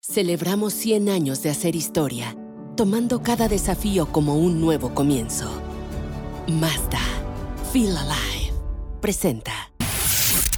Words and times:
Celebramos 0.00 0.72
100 0.74 1.08
años 1.10 1.42
de 1.42 1.50
hacer 1.50 1.74
historia, 1.76 2.34
tomando 2.76 3.22
cada 3.22 3.48
desafío 3.48 4.10
como 4.10 4.36
un 4.36 4.60
nuevo 4.60 4.94
comienzo. 4.94 5.50
Mazda, 6.46 7.00
Feel 7.72 7.94
Alive, 7.96 8.52
presenta. 9.02 9.70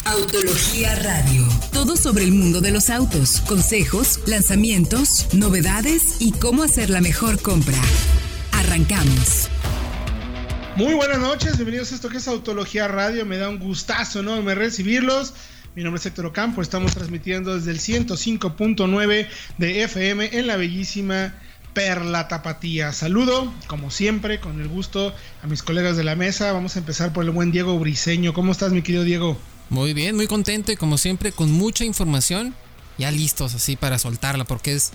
Autología 0.04 0.94
Radio. 0.96 1.48
Todo 1.72 1.96
sobre 1.96 2.24
el 2.24 2.32
mundo 2.32 2.60
de 2.60 2.70
los 2.70 2.90
autos, 2.90 3.40
consejos, 3.40 4.20
lanzamientos, 4.26 5.26
novedades 5.32 6.20
y 6.20 6.32
cómo 6.32 6.62
hacer 6.62 6.90
la 6.90 7.00
mejor 7.00 7.40
compra. 7.40 7.78
Arrancamos. 8.52 9.48
Muy 10.76 10.94
buenas 10.94 11.18
noches, 11.18 11.56
bienvenidos 11.56 11.90
a 11.90 11.94
esto 11.96 12.08
que 12.08 12.18
es 12.18 12.28
Autología 12.28 12.86
Radio. 12.88 13.26
Me 13.26 13.38
da 13.38 13.48
un 13.48 13.58
gustazo 13.58 14.20
enorme 14.20 14.54
recibirlos. 14.54 15.32
Mi 15.76 15.84
nombre 15.84 16.00
es 16.00 16.06
Héctor 16.06 16.26
Ocampo, 16.26 16.62
estamos 16.62 16.94
transmitiendo 16.94 17.54
desde 17.54 17.70
el 17.70 17.78
105.9 17.78 19.28
de 19.58 19.82
FM 19.84 20.36
en 20.36 20.48
la 20.48 20.56
bellísima 20.56 21.32
Perla 21.74 22.26
Tapatía. 22.26 22.92
Saludo, 22.92 23.52
como 23.68 23.92
siempre, 23.92 24.40
con 24.40 24.60
el 24.60 24.66
gusto 24.66 25.14
a 25.44 25.46
mis 25.46 25.62
colegas 25.62 25.96
de 25.96 26.02
la 26.02 26.16
mesa. 26.16 26.52
Vamos 26.52 26.74
a 26.74 26.80
empezar 26.80 27.12
por 27.12 27.24
el 27.24 27.30
buen 27.30 27.52
Diego 27.52 27.78
Briseño. 27.78 28.32
¿Cómo 28.32 28.50
estás, 28.50 28.72
mi 28.72 28.82
querido 28.82 29.04
Diego? 29.04 29.38
Muy 29.68 29.94
bien, 29.94 30.16
muy 30.16 30.26
contento 30.26 30.72
y 30.72 30.76
como 30.76 30.98
siempre 30.98 31.30
con 31.30 31.52
mucha 31.52 31.84
información, 31.84 32.52
ya 32.98 33.12
listos 33.12 33.54
así 33.54 33.76
para 33.76 34.00
soltarla 34.00 34.44
porque 34.44 34.74
es, 34.74 34.90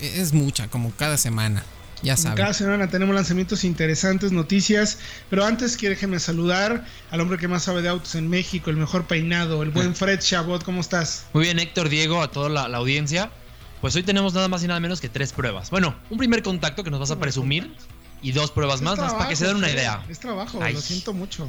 es 0.00 0.32
mucha, 0.32 0.68
como 0.68 0.90
cada 0.92 1.18
semana. 1.18 1.64
Ya 2.04 2.16
saben. 2.16 2.36
Cada 2.36 2.52
semana 2.52 2.88
tenemos 2.88 3.14
lanzamientos 3.14 3.64
interesantes, 3.64 4.30
noticias, 4.30 4.98
pero 5.30 5.44
antes 5.44 5.78
déjeme 5.78 6.20
saludar 6.20 6.84
al 7.10 7.20
hombre 7.20 7.38
que 7.38 7.48
más 7.48 7.64
sabe 7.64 7.82
de 7.82 7.88
autos 7.88 8.14
en 8.14 8.28
México, 8.28 8.70
el 8.70 8.76
mejor 8.76 9.06
peinado, 9.06 9.62
el 9.62 9.70
buen 9.70 9.94
Fred 9.94 10.20
Chabot, 10.20 10.62
¿cómo 10.62 10.80
estás? 10.80 11.26
Muy 11.32 11.44
bien, 11.44 11.58
Héctor, 11.58 11.88
Diego, 11.88 12.22
a 12.22 12.30
toda 12.30 12.48
la, 12.48 12.68
la 12.68 12.78
audiencia. 12.78 13.30
Pues 13.80 13.96
hoy 13.96 14.02
tenemos 14.02 14.34
nada 14.34 14.48
más 14.48 14.62
y 14.62 14.66
nada 14.66 14.80
menos 14.80 15.00
que 15.00 15.08
tres 15.08 15.32
pruebas. 15.32 15.70
Bueno, 15.70 15.94
un 16.10 16.18
primer 16.18 16.42
contacto 16.42 16.84
que 16.84 16.90
nos 16.90 17.00
vas 17.00 17.10
a 17.10 17.18
presumir 17.18 17.74
y 18.22 18.32
dos 18.32 18.50
pruebas 18.50 18.80
más, 18.80 18.98
más 18.98 19.12
para 19.14 19.28
que 19.28 19.36
se 19.36 19.46
den 19.46 19.56
una 19.56 19.70
idea. 19.70 20.02
Es 20.08 20.18
trabajo, 20.18 20.58
lo 20.60 20.80
siento 20.80 21.12
mucho. 21.12 21.48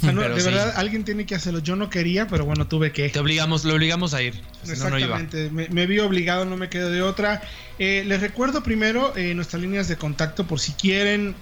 O 0.00 0.02
sea, 0.02 0.12
no, 0.12 0.22
de 0.22 0.42
verdad, 0.42 0.72
alguien 0.76 1.04
tiene 1.04 1.26
que 1.26 1.34
hacerlo. 1.34 1.58
Yo 1.58 1.76
no 1.76 1.90
quería, 1.90 2.26
pero 2.26 2.46
bueno, 2.46 2.66
tuve 2.66 2.90
que. 2.90 3.10
Te 3.10 3.18
obligamos, 3.18 3.64
lo 3.66 3.74
obligamos 3.74 4.14
a 4.14 4.22
ir. 4.22 4.34
Exactamente, 4.62 5.44
no, 5.44 5.48
no 5.48 5.52
me, 5.52 5.68
me, 5.68 5.86
vi 5.86 5.98
obligado, 5.98 6.46
no 6.46 6.56
me 6.56 6.70
quedo 6.70 6.88
de 6.88 7.02
otra. 7.02 7.42
Eh, 7.78 8.02
les 8.06 8.22
recuerdo 8.22 8.62
primero 8.62 9.14
eh, 9.14 9.34
nuestras 9.34 9.60
líneas 9.60 9.88
de 9.88 9.96
contacto 9.96 10.46
por 10.46 10.58
si 10.58 10.72
quieren 10.72 11.34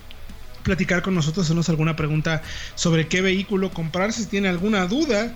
platicar 0.64 1.02
con 1.02 1.14
nosotros, 1.14 1.46
hacernos 1.46 1.68
alguna 1.68 1.94
pregunta 1.94 2.42
sobre 2.74 3.06
qué 3.06 3.22
vehículo 3.22 3.70
comprar, 3.70 4.12
si 4.12 4.26
tienen 4.26 4.50
alguna 4.50 4.86
duda 4.86 5.32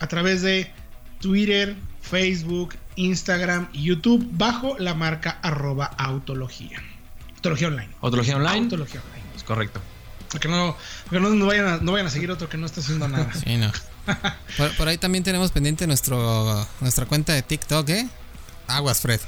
a 0.00 0.06
través 0.06 0.42
de 0.42 0.70
Twitter, 1.20 1.76
Facebook, 2.00 2.74
Instagram 2.96 3.68
y 3.72 3.84
YouTube 3.84 4.26
bajo 4.32 4.76
la 4.78 4.94
marca 4.94 5.38
arroba 5.42 5.86
autología. 5.86 6.82
Autología 7.36 7.68
online. 7.68 7.90
Autología 8.00 8.36
online. 8.36 8.64
Autología 8.64 9.00
online. 9.00 9.24
Es 9.36 9.44
correcto. 9.44 9.80
Porque 10.30 10.48
no, 10.48 10.76
porque 11.04 11.20
no, 11.20 11.30
no, 11.30 11.46
vayan 11.46 11.66
a, 11.66 11.76
no 11.78 11.92
vayan 11.92 12.06
a 12.06 12.10
seguir 12.10 12.30
otro 12.30 12.48
que 12.48 12.58
no 12.58 12.66
está 12.66 12.80
haciendo 12.80 13.08
nada. 13.08 13.32
Sí, 13.32 13.56
no. 13.56 13.72
por, 14.56 14.76
por, 14.76 14.88
ahí 14.88 14.98
también 14.98 15.24
tenemos 15.24 15.52
pendiente 15.52 15.86
nuestro, 15.86 16.66
nuestra 16.80 17.06
cuenta 17.06 17.32
de 17.32 17.42
TikTok, 17.42 17.88
¿eh? 17.90 18.08
Aguas, 18.68 19.00
Fred. 19.00 19.20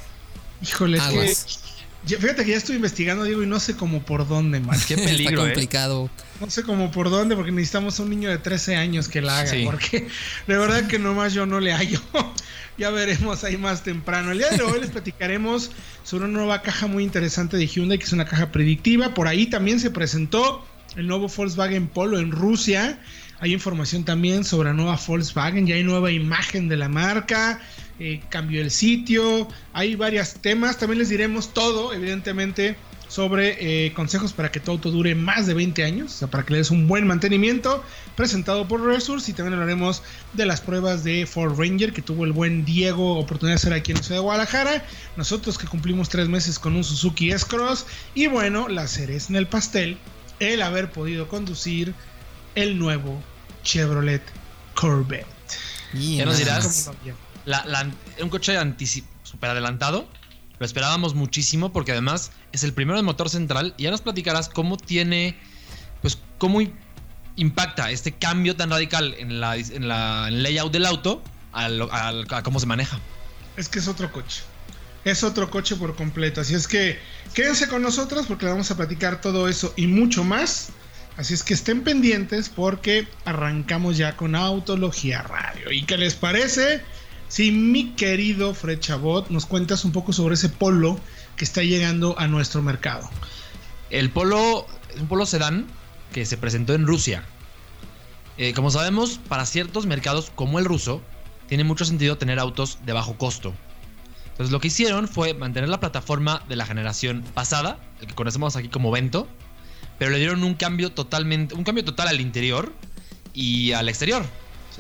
Híjole, 0.63 0.99
es 0.99 1.03
Aguas. 1.03 1.61
que. 2.07 2.17
Fíjate 2.17 2.45
que 2.45 2.53
ya 2.53 2.57
estoy 2.57 2.77
investigando, 2.77 3.25
Diego, 3.25 3.43
y 3.43 3.47
no 3.47 3.61
sé 3.61 3.77
cómo 3.77 4.03
por 4.03 4.27
dónde, 4.27 4.61
man. 4.61 4.79
Qué 4.89 4.97
peligro. 4.97 5.43
Está 5.43 5.53
complicado. 5.53 6.07
¿eh? 6.07 6.23
No 6.41 6.51
sé 6.51 6.63
cómo 6.63 6.91
por 6.91 7.11
dónde, 7.11 7.37
porque 7.37 7.53
necesitamos 7.53 8.01
a 8.01 8.03
un 8.05 8.11
niño 8.11 8.31
de 8.31 8.39
13 8.39 8.77
años 8.77 9.09
que 9.09 9.21
la 9.21 9.41
haga. 9.41 9.51
Sí. 9.51 9.65
Porque 9.65 10.09
de 10.47 10.57
verdad 10.57 10.87
que 10.87 10.99
nomás 10.99 11.35
yo 11.35 11.45
no 11.45 11.61
le 11.61 11.73
hallo. 11.73 12.01
ya 12.79 12.91
veremos 12.91 13.45
ahí 13.45 13.59
más 13.59 13.83
temprano. 13.83 14.33
El 14.33 14.39
día 14.39 14.49
de 14.49 14.63
hoy 14.63 14.81
les 14.81 14.91
platicaremos 14.91 15.71
sobre 16.03 16.25
una 16.25 16.39
nueva 16.39 16.63
caja 16.63 16.87
muy 16.87 17.05
interesante 17.05 17.59
de 17.59 17.67
Hyundai, 17.67 17.99
que 17.99 18.05
es 18.05 18.13
una 18.13 18.25
caja 18.25 18.51
predictiva. 18.51 19.13
Por 19.13 19.29
ahí 19.29 19.47
también 19.47 19.79
se 19.81 19.91
presentó 19.91 20.65
el 20.97 21.07
nuevo 21.07 21.29
Volkswagen 21.29 21.89
Polo 21.89 22.19
en 22.19 22.31
Rusia. 22.31 22.99
Hay 23.41 23.53
información 23.53 24.05
también 24.05 24.45
sobre 24.45 24.71
la 24.71 24.75
nueva 24.75 24.99
Volkswagen, 25.07 25.67
ya 25.67 25.75
hay 25.75 25.85
nueva 25.85 26.11
imagen 26.11 26.69
de 26.69 26.77
la 26.77 26.89
marca, 26.89 27.61
eh, 28.01 28.23
cambió 28.31 28.63
el 28.63 28.71
sitio, 28.71 29.47
hay 29.75 29.95
varios 29.95 30.33
temas, 30.35 30.79
también 30.79 30.99
les 30.99 31.11
diremos 31.11 31.53
todo, 31.53 31.93
evidentemente, 31.93 32.77
sobre 33.09 33.59
eh, 33.61 33.93
consejos 33.93 34.33
para 34.33 34.51
que 34.51 34.59
tu 34.59 34.71
auto 34.71 34.91
dure 34.91 35.15
más 35.15 35.47
de 35.47 35.53
20 35.53 35.85
años, 35.85 36.15
o 36.15 36.17
sea, 36.21 36.29
para 36.29 36.47
que 36.47 36.53
le 36.53 36.59
des 36.61 36.71
un 36.71 36.89
buen 36.89 37.07
mantenimiento, 37.07 37.85
presentado 38.17 38.67
por 38.69 38.83
Resource 38.83 39.31
y 39.31 39.35
también 39.35 39.53
hablaremos 39.53 40.03
de 40.33 40.47
las 40.47 40.63
pruebas 40.63 41.05
de 41.05 41.27
Ford 41.27 41.59
Ranger 41.59 41.93
que 41.93 42.01
tuvo 42.01 42.25
el 42.25 42.33
buen 42.33 42.65
Diego 42.65 43.19
oportunidad 43.19 43.57
de 43.57 43.61
hacer 43.61 43.73
aquí 43.75 43.93
en 43.93 43.99
la 43.99 44.03
ciudad 44.03 44.21
de 44.21 44.25
Guadalajara, 44.25 44.85
nosotros 45.19 45.59
que 45.59 45.67
cumplimos 45.67 46.09
tres 46.09 46.29
meses 46.29 46.59
con 46.59 46.77
un 46.77 46.85
Suzuki 46.85 47.33
S-Cross 47.33 47.85
y 48.15 48.29
bueno, 48.29 48.69
la 48.69 48.89
cereza 48.89 49.29
en 49.29 49.37
el 49.37 49.47
pastel, 49.47 49.99
el 50.39 50.63
haber 50.63 50.91
podido 50.91 51.29
conducir 51.29 51.93
el 52.55 52.79
nuevo 52.79 53.23
Chevrolet 53.63 54.23
Corvette. 54.75 55.27
¿Qué 55.93 55.99
yeah, 55.99 56.25
nos 56.25 56.39
dirás? 56.39 56.91
La, 57.47 57.89
un 58.21 58.29
coche 58.29 58.55
super 59.23 59.51
adelantado. 59.51 60.09
Lo 60.59 60.67
esperábamos 60.67 61.15
muchísimo 61.15 61.73
porque 61.73 61.93
además 61.93 62.33
es 62.53 62.65
el 62.65 62.73
primero 62.75 62.99
de 62.99 63.03
motor 63.03 63.31
central. 63.31 63.75
Y 63.79 63.85
ya 63.85 63.91
nos 63.91 64.03
platicarás 64.03 64.49
cómo 64.49 64.77
tiene, 64.77 65.39
pues 66.03 66.19
cómo 66.39 66.61
impacta 67.37 67.91
este 67.91 68.13
cambio 68.13 68.57
tan 68.57 68.71
radical 68.71 69.15
en 69.19 69.41
la, 69.41 69.57
en 69.57 69.89
la 69.89 70.31
layout 70.31 70.73
del 70.73 70.85
auto 70.85 71.23
a, 71.53 71.69
lo, 71.69 71.91
a, 71.93 72.09
a 72.09 72.43
cómo 72.43 72.61
se 72.61 72.67
maneja. 72.67 72.99
Es 73.57 73.69
que 73.69 73.79
es 73.79 73.89
otro 73.89 74.13
coche. 74.13 74.43
Es 75.05 75.25
otro 75.25 75.51
coche 75.51 75.77
por 75.77 75.97
completo. 75.97 76.43
Así 76.43 76.55
es 76.55 76.69
que 76.69 76.99
quédense 77.33 77.69
con 77.69 77.81
nosotros 77.83 78.27
porque 78.27 78.45
le 78.45 78.53
vamos 78.53 78.71
a 78.71 78.77
platicar 78.77 79.23
todo 79.23 79.49
eso 79.49 79.73
y 79.77 79.87
mucho 79.87 80.25
más 80.25 80.73
Así 81.21 81.35
es 81.35 81.43
que 81.43 81.53
estén 81.53 81.83
pendientes 81.83 82.49
porque 82.49 83.07
arrancamos 83.27 83.99
ya 83.99 84.17
con 84.17 84.35
Autología 84.35 85.21
Radio. 85.21 85.71
¿Y 85.71 85.85
qué 85.85 85.99
les 85.99 86.15
parece? 86.15 86.83
Si 87.31 87.53
mi 87.53 87.93
querido 87.93 88.55
Fred 88.55 88.81
Chabot 88.81 89.31
nos 89.31 89.47
cuentas 89.47 89.85
un 89.85 89.93
poco 89.93 90.13
sobre 90.13 90.35
ese 90.35 90.49
polo 90.49 90.99
que 91.37 91.45
está 91.45 91.63
llegando 91.63 92.19
a 92.19 92.27
nuestro 92.27 92.61
mercado. 92.61 93.09
El 93.89 94.11
polo 94.11 94.67
es 94.93 95.01
un 95.01 95.07
polo 95.07 95.25
sedán 95.27 95.69
que 96.13 96.27
se 96.27 96.37
presentó 96.37 96.75
en 96.75 96.89
Rusia. 96.89 97.23
Eh, 98.37 98.53
como 98.53 98.73
sabemos, 98.73 99.21
para 99.29 99.47
ciertos 99.47 99.87
mercados 99.87 100.33
como 100.35 100.59
el 100.59 100.65
ruso, 100.65 101.03
tiene 101.47 101.63
mucho 101.63 101.85
sentido 101.85 102.19
tener 102.19 102.41
autos 102.41 102.79
de 102.85 102.95
bajo 102.95 103.17
costo. 103.17 103.55
Entonces 104.31 104.51
lo 104.51 104.59
que 104.59 104.67
hicieron 104.67 105.07
fue 105.07 105.33
mantener 105.33 105.69
la 105.69 105.79
plataforma 105.79 106.43
de 106.49 106.57
la 106.57 106.67
generación 106.67 107.23
pasada, 107.33 107.79
el 108.01 108.09
que 108.09 108.15
conocemos 108.17 108.57
aquí 108.57 108.69
como 108.69 108.91
Vento, 108.91 109.29
pero 110.01 110.11
le 110.11 110.19
dieron 110.19 110.43
un 110.43 110.55
cambio 110.55 110.91
totalmente, 110.91 111.55
un 111.55 111.63
cambio 111.63 111.85
total 111.85 112.09
al 112.09 112.21
interior 112.21 112.73
y 113.35 113.71
al 113.71 113.89
exterior. 113.89 114.25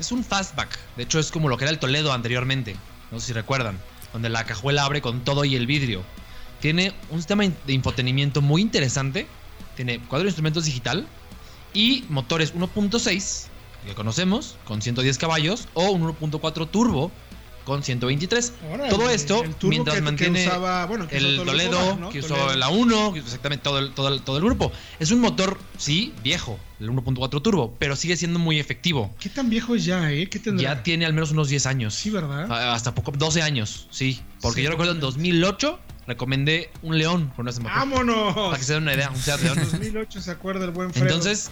Es 0.00 0.12
un 0.12 0.24
fastback. 0.24 0.78
De 0.96 1.02
hecho, 1.02 1.18
es 1.18 1.30
como 1.30 1.50
lo 1.50 1.58
que 1.58 1.64
era 1.64 1.70
el 1.70 1.78
Toledo 1.78 2.14
anteriormente. 2.14 2.74
No 3.10 3.20
sé 3.20 3.26
si 3.26 3.32
recuerdan. 3.34 3.78
Donde 4.14 4.30
la 4.30 4.46
cajuela 4.46 4.84
abre 4.84 5.02
con 5.02 5.24
todo 5.24 5.44
y 5.44 5.54
el 5.56 5.66
vidrio. 5.66 6.02
Tiene 6.58 6.94
un 7.10 7.18
sistema 7.18 7.44
de 7.44 7.72
infotenimiento 7.74 8.40
muy 8.40 8.62
interesante. 8.62 9.26
Tiene 9.76 10.00
cuadro 10.00 10.24
de 10.24 10.30
instrumentos 10.30 10.64
digital. 10.64 11.06
Y 11.74 12.06
motores 12.08 12.54
1.6, 12.54 13.48
que 13.86 13.94
conocemos, 13.94 14.56
con 14.64 14.80
110 14.80 15.18
caballos. 15.18 15.68
O 15.74 15.90
un 15.90 16.02
1.4 16.02 16.70
turbo, 16.70 17.12
con 17.64 17.82
123. 17.82 18.52
Ahora, 18.70 18.88
todo 18.88 19.08
el, 19.08 19.14
esto 19.14 19.42
el 19.42 19.54
mientras 19.62 19.96
que, 19.96 20.02
mantiene 20.02 20.42
que 20.42 20.48
usaba, 20.48 20.86
bueno, 20.86 21.08
que 21.08 21.16
el 21.16 21.36
Toledo, 21.36 21.96
¿no? 21.96 22.10
que 22.10 22.20
usó 22.20 22.34
Toledo. 22.34 22.56
la 22.56 22.68
1, 22.68 23.16
exactamente 23.16 23.62
todo 23.62 23.78
el, 23.78 23.92
todo, 23.92 24.20
todo 24.20 24.38
el 24.38 24.44
grupo. 24.44 24.72
Es 24.98 25.10
un 25.10 25.20
motor, 25.20 25.58
sí, 25.78 26.12
viejo, 26.22 26.58
el 26.80 26.90
1.4 26.90 27.42
turbo, 27.42 27.74
pero 27.78 27.96
sigue 27.96 28.16
siendo 28.16 28.38
muy 28.38 28.58
efectivo. 28.58 29.14
¿Qué 29.20 29.28
tan 29.28 29.50
viejo 29.50 29.74
es 29.74 29.84
ya, 29.84 30.10
eh? 30.12 30.28
¿Qué 30.28 30.38
tendrá? 30.38 30.74
Ya 30.76 30.82
tiene 30.82 31.06
al 31.06 31.12
menos 31.12 31.30
unos 31.30 31.48
10 31.48 31.66
años. 31.66 31.94
Sí, 31.94 32.10
¿verdad? 32.10 32.72
Hasta 32.72 32.94
poco, 32.94 33.12
12 33.12 33.42
años, 33.42 33.88
sí. 33.90 34.20
Porque 34.40 34.60
sí, 34.60 34.64
yo 34.64 34.70
recuerdo 34.70 34.92
en 34.92 35.00
2008 35.00 35.78
recomendé 36.06 36.70
un 36.82 36.98
León 36.98 37.32
con 37.36 37.46
ese 37.48 37.60
motor. 37.60 37.76
¡Vámonos! 37.76 38.34
Para 38.34 38.58
que 38.58 38.64
se 38.64 38.74
den 38.74 38.82
una 38.82 38.94
idea, 38.94 39.10
un 39.10 39.16
Seat 39.16 39.42
León. 39.42 39.58
En 39.58 39.70
2008 39.70 40.20
se 40.20 40.30
acuerda 40.30 40.64
el 40.64 40.72
buen 40.72 40.92
Fredo. 40.92 41.06
Entonces, 41.06 41.50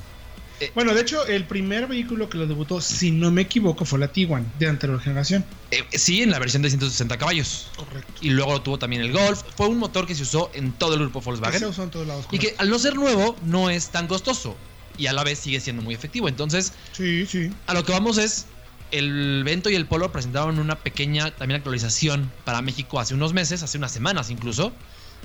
eh, 0.60 0.72
bueno, 0.74 0.94
de 0.94 1.00
hecho, 1.02 1.26
el 1.26 1.44
primer 1.44 1.86
vehículo 1.86 2.28
que 2.28 2.38
lo 2.38 2.46
debutó, 2.46 2.80
si 2.80 3.10
no 3.10 3.30
me 3.30 3.42
equivoco, 3.42 3.84
fue 3.84 3.98
la 3.98 4.08
Tiguan 4.08 4.50
de 4.58 4.68
anterior 4.68 5.00
generación. 5.00 5.44
Eh, 5.70 5.84
sí, 5.92 6.22
en 6.22 6.30
la 6.30 6.38
versión 6.38 6.62
de 6.62 6.70
160 6.70 7.16
caballos. 7.16 7.68
Correcto. 7.76 8.12
Y 8.20 8.30
luego 8.30 8.60
tuvo 8.62 8.78
también 8.78 9.02
el 9.02 9.12
Golf. 9.12 9.42
Fue 9.56 9.68
un 9.68 9.78
motor 9.78 10.06
que 10.06 10.14
se 10.14 10.22
usó 10.22 10.50
en 10.54 10.72
todo 10.72 10.94
el 10.94 11.00
grupo 11.00 11.20
Volkswagen. 11.20 11.52
Que 11.52 11.58
se 11.60 11.66
usó 11.66 11.84
en 11.84 11.90
todos 11.90 12.06
lados. 12.06 12.26
Y 12.32 12.38
que 12.38 12.54
al 12.58 12.70
no 12.70 12.78
ser 12.78 12.96
nuevo, 12.96 13.36
no 13.44 13.70
es 13.70 13.90
tan 13.90 14.06
costoso. 14.08 14.56
y 14.96 15.06
a 15.06 15.12
la 15.12 15.22
vez 15.22 15.38
sigue 15.38 15.60
siendo 15.60 15.82
muy 15.82 15.94
efectivo. 15.94 16.28
Entonces, 16.28 16.72
sí, 16.92 17.24
sí. 17.24 17.52
a 17.68 17.74
lo 17.74 17.84
que 17.84 17.92
vamos 17.92 18.18
es, 18.18 18.46
el 18.90 19.44
Vento 19.44 19.70
y 19.70 19.76
el 19.76 19.86
Polo 19.86 20.10
presentaron 20.10 20.58
una 20.58 20.76
pequeña 20.76 21.30
también 21.30 21.58
actualización 21.58 22.32
para 22.44 22.62
México 22.62 22.98
hace 22.98 23.14
unos 23.14 23.32
meses, 23.32 23.62
hace 23.62 23.78
unas 23.78 23.92
semanas 23.92 24.30
incluso. 24.30 24.72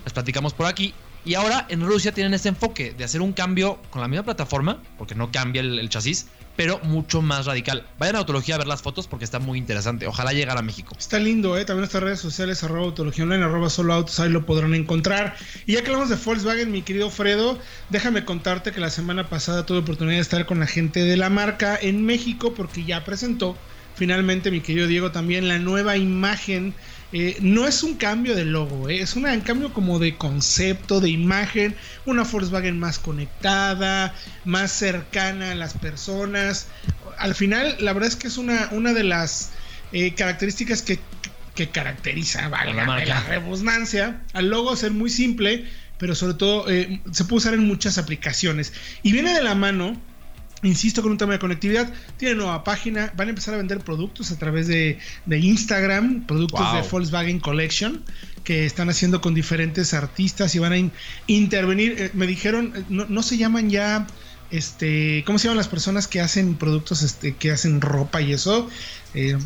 Les 0.04 0.14
platicamos 0.14 0.54
por 0.54 0.68
aquí. 0.68 0.94
Y 1.26 1.36
ahora 1.36 1.66
en 1.70 1.86
Rusia 1.86 2.12
tienen 2.12 2.34
ese 2.34 2.50
enfoque 2.50 2.94
de 2.98 3.06
hacer 3.06 3.22
un 3.22 3.32
cambio 3.32 3.80
con 3.90 4.02
la 4.02 4.10
misma 4.10 4.24
plataforma, 4.24 4.82
porque 4.98 5.16
no 5.16 5.32
cambia 5.32 5.62
el, 5.62 5.88
chasis, 5.88 6.28
pero 6.58 6.80
mucho 6.84 7.22
más 7.22 7.46
radical. 7.46 7.86
Vayan 7.98 8.18
a 8.18 8.20
Autología 8.20 8.56
a 8.56 8.58
ver 8.58 8.68
las 8.68 8.82
fotos 8.82 9.08
porque 9.08 9.24
está 9.24 9.40
muy 9.40 9.58
interesante. 9.58 10.06
Ojalá 10.06 10.34
llegara 10.34 10.60
a 10.60 10.64
México. 10.64 10.96
Está 11.00 11.20
lindo, 11.20 11.58
¿eh? 11.58 11.64
También 11.64 11.82
nuestras 11.82 12.04
redes 12.04 12.20
sociales, 12.20 12.64
arroba 12.64 12.88
Autología 12.88 13.24
Online, 13.24 13.46
arroba 13.46 13.70
Solo 13.70 13.94
Autos, 13.94 14.20
ahí 14.20 14.30
lo 14.30 14.46
podrán 14.46 14.76
encontrar. 14.76 15.36
Y 15.66 15.74
ya 15.74 15.82
que 15.82 15.88
hablamos 15.88 16.10
de 16.10 16.18
Volkswagen, 16.18 16.72
mi 16.72 16.82
querido 16.82 17.10
Fredo, 17.10 17.58
déjame 17.90 18.26
contarte 18.26 18.74
que 18.74 18.82
la 18.82 18.90
semana 18.90 19.30
pasada 19.30 19.66
tuve 19.66 19.78
oportunidad 19.78 20.18
de 20.18 20.22
estar 20.22 20.46
con 20.46 20.60
la 20.60 20.68
gente 20.68 21.06
de 21.06 21.16
la 21.16 21.30
marca 21.30 21.80
en 21.82 22.06
México 22.06 22.54
porque 22.54 22.84
ya 22.84 23.06
presentó 23.06 23.56
finalmente, 23.96 24.52
mi 24.52 24.62
querido 24.62 24.88
Diego, 24.88 25.12
también 25.12 25.48
la 25.48 25.60
nueva 25.60 25.98
imagen 25.98 26.74
eh, 27.16 27.38
no 27.42 27.68
es 27.68 27.84
un 27.84 27.94
cambio 27.94 28.36
de 28.36 28.44
logo, 28.44 28.90
eh, 28.90 29.00
es 29.00 29.16
un 29.16 29.24
cambio 29.42 29.72
como 29.72 30.00
de 30.00 30.18
concepto, 30.18 31.00
de 31.00 31.12
imagen, 31.12 31.76
una 32.08 32.24
Volkswagen 32.24 32.80
más 32.80 32.98
conectada, 32.98 34.16
más 34.46 34.72
cercana 34.72 35.52
a 35.52 35.56
las 35.56 35.76
personas. 35.76 36.70
Al 37.20 37.36
final, 37.36 37.78
la 37.80 37.94
verdad 37.94 38.10
es 38.10 38.16
que 38.16 38.28
es 38.28 38.38
una, 38.38 38.68
una 38.72 38.94
de 38.94 39.04
las 39.04 39.52
eh, 39.92 40.16
características 40.16 40.82
que, 40.82 41.00
que 41.54 41.70
caracteriza 41.70 42.50
la, 42.50 43.06
la 43.06 43.22
rebusnancia 43.22 44.24
al 44.34 44.50
logo 44.50 44.76
ser 44.76 44.90
muy 44.90 45.12
simple, 45.12 45.70
pero 46.00 46.16
sobre 46.16 46.34
todo 46.34 46.66
se 46.66 47.26
puede 47.26 47.38
usar 47.38 47.54
en 47.54 47.68
muchas 47.68 48.00
aplicaciones. 48.00 48.74
Y 49.04 49.12
viene 49.12 49.36
de 49.36 49.44
la 49.44 49.54
mano 49.54 50.02
Insisto 50.64 51.02
con 51.02 51.12
un 51.12 51.18
tema 51.18 51.34
de 51.34 51.40
conectividad. 51.40 51.94
Tiene 52.18 52.36
nueva 52.36 52.64
página. 52.64 53.14
Van 53.16 53.28
a 53.28 53.30
empezar 53.32 53.54
a 53.54 53.58
vender 53.58 53.80
productos 53.80 54.32
a 54.32 54.40
través 54.40 54.68
de, 54.68 54.98
Instagram. 55.28 56.26
Productos 56.26 56.74
de 56.74 56.82
Volkswagen 56.90 57.40
Collection. 57.40 58.04
Que 58.44 58.66
están 58.66 58.90
haciendo 58.90 59.22
con 59.22 59.34
diferentes 59.34 59.94
artistas 59.94 60.56
y 60.56 60.60
van 60.60 60.74
a 60.74 60.92
intervenir. 61.28 61.96
Eh, 61.98 62.12
me 62.14 62.28
dijeron, 62.28 62.74
eh, 62.76 62.84
no, 62.90 63.24
se 63.24 63.38
llaman 63.38 63.70
ya. 63.70 64.08
Este, 64.52 65.24
¿cómo 65.26 65.40
se 65.40 65.46
llaman 65.46 65.58
las 65.58 65.68
personas 65.68 66.08
que 66.08 66.22
hacen 66.22 66.56
productos, 66.56 67.02
este, 67.02 67.36
que 67.36 67.52
hacen 67.52 67.82
ropa 67.82 68.22
y 68.22 68.34
eso? 68.34 68.70
Eh, 69.14 69.38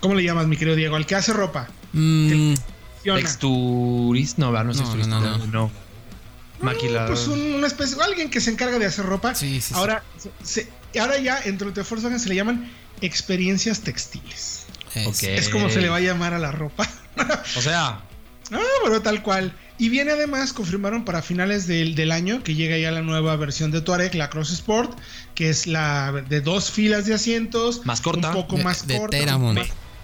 ¿Cómo 0.00 0.14
le 0.14 0.24
llamas, 0.24 0.46
mi 0.46 0.56
querido 0.56 0.76
Diego? 0.76 0.96
Al 0.96 1.06
que 1.06 1.14
hace 1.14 1.32
ropa. 1.32 1.68
Mm, 1.92 2.54
texturista, 3.02 4.40
no, 4.40 4.52
no, 4.52 4.72
no, 4.72 5.38
no, 5.38 5.46
no. 5.46 5.85
Maquilador. 6.60 7.08
Pues 7.08 7.26
una 7.28 7.66
especie, 7.66 7.96
alguien 8.02 8.30
que 8.30 8.40
se 8.40 8.50
encarga 8.50 8.78
de 8.78 8.86
hacer 8.86 9.04
ropa. 9.04 9.34
Sí, 9.34 9.60
sí, 9.60 9.74
ahora, 9.74 10.02
ahora 10.98 11.18
ya 11.18 11.40
entre 11.44 11.70
de 11.70 11.82
Volkswagen 11.82 12.20
se 12.20 12.28
le 12.28 12.34
llaman 12.34 12.70
experiencias 13.00 13.80
textiles. 13.80 14.66
Es 14.94 15.48
como 15.48 15.68
se 15.68 15.80
le 15.80 15.88
va 15.88 15.96
a 15.96 16.00
llamar 16.00 16.34
a 16.34 16.38
la 16.38 16.52
ropa. 16.52 16.88
o 17.56 17.62
sea. 17.62 18.02
Ah, 18.52 18.60
bueno, 18.82 19.02
tal 19.02 19.24
cual. 19.24 19.52
Y 19.76 19.88
viene 19.88 20.12
además, 20.12 20.52
confirmaron 20.52 21.04
para 21.04 21.20
finales 21.20 21.66
del, 21.66 22.12
año 22.12 22.44
que 22.44 22.54
llega 22.54 22.78
ya 22.78 22.92
la 22.92 23.02
nueva 23.02 23.34
versión 23.34 23.72
de 23.72 23.80
Touareg, 23.80 24.14
la 24.14 24.30
Cross 24.30 24.52
Sport, 24.52 24.96
que 25.34 25.50
es 25.50 25.66
la 25.66 26.12
de 26.12 26.40
dos 26.42 26.70
filas 26.70 27.06
de 27.06 27.14
asientos. 27.14 27.84
Más 27.84 28.00
corta. 28.00 28.28
Un 28.28 28.34
poco 28.34 28.56
más 28.58 28.84
corta 28.84 29.16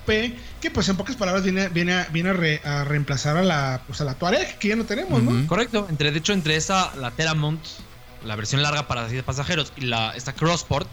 que 0.05 0.71
pues 0.73 0.89
en 0.89 0.97
pocas 0.97 1.17
palabras 1.17 1.45
viene, 1.45 1.69
viene, 1.69 1.95
a, 1.95 2.09
viene 2.13 2.61
a, 2.65 2.85
reemplazar 2.85 3.37
a 3.37 3.43
la, 3.43 3.83
pues 3.87 4.01
a 4.01 4.05
la 4.05 4.15
Touareg, 4.15 4.59
que 4.59 4.69
ya 4.69 4.77
no 4.77 4.85
tenemos, 4.85 5.23
¿no? 5.23 5.47
Correcto. 5.47 5.87
Entre, 5.89 6.11
de 6.11 6.19
hecho, 6.19 6.33
entre 6.33 6.57
esa, 6.57 6.95
la 6.97 7.11
Teramont, 7.13 7.61
la 8.25 8.37
versión 8.37 8.63
larga 8.63 8.89
para 8.89 9.07
de 9.07 9.23
pasajeros, 9.23 9.73
y 9.77 9.83
la, 9.83 10.13
esta 10.17 10.33
Crossport, 10.33 10.89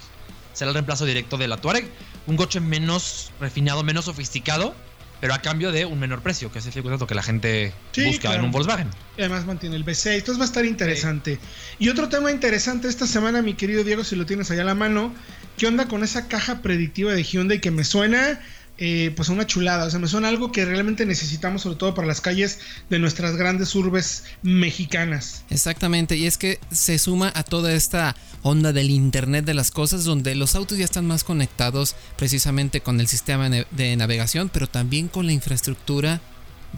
será 0.54 0.70
el 0.70 0.76
reemplazo 0.76 1.06
directo 1.06 1.38
de 1.38 1.48
la 1.48 1.58
Touareg. 1.58 1.90
Un 2.28 2.38
coche 2.38 2.60
menos 2.60 3.32
refinado, 3.40 3.84
menos 3.84 4.06
sofisticado, 4.06 4.76
pero 5.22 5.34
a 5.34 5.42
cambio 5.42 5.72
de 5.72 5.86
un 5.86 6.00
menor 6.00 6.22
precio, 6.22 6.52
que 6.52 6.60
es 6.60 6.66
el 6.66 6.72
que 7.08 7.16
la 7.16 7.24
gente 7.24 7.74
busca 8.06 8.36
en 8.36 8.44
un 8.44 8.52
Volkswagen. 8.52 8.90
Y 9.18 9.22
además 9.22 9.46
mantiene 9.46 9.76
el 9.76 9.86
V6, 9.86 10.12
entonces 10.12 10.40
va 10.40 10.44
a 10.44 10.48
estar 10.48 10.66
interesante. 10.66 11.40
Y 11.78 11.90
otro 11.90 12.08
tema 12.08 12.32
interesante 12.32 12.88
esta 12.88 13.06
semana, 13.06 13.42
mi 13.42 13.54
querido 13.54 13.84
Diego, 13.84 14.04
si 14.04 14.16
lo 14.16 14.26
tienes 14.26 14.50
allá 14.52 14.62
a 14.62 14.66
la 14.66 14.76
mano, 14.76 15.14
¿qué 15.58 15.68
onda 15.68 15.88
con 15.88 16.04
esa 16.04 16.28
caja 16.28 16.62
predictiva 16.62 17.12
de 17.14 17.24
Hyundai 17.24 17.60
que 17.60 17.72
me 17.72 17.84
suena 17.84 18.40
eh, 18.82 19.12
pues 19.16 19.28
una 19.30 19.46
chulada. 19.46 19.86
O 19.86 19.90
sea, 19.90 20.00
me 20.00 20.08
suena 20.08 20.30
algo 20.30 20.52
que 20.52 20.64
realmente 20.64 21.06
necesitamos, 21.06 21.64
sobre 21.64 21.76
todo 21.76 21.94
para 21.94 22.08
las 22.08 22.22
calles 22.22 22.60
de 22.90 22.98
nuestras 22.98 23.36
grandes 23.36 23.76
urbes 23.76 24.24
mexicanas. 24.42 25.44
Exactamente, 25.50 26.16
y 26.16 26.26
es 26.26 26.38
que 26.38 26.60
se 26.72 26.98
suma 26.98 27.32
a 27.36 27.44
toda 27.44 27.74
esta 27.74 28.16
onda 28.42 28.72
del 28.72 28.90
Internet 28.90 29.44
de 29.44 29.54
las 29.54 29.70
cosas, 29.70 30.06
donde 30.06 30.34
los 30.34 30.56
autos 30.56 30.78
ya 30.78 30.86
están 30.86 31.06
más 31.06 31.26
conectados 31.26 31.96
precisamente 32.18 32.80
con 32.80 33.02
el 33.02 33.08
sistema 33.08 33.50
de 33.50 33.96
navegación, 33.98 34.50
pero 34.50 34.68
también 34.68 35.10
con 35.10 35.26
la 35.26 35.34
infraestructura 35.34 36.22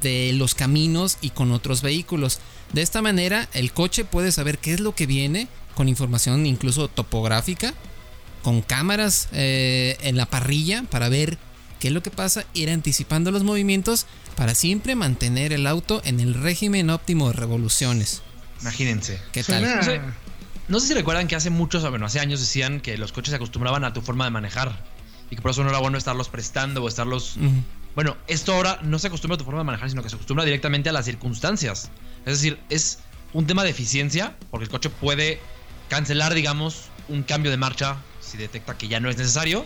de 0.02 0.34
los 0.34 0.56
caminos 0.56 1.18
y 1.22 1.30
con 1.30 1.52
otros 1.52 1.82
vehículos. 1.82 2.40
De 2.74 2.82
esta 2.82 3.02
manera, 3.02 3.48
el 3.54 3.74
coche 3.74 4.06
puede 4.06 4.32
saber 4.32 4.58
qué 4.58 4.74
es 4.74 4.80
lo 4.80 4.96
que 4.96 5.06
viene, 5.06 5.48
con 5.76 5.90
información 5.90 6.46
incluso 6.46 6.88
topográfica, 6.88 7.74
con 8.42 8.62
cámaras 8.62 9.28
eh, 9.34 9.98
en 10.02 10.18
la 10.18 10.26
parrilla 10.26 10.84
para 10.90 11.10
ver 11.10 11.38
¿Qué 11.82 11.88
es 11.88 11.94
lo 11.96 12.04
que 12.04 12.12
pasa? 12.12 12.46
Ir 12.54 12.70
anticipando 12.70 13.32
los 13.32 13.44
movimientos 13.44 14.06
para 14.36 14.54
siempre 14.54 14.96
mantener 14.96 15.52
el 15.52 15.66
auto 15.66 16.00
en 16.06 16.20
el 16.20 16.36
régimen 16.36 16.92
óptimo 16.92 17.30
de 17.30 17.34
revoluciones. 17.34 18.22
Imagínense. 18.62 19.20
¿Qué 19.32 19.44
tal? 19.44 19.64
No 20.68 20.80
sé, 20.80 20.88
si 20.88 20.94
recuerdan 20.94 21.28
que 21.28 21.36
hace 21.36 21.50
muchos, 21.50 21.82
bueno, 21.90 22.06
hace 22.06 22.20
años 22.20 22.40
decían 22.40 22.82
que 22.82 23.00
los 23.00 23.12
coches 23.12 23.32
se 23.32 23.38
acostumbraban 23.38 23.84
a 23.84 23.94
tu 23.94 24.02
forma 24.04 24.26
de 24.26 24.30
manejar 24.30 24.86
y 25.32 25.36
que 25.36 25.42
por 25.42 25.50
eso 25.50 25.64
no 25.64 25.70
era 25.70 25.80
bueno 25.80 25.98
estarlos 25.98 26.30
prestando 26.30 26.84
o 26.84 26.88
estarlos... 26.88 27.38
Bueno, 27.96 28.16
esto 28.28 28.54
ahora 28.54 28.80
no 28.84 29.00
se 29.00 29.08
acostumbra 29.08 29.34
a 29.34 29.38
tu 29.40 29.44
forma 29.44 29.62
de 29.62 29.66
manejar, 29.66 29.90
sino 29.90 30.04
que 30.04 30.10
se 30.10 30.16
acostumbra 30.18 30.46
directamente 30.46 30.90
a 30.90 30.94
las 30.94 31.06
circunstancias. 31.06 31.90
Es 32.28 32.34
decir, 32.38 32.60
es 32.70 33.00
un 33.34 33.48
tema 33.48 33.64
de 33.64 33.72
eficiencia, 33.72 34.38
porque 34.52 34.66
el 34.66 34.70
coche 34.70 34.92
puede 34.92 35.40
cancelar, 35.90 36.36
digamos, 36.36 36.90
un 37.10 37.24
cambio 37.24 37.50
de 37.50 37.58
marcha 37.58 37.98
si 38.20 38.38
detecta 38.38 38.78
que 38.78 38.88
ya 38.88 39.00
no 39.00 39.10
es 39.10 39.18
necesario 39.18 39.66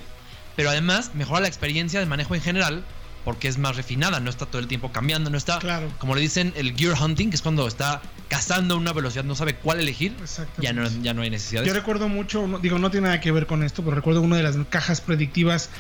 pero 0.56 0.70
además 0.70 1.12
mejora 1.14 1.42
la 1.42 1.48
experiencia 1.48 2.00
de 2.00 2.06
manejo 2.06 2.36
en 2.36 2.42
general 2.42 2.84
porque 3.26 3.48
es 3.48 3.58
más 3.58 3.76
refinada, 3.76 4.20
no 4.20 4.30
está 4.30 4.46
todo 4.46 4.60
el 4.60 4.68
tiempo 4.68 4.92
cambiando, 4.92 5.32
no 5.32 5.38
está, 5.38 5.60
como 5.98 6.14
le 6.14 6.22
dicen, 6.22 6.54
el 6.56 6.76
gear 6.76 6.96
hunting, 7.02 7.30
que 7.30 7.36
es 7.36 7.42
cuando 7.42 7.68
está 7.68 8.04
cazando 8.28 8.78
una 8.78 8.94
velocidad, 8.94 9.24
no 9.24 9.36
sabe 9.36 9.56
cuál 9.56 9.80
elegir, 9.80 10.14
ya 10.60 10.74
no, 10.74 10.88
ya 11.02 11.14
no 11.16 11.24
hay 11.24 11.32
necesidad. 11.32 11.64
Yo 11.64 11.74
recuerdo 11.74 12.08
mucho, 12.08 12.60
digo, 12.62 12.78
no 12.78 12.92
tiene 12.92 13.08
nada 13.08 13.20
que 13.20 13.32
ver 13.32 13.48
con 13.48 13.64
esto, 13.64 13.84
pero 13.84 13.96
recuerdo 13.96 14.22
una 14.22 14.38
de 14.38 14.44
las 14.44 14.56
cajas 14.70 15.02
predictivas 15.02 15.72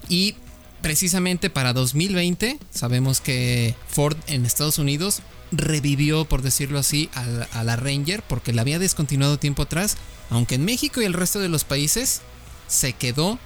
Y 0.08 0.36
precisamente 0.82 1.50
para 1.50 1.74
2020 1.74 2.60
sabemos 2.70 3.22
que 3.22 3.75
Ford 3.88 4.18
en 4.27 4.46
Estados 4.46 4.77
Unidos 4.77 5.22
revivió, 5.53 6.25
por 6.25 6.41
decirlo 6.41 6.79
así, 6.79 7.10
a, 7.13 7.63
la 7.63 7.75
Ranger 7.75 8.24
porque 8.27 8.53
la 8.53 8.62
había 8.62 8.79
descontinuado 8.79 9.38
tiempo 9.38 9.63
atrás, 9.63 9.98
aunque 10.29 10.55
en 10.55 10.65
México 10.65 11.01
y 11.01 11.05
el 11.05 11.13
resto 11.13 11.39
de 11.39 11.50
los 11.50 11.63
países 11.63 12.22
se 12.67 12.93
quedó 12.93 13.39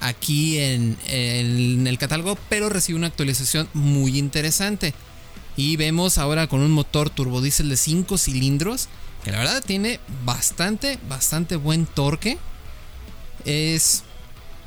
aquí 0.00 0.58
en, 0.58 0.98
en 1.06 1.86
el 1.86 1.98
catálogo, 1.98 2.36
pero 2.48 2.68
recibió 2.68 2.98
una 2.98 3.06
actualización 3.06 3.68
muy 3.72 4.18
interesante. 4.18 4.94
Y 5.56 5.76
vemos 5.76 6.18
ahora 6.18 6.48
con 6.48 6.60
un 6.60 6.72
motor 6.72 7.10
turbodiesel 7.10 7.68
de 7.68 7.76
5 7.76 8.18
cilindros, 8.18 8.88
que 9.22 9.30
la 9.30 9.38
verdad 9.38 9.62
tiene 9.64 10.00
bastante, 10.24 10.98
bastante 11.08 11.56
buen 11.56 11.86
torque. 11.86 12.38
Es 13.44 14.02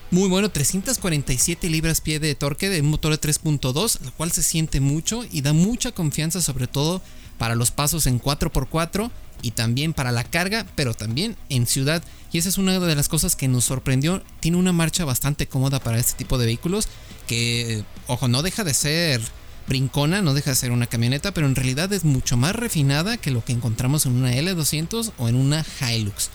muy 0.10 0.30
bueno, 0.30 0.50
347 0.50 1.70
libras 1.70 2.02
pie 2.02 2.20
de 2.20 2.34
torque 2.36 2.70
de 2.70 2.82
un 2.82 2.90
motor 2.90 3.12
de 3.12 3.20
3.2, 3.20 4.00
lo 4.02 4.12
cual 4.14 4.32
se 4.32 4.44
siente 4.44 4.80
mucho 4.80 5.26
y 5.32 5.42
da 5.42 5.54
mucha 5.54 5.92
confianza 5.92 6.42
sobre 6.42 6.68
todo 6.68 7.02
para 7.38 7.56
los 7.56 7.72
pasos 7.72 8.08
en 8.08 8.22
4x4 8.22 9.12
y 9.42 9.52
también 9.52 9.94
para 9.94 10.12
la 10.12 10.24
carga, 10.24 10.66
pero 10.76 10.94
también 10.94 11.36
en 11.50 11.68
ciudad. 11.68 12.04
Y 12.32 12.38
esa 12.38 12.50
es 12.50 12.58
una 12.58 12.80
de 12.80 12.96
las 12.96 13.10
cosas 13.10 13.36
que 13.36 13.48
nos 13.48 13.66
sorprendió. 13.66 14.24
Tiene 14.40 14.58
una 14.58 14.74
marcha 14.74 15.06
bastante 15.06 15.48
cómoda 15.48 15.80
para 15.80 16.00
este 16.00 16.14
tipo 16.14 16.38
de 16.38 16.46
vehículos 16.46 16.88
que, 17.28 17.84
ojo, 18.08 18.28
no 18.28 18.42
deja 18.42 18.64
de 18.64 18.74
ser 18.74 19.22
brincona, 19.68 20.22
no 20.22 20.34
deja 20.34 20.52
de 20.52 20.56
ser 20.56 20.72
una 20.72 20.88
camioneta, 20.88 21.34
pero 21.34 21.48
en 21.48 21.56
realidad 21.56 21.92
es 21.92 22.06
mucho 22.06 22.38
más 22.38 22.56
refinada 22.56 23.18
que 23.18 23.32
lo 23.32 23.44
que 23.44 23.52
encontramos 23.52 24.06
en 24.06 24.14
una 24.14 24.34
L200 24.34 25.12
o 25.18 25.28
en 25.28 25.36
una 25.36 25.66
Hilux. 25.82 26.30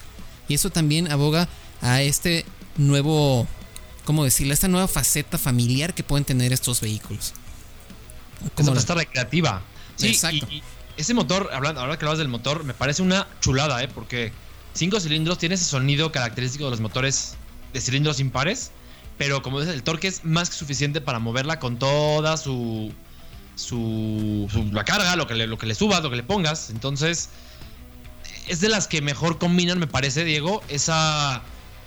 Y 0.49 0.55
eso 0.55 0.71
también 0.71 1.11
aboga 1.11 1.49
a 1.81 2.02
este 2.02 2.45
nuevo 2.76 3.49
¿cómo 4.04 4.25
decirlo? 4.25 4.54
Esta 4.54 4.68
nueva 4.68 4.88
faceta 4.88 5.38
familiar 5.38 5.94
que 5.94 6.02
pueden 6.02 6.25
tener 6.25 6.52
estos 6.52 6.80
vehículos. 6.80 7.35
Como 8.54 8.75
esta 8.75 8.94
recreativa. 8.94 9.62
Sí, 9.97 10.09
Exacto. 10.09 10.47
Y, 10.50 10.62
ese 10.97 11.14
motor, 11.14 11.49
hablando, 11.52 11.80
ahora 11.80 11.99
que 11.99 12.04
hablas 12.04 12.18
del 12.18 12.28
motor, 12.28 12.64
me 12.64 12.75
parece 12.75 13.02
una 13.02 13.26
chulada, 13.40 13.82
¿eh? 13.82 13.88
Porque 13.88 14.32
cinco 14.75 15.00
cilindros 15.00 15.38
tiene 15.38 15.54
ese 15.54 15.64
sonido 15.64 16.12
característico 16.12 16.64
de 16.64 16.71
los 16.71 16.80
motores 16.80 17.37
de 17.73 17.80
cilindros 17.80 18.21
impares. 18.21 18.73
Pero 19.16 19.42
como 19.42 19.61
dices, 19.61 19.75
el 19.75 19.82
torque 19.82 20.09
es 20.09 20.25
más 20.25 20.50
que 20.50 20.56
suficiente 20.56 21.00
para 21.00 21.18
moverla 21.18 21.59
con 21.59 21.78
toda 21.78 22.37
su. 22.37 22.92
su. 23.56 24.49
la 24.73 24.85
carga, 24.85 25.16
lo 25.16 25.26
que, 25.26 25.35
le, 25.35 25.47
lo 25.47 25.56
que 25.56 25.66
le 25.66 25.75
subas, 25.75 26.02
lo 26.02 26.11
que 26.11 26.16
le 26.16 26.23
pongas. 26.25 26.71
Entonces. 26.71 27.30
Es 28.49 28.61
de 28.61 28.68
las 28.68 28.88
que 28.88 29.00
mejor 29.02 29.38
combinan, 29.38 29.78
me 29.78 29.87
parece, 29.87 30.25
Diego, 30.25 30.64
esa 30.68 31.42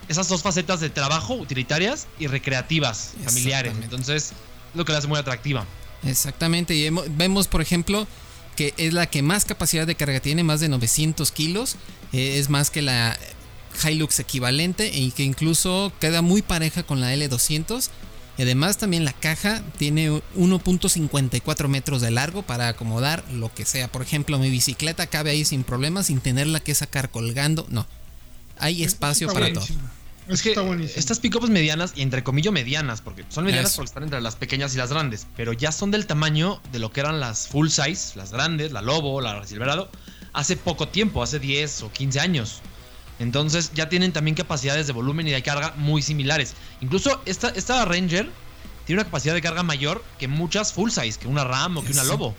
esas 0.08 0.28
dos 0.28 0.42
facetas 0.42 0.80
de 0.80 0.90
trabajo 0.90 1.36
utilitarias 1.36 2.08
y 2.20 2.28
recreativas, 2.28 3.14
familiares. 3.24 3.74
Entonces, 3.82 4.34
lo 4.74 4.86
que 4.86 4.92
la 4.92 5.00
hace 5.00 5.08
muy 5.08 5.18
atractiva. 5.18 5.66
Exactamente, 6.04 6.76
y 6.76 6.90
vemos, 6.90 7.48
por 7.48 7.62
ejemplo, 7.62 8.08
que 8.56 8.74
es 8.78 8.94
la 8.94 9.08
que 9.08 9.22
más 9.22 9.46
capacidad 9.46 9.88
de 9.88 9.96
carga 9.96 10.20
tiene, 10.20 10.44
más 10.44 10.60
de 10.60 10.70
900 10.70 11.32
kilos, 11.32 11.76
eh, 12.14 12.38
es 12.40 12.50
más 12.50 12.70
que 12.70 12.82
la 12.82 13.18
Hilux 13.84 14.20
equivalente 14.20 14.92
y 14.94 15.12
que 15.12 15.24
incluso 15.24 15.92
queda 16.00 16.22
muy 16.22 16.42
pareja 16.42 16.84
con 16.84 17.02
la 17.02 17.14
L200. 17.14 17.90
Y 18.38 18.42
además 18.42 18.78
también 18.78 19.06
la 19.06 19.14
caja 19.14 19.64
tiene 19.78 20.10
1.54 20.10 21.68
metros 21.70 22.02
de 22.02 22.12
largo 22.12 22.42
para 22.42 22.68
acomodar 22.68 23.24
lo 23.32 23.54
que 23.54 23.66
sea. 23.66 23.88
Por 23.90 24.02
ejemplo, 24.02 24.38
mi 24.40 24.50
bicicleta 24.50 25.08
cabe 25.08 25.32
ahí 25.32 25.46
sin 25.46 25.64
problemas, 25.64 26.08
sin 26.08 26.20
tenerla 26.20 26.60
que 26.60 26.76
sacar 26.76 27.10
colgando. 27.10 27.66
No, 27.70 27.88
hay 28.60 28.84
espacio 28.84 29.32
para 29.32 29.52
todo. 29.54 29.66
Es 30.28 30.42
que 30.42 30.56
estas 30.96 31.20
pickups 31.20 31.50
medianas, 31.50 31.94
y 31.96 32.02
entre 32.02 32.24
comillas 32.24 32.52
medianas, 32.52 33.02
porque 33.02 33.24
son 33.30 33.46
medianas 33.46 33.76
porque 33.76 33.90
están 33.90 34.04
entre 34.04 34.22
las 34.22 34.36
pequeñas 34.36 34.74
y 34.74 34.78
las 34.78 34.90
grandes, 34.90 35.28
pero 35.36 35.54
ya 35.54 35.72
son 35.72 35.92
del 35.92 36.08
tamaño 36.08 36.60
de 36.72 36.80
lo 36.80 36.92
que 36.92 37.02
eran 37.02 37.20
las 37.20 37.48
full 37.48 37.68
size, 37.68 38.18
las 38.18 38.32
grandes, 38.32 38.72
la 38.72 38.82
Lobo, 38.82 39.22
la 39.22 39.46
Silverado, 39.46 39.90
hace 40.34 40.58
poco 40.58 40.88
tiempo, 40.88 41.22
hace 41.22 41.40
10 41.40 41.84
o 41.84 41.92
15 41.92 42.20
años. 42.20 42.62
Entonces 43.20 43.72
ya 43.76 43.88
tienen 43.88 44.14
también 44.14 44.36
capacidades 44.36 44.88
de 44.88 44.94
volumen 44.94 45.28
y 45.28 45.32
de 45.32 45.44
carga 45.44 45.74
muy 45.78 46.02
similares. 46.02 46.54
Incluso 46.82 47.22
esta, 47.26 47.50
esta 47.50 47.86
Ranger 47.86 48.30
tiene 48.86 49.02
una 49.02 49.06
capacidad 49.06 49.36
de 49.36 49.42
carga 49.42 49.62
mayor 49.62 50.04
que 50.18 50.28
muchas 50.28 50.74
full 50.74 50.90
size, 50.90 51.20
que 51.20 51.28
una 51.28 51.44
RAM 51.44 51.78
o 51.78 51.84
que 51.84 51.92
una 51.92 52.04
Lobo, 52.04 52.36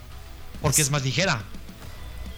porque 0.60 0.82
es 0.82 0.90
más 0.90 1.04
ligera. 1.04 1.42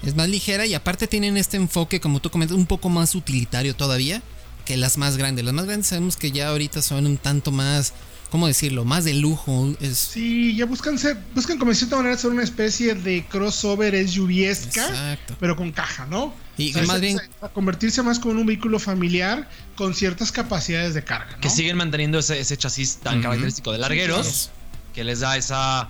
Es 0.03 0.15
más 0.15 0.29
ligera 0.29 0.67
y 0.67 0.75
aparte 0.75 1.07
tienen 1.07 1.37
este 1.37 1.57
enfoque, 1.57 2.01
como 2.01 2.21
tú 2.21 2.31
comentas, 2.31 2.57
un 2.57 2.67
poco 2.67 2.89
más 2.89 3.15
utilitario 3.15 3.75
todavía 3.75 4.23
que 4.69 4.77
las 4.77 4.99
más 4.99 5.17
grandes. 5.17 5.47
Las 5.47 5.55
más 5.55 5.65
grandes 5.65 5.87
sabemos 5.87 6.17
que 6.17 6.31
ya 6.31 6.49
ahorita 6.49 6.83
son 6.83 7.07
un 7.07 7.17
tanto 7.17 7.51
más, 7.51 7.95
¿cómo 8.31 8.47
decirlo? 8.47 8.85
Más 8.85 9.05
de 9.05 9.15
lujo. 9.15 9.75
Es... 9.81 9.97
Sí, 9.97 10.55
ya 10.55 10.67
buscan 10.67 10.99
ser, 10.99 11.17
buscan 11.35 11.59
como 11.59 11.71
de 11.71 11.77
cierta 11.77 11.97
manera 11.97 12.19
ser 12.19 12.31
una 12.31 12.43
especie 12.43 12.95
de 12.95 13.25
crossover 13.27 14.07
SUVesca, 14.07 15.19
pero 15.41 15.57
con 15.57 15.73
caja, 15.73 16.07
¿no? 16.07 16.35
Y 16.59 16.73
más 16.87 17.01
bien 17.01 17.19
a 17.41 17.49
convertirse 17.49 18.03
más 18.03 18.19
como 18.19 18.33
en 18.33 18.41
un 18.41 18.47
vehículo 18.47 18.79
familiar 18.79 19.49
con 19.75 19.95
ciertas 19.95 20.33
capacidades 20.33 20.93
de 20.93 21.03
carga. 21.03 21.39
Que 21.41 21.49
siguen 21.49 21.79
manteniendo 21.79 22.19
ese, 22.19 22.57
chasis 22.57 22.97
tan 22.97 23.23
característico 23.23 23.73
de 23.73 23.79
largueros, 23.79 24.51
que 24.93 25.03
les 25.03 25.21
da 25.21 25.39
esa, 25.39 25.89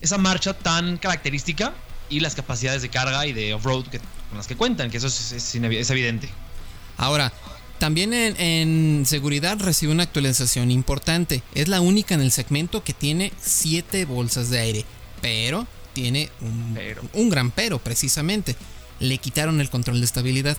esa 0.00 0.18
marcha 0.18 0.54
tan 0.54 0.98
característica 0.98 1.74
y 2.08 2.20
las 2.20 2.34
capacidades 2.34 2.82
de 2.82 2.88
carga 2.88 3.26
y 3.26 3.32
de 3.32 3.54
off-road 3.54 3.84
con 3.84 4.38
las 4.38 4.46
que 4.46 4.56
cuentan, 4.56 4.90
que 4.90 4.98
eso 4.98 5.06
es, 5.06 5.54
evidente. 5.90 6.28
Ahora, 6.96 7.32
También 7.78 8.12
en, 8.12 9.06
seguridad 9.06 9.58
recibe 9.60 9.92
una 9.92 10.02
actualización 10.02 10.70
importante. 10.70 11.42
Es 11.54 11.68
la 11.68 11.80
única 11.80 12.14
en 12.14 12.20
el 12.20 12.32
segmento 12.32 12.82
que 12.82 12.92
tiene 12.92 13.32
7 13.40 14.04
bolsas 14.04 14.50
de 14.50 14.58
aire. 14.58 14.84
Pero 15.22 15.66
tiene 15.92 16.30
un, 16.40 16.76
un 17.12 17.30
gran 17.30 17.52
pero, 17.52 17.78
precisamente. 17.78 18.56
Le 18.98 19.18
quitaron 19.18 19.60
el 19.60 19.70
control 19.70 20.00
de 20.00 20.06
estabilidad. 20.06 20.58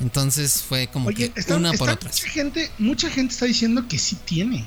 Entonces 0.00 0.62
fue 0.66 0.86
como 0.86 1.10
que 1.10 1.32
una 1.50 1.72
por 1.74 1.90
otra. 1.90 2.08
Mucha 2.10 2.28
gente, 2.28 2.70
mucha 2.78 3.10
gente 3.10 3.34
está 3.34 3.46
diciendo 3.46 3.86
que 3.86 3.98
sí 3.98 4.16
tiene. 4.24 4.66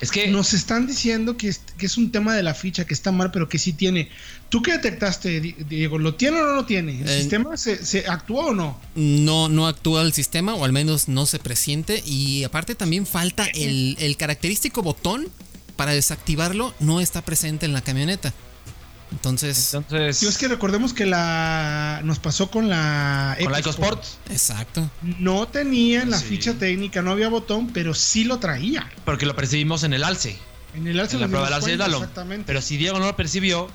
Es 0.00 0.10
que 0.10 0.26
nos 0.28 0.52
están 0.54 0.86
diciendo 0.86 1.36
que 1.36 1.48
es, 1.48 1.96
un 1.96 2.10
tema 2.10 2.34
de 2.34 2.42
la 2.42 2.54
ficha, 2.54 2.84
que 2.84 2.94
está 2.94 3.12
mal, 3.12 3.30
pero 3.30 3.48
que 3.48 3.58
sí 3.58 3.72
tiene. 3.72 4.08
¿Tú 4.48 4.60
qué 4.60 4.72
detectaste, 4.72 5.40
Diego? 5.40 5.98
¿Lo 5.98 6.14
tiene 6.14 6.40
o 6.40 6.44
no 6.44 6.54
lo 6.54 6.66
tiene? 6.66 7.00
¿El 7.00 7.08
sistema 7.08 7.56
se, 7.56 7.84
se, 7.84 8.06
actúa 8.06 8.46
o 8.46 8.54
no? 8.54 8.80
No, 8.94 9.48
no 9.48 9.66
actúa 9.66 10.02
el 10.02 10.12
sistema, 10.12 10.54
o 10.54 10.64
al 10.64 10.72
menos 10.72 11.08
no 11.08 11.26
se 11.26 11.38
presiente. 11.38 12.02
Y 12.04 12.44
aparte 12.44 12.74
también 12.74 13.06
falta 13.06 13.46
el, 13.46 13.96
el 13.98 14.16
característico 14.16 14.82
botón 14.82 15.28
para 15.76 15.92
desactivarlo, 15.92 16.74
no 16.80 17.00
está 17.00 17.22
presente 17.22 17.66
en 17.66 17.72
la 17.72 17.80
camioneta. 17.80 18.34
Entonces, 19.14 19.74
Entonces 19.74 20.22
es 20.22 20.38
que 20.38 20.48
recordemos 20.48 20.92
que 20.92 21.06
la 21.06 22.00
nos 22.02 22.18
pasó 22.18 22.50
con 22.50 22.68
la 22.68 23.36
con 23.40 23.52
la 23.52 23.60
EcoSport. 23.60 24.04
Exacto. 24.28 24.90
No 25.20 25.46
tenía 25.46 26.04
la 26.04 26.18
ficha 26.18 26.54
técnica, 26.54 27.00
no 27.00 27.12
había 27.12 27.28
botón, 27.28 27.72
pero 27.72 27.94
sí 27.94 28.24
lo 28.24 28.38
traía. 28.38 28.90
Porque 29.04 29.24
lo 29.24 29.36
percibimos 29.36 29.84
en 29.84 29.92
el 29.92 30.02
alce. 30.02 30.36
En 30.74 30.88
el 30.88 30.98
alce 30.98 31.14
en 31.14 31.22
la 31.22 31.28
prueba 31.28 31.46
del 31.46 31.54
alce 31.54 31.74
Exactamente. 31.74 32.44
Pero 32.46 32.60
si 32.60 32.76
Diego 32.76 32.98
no 32.98 33.06
lo 33.06 33.16
percibió, 33.16 33.68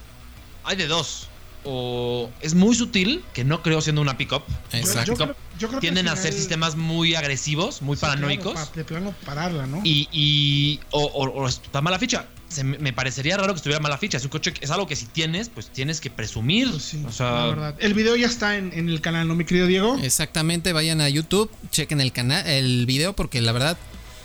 hay 0.65 0.75
de 0.75 0.87
dos. 0.87 1.27
O 1.63 2.29
es 2.41 2.53
muy 2.53 2.75
sutil, 2.75 3.23
que 3.33 3.43
no 3.43 3.61
creo 3.63 3.81
siendo 3.81 4.01
una 4.01 4.17
pickup. 4.17 4.43
Exacto. 4.73 5.35
Tienden 5.79 6.09
a 6.09 6.15
ser 6.17 6.33
sistemas 6.33 6.75
muy 6.75 7.15
agresivos, 7.15 7.81
muy 7.81 7.95
paranoicos. 7.95 8.73
de 8.73 8.83
plano 8.83 9.13
pararla, 9.25 9.67
¿no? 9.67 9.81
Y, 9.85 10.09
y 10.11 10.79
o, 10.91 11.03
o 11.05 11.47
está 11.47 11.81
mala 11.81 11.97
ficha 11.97 12.27
me 12.63 12.93
parecería 12.93 13.37
raro 13.37 13.53
que 13.53 13.57
estuviera 13.57 13.79
mala 13.79 13.97
ficha. 13.97 14.17
Es 14.17 14.23
un 14.23 14.29
coche, 14.29 14.53
es 14.61 14.71
algo 14.71 14.87
que 14.87 14.95
si 14.95 15.05
tienes, 15.05 15.49
pues 15.49 15.69
tienes 15.69 16.01
que 16.01 16.09
presumir. 16.09 16.69
Pues 16.69 16.95
o 17.05 17.11
sea, 17.11 17.75
El 17.79 17.93
video 17.93 18.15
ya 18.15 18.27
está 18.27 18.57
en, 18.57 18.73
el 18.73 19.01
canal, 19.01 19.27
¿no, 19.27 19.35
mi 19.35 19.45
querido 19.45 19.67
Diego? 19.67 19.97
Exactamente, 20.01 20.73
vayan 20.73 21.01
a 21.01 21.09
YouTube, 21.09 21.51
chequen 21.71 22.01
el 22.01 22.11
canal, 22.11 22.45
el 22.47 22.85
video, 22.85 23.13
porque 23.13 23.41
la 23.41 23.51
verdad 23.51 23.77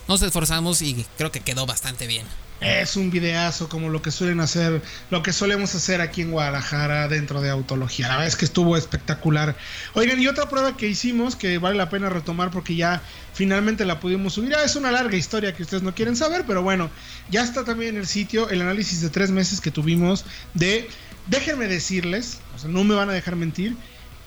nos 0.08 0.22
esforzamos 0.22 0.82
y 0.82 1.04
creo 1.16 1.30
que 1.30 1.40
quedó 1.40 1.66
bastante 1.66 2.06
bien. 2.06 2.26
Es 2.64 2.96
un 2.96 3.10
videazo 3.10 3.68
como 3.68 3.90
lo 3.90 4.00
que 4.00 4.10
suelen 4.10 4.40
hacer, 4.40 4.80
lo 5.10 5.22
que 5.22 5.34
solemos 5.34 5.74
hacer 5.74 6.00
aquí 6.00 6.22
en 6.22 6.30
Guadalajara 6.30 7.08
dentro 7.08 7.42
de 7.42 7.50
Autología. 7.50 8.08
La 8.08 8.14
verdad 8.14 8.28
es 8.28 8.36
que 8.36 8.46
estuvo 8.46 8.74
espectacular. 8.78 9.54
Oigan, 9.92 10.18
y 10.18 10.28
otra 10.28 10.48
prueba 10.48 10.74
que 10.74 10.88
hicimos 10.88 11.36
que 11.36 11.58
vale 11.58 11.76
la 11.76 11.90
pena 11.90 12.08
retomar 12.08 12.50
porque 12.50 12.74
ya 12.74 13.02
finalmente 13.34 13.84
la 13.84 14.00
pudimos 14.00 14.32
subir. 14.32 14.54
Es 14.64 14.76
una 14.76 14.90
larga 14.90 15.14
historia 15.14 15.54
que 15.54 15.62
ustedes 15.62 15.82
no 15.82 15.94
quieren 15.94 16.16
saber, 16.16 16.44
pero 16.46 16.62
bueno, 16.62 16.90
ya 17.30 17.42
está 17.42 17.64
también 17.64 17.96
en 17.96 18.00
el 18.00 18.06
sitio 18.06 18.48
el 18.48 18.62
análisis 18.62 19.02
de 19.02 19.10
tres 19.10 19.30
meses 19.30 19.60
que 19.60 19.70
tuvimos 19.70 20.24
de, 20.54 20.88
déjenme 21.26 21.68
decirles, 21.68 22.38
o 22.56 22.58
sea, 22.58 22.70
no 22.70 22.82
me 22.82 22.94
van 22.94 23.10
a 23.10 23.12
dejar 23.12 23.36
mentir, 23.36 23.76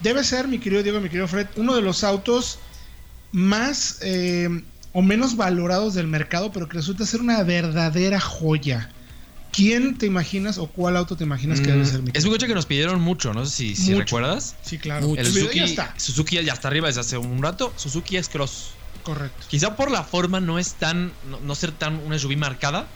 debe 0.02 0.24
ser, 0.24 0.48
mi 0.48 0.60
querido 0.60 0.84
Diego, 0.84 1.02
mi 1.02 1.10
querido 1.10 1.28
Fred, 1.28 1.48
uno 1.56 1.76
de 1.76 1.82
los 1.82 2.04
autos 2.04 2.60
más... 3.32 3.98
Eh, 4.02 4.62
o 4.94 5.02
menos 5.02 5.36
valorados 5.36 5.94
del 5.94 6.08
mercado, 6.08 6.52
pero 6.52 6.68
que 6.68 6.78
resulta 6.78 7.06
ser 7.06 7.22
una 7.22 7.44
verdadera 7.44 8.20
joya. 8.20 8.90
¿Quién 9.52 9.98
te 9.98 10.06
imaginas 10.06 10.58
o 10.58 10.68
cuál 10.68 10.98
auto 10.98 11.16
te 11.16 11.24
imaginas 11.24 11.62
que 11.62 11.68
debe 11.72 11.84
mm, 11.84 11.86
ser? 11.86 12.02
Es 12.14 12.26
un 12.26 12.32
coche 12.32 12.48
que 12.48 12.54
nos 12.54 12.66
pidieron 12.66 13.02
mucho, 13.02 13.34
no 13.34 13.46
sé 13.46 13.76
si, 13.76 13.94
recuerdas. 13.96 14.56
Sí, 14.62 14.78
claro. 14.78 15.16
El 15.16 15.26
Suzuki, 15.26 15.60
ya 15.60 15.66
está. 15.66 15.94
Suzuki 15.98 16.44
ya 16.44 16.54
está 16.54 16.68
arriba 16.68 16.88
desde 16.88 17.02
hace 17.02 17.18
un 17.18 17.42
rato. 17.42 17.74
Suzuki 17.76 18.18
es 18.18 18.30
cross. 18.30 18.72
Correcto. 19.04 19.48
Quizá 19.50 19.76
por 19.76 19.90
la 19.90 20.04
forma 20.04 20.40
no 20.40 20.60
es 20.60 20.74
tan, 20.74 21.12
no, 21.44 21.56
ser 21.56 21.72
tan 21.72 21.96
una 22.06 22.20
SUV 22.20 22.36
marcada, 22.38 22.88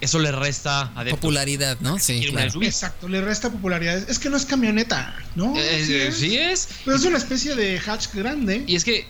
eso 0.00 0.18
le 0.18 0.32
resta 0.32 0.92
popularidad, 1.10 1.78
¿no? 1.80 1.98
Sí, 1.98 2.24
Exacto, 2.62 3.08
le 3.08 3.20
resta 3.20 3.50
popularidad. 3.50 3.98
Es 4.08 4.18
que 4.18 4.30
no 4.30 4.36
es 4.36 4.46
camioneta, 4.46 5.14
¿no? 5.34 5.54
Eh, 5.56 6.10
sí, 6.12 6.36
es. 6.36 6.68
Pero 6.84 6.96
es 6.96 7.04
una 7.04 7.18
especie 7.18 7.54
de 7.54 7.78
hatch 7.78 8.14
grande. 8.14 8.64
Y 8.66 8.76
es 8.76 8.84
que 8.84 9.06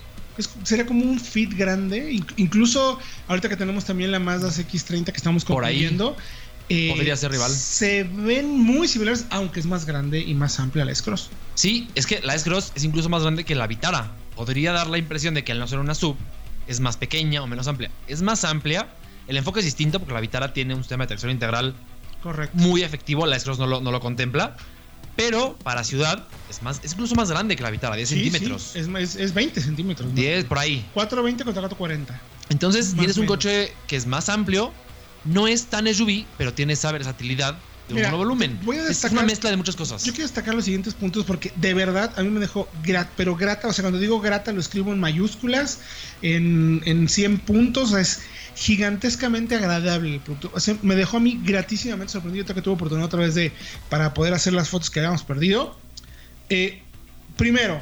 sería 0.63 0.87
como 0.87 1.05
un 1.05 1.19
fit 1.19 1.55
grande. 1.55 2.21
Incluso 2.37 2.99
ahorita 3.27 3.49
que 3.49 3.57
tenemos 3.57 3.85
también 3.85 4.13
la 4.13 4.19
Mazda 4.19 4.49
CX30 4.49 5.05
que 5.07 5.17
estamos 5.17 5.45
compitiendo. 5.45 6.17
Eh, 6.69 6.91
podría 6.91 7.17
ser 7.17 7.31
rival. 7.31 7.51
Se 7.51 8.05
ven 8.05 8.59
muy 8.59 8.89
similares, 8.89 9.25
aunque 9.31 9.61
es 9.61 9.67
más 9.67 9.87
grande 9.87 10.21
y 10.21 10.35
más 10.35 10.61
amplia 10.61 10.85
la 10.85 10.93
S-Cross. 10.93 11.31
Sí, 11.55 11.89
es 11.95 12.07
que 12.07 12.21
la 12.21 12.35
S-Cross 12.35 12.73
es 12.75 12.85
incluso 12.85 13.09
más 13.09 13.23
grande 13.23 13.45
que 13.45 13.55
la 13.55 13.67
Vitara. 13.67 14.13
Podría 14.37 14.73
dar 14.73 14.89
la 14.89 14.99
impresión 14.99 15.35
de 15.35 15.45
que 15.45 15.53
al 15.53 15.59
no 15.59 15.67
ser 15.67 15.79
una 15.79 15.95
sub 15.95 16.17
es 16.67 16.81
más 16.81 16.99
pequeña 16.99 17.43
o 17.43 17.47
menos 17.47 17.69
amplia. 17.69 17.91
Es 18.07 18.21
más 18.21 18.45
amplia. 18.45 18.87
El 19.27 19.37
enfoque 19.39 19.61
es 19.61 19.65
distinto 19.65 19.99
porque 19.99 20.15
la 20.15 20.21
Vitara 20.21 20.53
tiene 20.53 20.75
un 20.75 20.83
sistema 20.83 21.05
de 21.05 21.09
tracción 21.09 21.31
integral 21.31 21.75
Correcto. 22.23 22.57
muy 22.59 22.83
efectivo. 22.83 23.25
La 23.27 23.37
S-Cross 23.37 23.59
no 23.59 23.67
lo, 23.67 23.81
no 23.81 23.91
lo 23.91 24.01
contempla. 24.01 24.57
Pero 25.19 25.59
para 25.65 25.83
ciudad 25.83 26.29
es 26.49 26.63
más 26.63 26.81
es 26.85 26.93
incluso 26.93 27.17
más 27.17 27.29
grande 27.29 27.57
que 27.57 27.63
la 27.65 27.73
Vitara, 27.73 27.97
10 27.97 28.09
centímetros. 28.09 28.77
Es, 28.77 29.17
es, 29.17 29.35
20 29.35 29.61
centímetros. 29.61 30.15
10 30.15 30.45
por 30.45 30.61
ahí. 30.61 30.89
420 30.95 31.43
contra 31.43 31.63
440. 31.63 32.21
Entonces 32.51 32.95
tienes 32.95 33.19
un 33.19 33.27
coche 33.27 33.75
que 33.89 33.97
es 33.97 34.07
más 34.07 34.29
amplio, 34.29 34.73
no 35.25 35.49
es 35.49 35.67
tan 35.67 35.93
SUV, 35.93 36.25
pero 36.37 36.55
tiene 36.55 36.75
esa 36.75 36.93
versatilidad 36.93 37.59
de 37.89 37.95
un 37.95 38.01
nuevo 38.03 38.19
volumen. 38.19 38.59
Voy 38.65 38.77
a 38.77 38.85
destacar, 38.85 39.17
es 39.17 39.19
una 39.19 39.27
mezcla 39.27 39.51
de 39.51 39.57
muchas 39.57 39.77
cosas. 39.77 40.05
Yo 40.05 40.13
quiero 40.13 40.27
destacar 40.27 40.55
los 40.55 40.65
siguientes 40.65 40.95
puntos 40.95 41.25
porque 41.25 41.53
de 41.57 41.75
verdad 41.75 42.13
a 42.17 42.23
mí 42.23 42.31
me 42.31 42.41
dejó 42.41 42.69
grata, 42.83 43.11
pero 43.17 43.37
grata, 43.37 43.69
o 43.69 43.73
sea, 43.73 43.83
cuando 43.83 43.99
digo 43.99 44.21
grata 44.21 44.53
lo 44.53 44.61
escribo 44.61 44.93
en 44.93 45.01
mayúsculas, 45.01 45.81
en, 46.23 46.83
en 46.85 47.09
100 47.09 47.39
puntos, 47.39 47.93
es 47.95 48.21
gigantescamente 48.59 49.55
agradable 49.55 50.15
el 50.15 50.21
producto. 50.21 50.53
me 50.83 50.97
dejó 50.97 51.19
a 51.19 51.21
mí 51.21 51.41
gratísimamente 51.45 52.13
sorprendido 52.13 52.45
que 52.45 52.61
tuve 52.61 52.75
oportunidad 52.75 53.07
otra 53.07 53.21
vez 53.21 53.35
de 53.35 53.53
para 53.89 54.15
poder 54.15 54.35
hacer 54.35 54.53
las 54.53 54.69
fotos 54.69 54.91
que 54.91 55.01
habíamos 55.01 55.23
perdido. 55.23 55.79
Eh, 56.49 56.83
primero, 57.37 57.81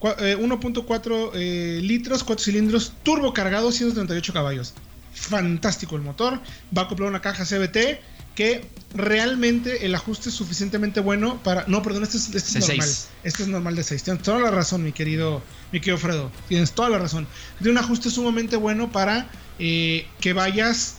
1.4 0.00 1.30
eh, 1.34 1.78
eh, 1.78 1.80
litros, 1.82 2.22
4 2.22 2.44
cilindros, 2.44 2.92
turbo 3.02 3.32
cargado, 3.32 3.72
138 3.72 4.32
caballos. 4.32 4.74
Fantástico 5.12 5.96
el 5.96 6.02
motor. 6.02 6.40
Va 6.76 6.82
a 6.82 6.84
acoplado 6.84 7.10
una 7.10 7.20
caja 7.20 7.44
CBT 7.44 7.98
que 8.38 8.64
realmente 8.94 9.84
el 9.84 9.96
ajuste 9.96 10.28
es 10.28 10.34
suficientemente 10.36 11.00
bueno 11.00 11.42
para. 11.42 11.64
No, 11.66 11.82
perdón, 11.82 12.04
este 12.04 12.18
es, 12.18 12.32
este 12.32 12.60
normal. 12.60 12.88
Este 13.24 13.42
es 13.42 13.48
normal 13.48 13.74
de 13.74 13.82
6. 13.82 14.02
Tienes 14.04 14.22
toda 14.22 14.38
la 14.38 14.52
razón, 14.52 14.84
mi 14.84 14.92
querido, 14.92 15.42
mi 15.72 15.80
querido 15.80 15.98
Fredo. 15.98 16.30
Tienes 16.46 16.70
toda 16.70 16.88
la 16.88 16.98
razón. 16.98 17.26
Tiene 17.58 17.72
un 17.72 17.78
ajuste 17.78 18.10
sumamente 18.10 18.54
bueno 18.56 18.92
para 18.92 19.28
eh, 19.58 20.06
que 20.20 20.34
vayas... 20.34 20.98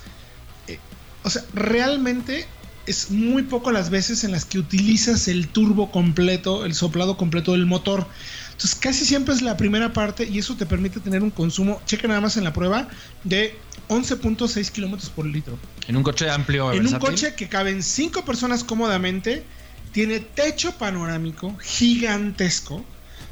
Eh, 0.68 0.80
o 1.24 1.30
sea, 1.30 1.46
realmente 1.54 2.46
es 2.88 3.10
muy 3.10 3.44
poco 3.44 3.72
las 3.72 3.90
veces 3.90 4.26
en 4.26 4.34
las 4.34 4.44
que 4.44 4.60
utilizas 4.60 5.30
el 5.30 5.48
turbo 5.48 5.94
completo, 5.94 6.66
el 6.66 6.74
soplado 6.74 7.16
completo 7.16 7.54
del 7.54 7.66
motor. 7.66 8.06
Entonces 8.60 8.78
casi 8.78 9.06
siempre 9.06 9.34
es 9.34 9.42
la 9.42 9.56
primera 9.56 9.94
parte 9.94 10.28
y 10.30 10.38
eso 10.38 10.54
te 10.58 10.66
permite 10.66 11.00
tener 11.00 11.24
un 11.24 11.30
consumo, 11.30 11.82
cheque 11.86 12.10
nada 12.10 12.20
más 12.20 12.36
en 12.36 12.44
la 12.44 12.52
prueba, 12.52 12.90
de 13.24 13.56
11.6 13.88 14.70
kilómetros 14.72 15.10
por 15.10 15.26
litro. 15.26 15.58
En 15.88 15.96
un 15.96 16.04
coche 16.04 16.30
amplio. 16.30 16.74
En 16.74 16.86
un 16.86 17.00
coche 17.00 17.36
que 17.36 17.48
caben 17.48 17.82
5 17.82 18.26
personas 18.26 18.66
cómodamente, 18.66 19.46
tiene 19.94 20.20
techo 20.20 20.74
panorámico 20.74 21.58
gigantesco, 21.62 22.84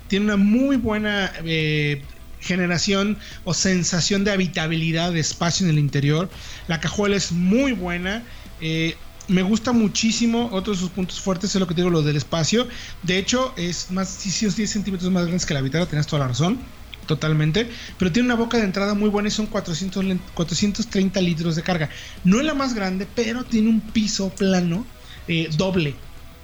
tiene 0.08 0.28
una 0.28 0.38
muy 0.38 0.78
buena 0.78 1.34
eh, 1.44 2.02
generación 2.40 3.18
o 3.44 3.54
sensación 3.54 4.24
de 4.24 4.32
habitabilidad 4.32 5.12
de 5.12 5.20
espacio 5.20 5.66
en 5.66 5.72
el 5.74 5.80
interior. 5.80 6.30
La 6.70 6.80
cajuela 6.80 7.18
es 7.18 7.34
muy 7.34 7.74
buena. 7.74 8.24
Eh, 8.62 8.96
me 9.28 9.42
gusta 9.42 9.72
muchísimo. 9.72 10.50
Otro 10.52 10.74
de 10.74 10.80
sus 10.80 10.90
puntos 10.90 11.20
fuertes 11.20 11.54
es 11.54 11.60
lo 11.60 11.68
que 11.68 11.74
digo, 11.74 11.90
lo 11.90 12.02
del 12.02 12.16
espacio. 12.16 12.68
De 13.04 13.18
hecho, 13.18 13.54
es 13.58 13.92
más, 13.92 14.24
10 14.24 14.70
centímetros 14.70 15.12
más 15.12 15.26
grande 15.26 15.46
que 15.46 15.54
la 15.54 15.62
Vitara, 15.62 15.86
tienes 15.86 16.08
toda 16.08 16.22
la 16.22 16.30
razón. 16.30 16.60
Totalmente. 17.06 17.70
Pero 17.98 18.12
tiene 18.12 18.28
una 18.28 18.36
boca 18.36 18.58
de 18.58 18.66
entrada 18.66 18.94
muy 18.94 19.10
buena 19.10 19.30
y 19.30 19.32
son 19.32 19.46
400, 19.46 20.06
430 20.34 21.22
litros 21.22 21.56
de 21.56 21.64
carga. 21.64 21.90
No 22.24 22.40
es 22.40 22.46
la 22.46 22.54
más 22.54 22.74
grande, 22.74 23.08
pero 23.16 23.46
tiene 23.46 23.70
un 23.70 23.80
piso 23.80 24.30
plano 24.30 24.86
eh, 25.28 25.50
doble. 25.56 25.96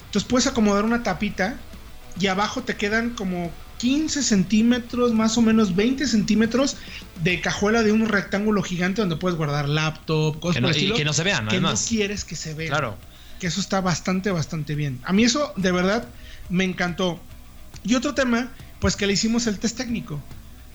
Entonces 0.05 0.27
puedes 0.29 0.47
acomodar 0.47 0.85
una 0.85 1.03
tapita 1.03 1.57
y 2.19 2.27
abajo 2.27 2.63
te 2.63 2.77
quedan 2.77 3.11
como 3.11 3.51
15 3.83 4.23
centímetros, 4.23 5.11
más 5.11 5.37
o 5.37 5.41
menos 5.41 5.75
20 5.75 6.07
centímetros 6.07 6.77
de 7.21 7.41
cajuela 7.41 7.83
de 7.83 7.91
un 7.91 8.07
rectángulo 8.07 8.63
gigante 8.63 9.01
donde 9.01 9.17
puedes 9.17 9.37
guardar 9.37 9.67
laptop, 9.67 10.39
cosas 10.39 10.55
que 10.55 10.61
no, 10.61 10.69
Y 10.69 10.93
que 10.93 11.03
no 11.03 11.11
se 11.11 11.23
vean, 11.23 11.49
Que 11.49 11.59
no 11.59 11.73
quieres 11.73 12.23
que 12.23 12.37
se 12.37 12.53
vean. 12.53 12.69
Claro. 12.69 12.97
Que 13.41 13.47
eso 13.47 13.59
está 13.59 13.81
bastante, 13.81 14.31
bastante 14.31 14.75
bien. 14.75 15.01
A 15.03 15.11
mí 15.11 15.25
eso 15.25 15.51
de 15.57 15.73
verdad 15.73 16.07
me 16.47 16.63
encantó. 16.63 17.19
Y 17.83 17.95
otro 17.95 18.13
tema, 18.13 18.53
pues 18.79 18.95
que 18.95 19.05
le 19.05 19.11
hicimos 19.11 19.47
el 19.47 19.59
test 19.59 19.75
técnico. 19.75 20.21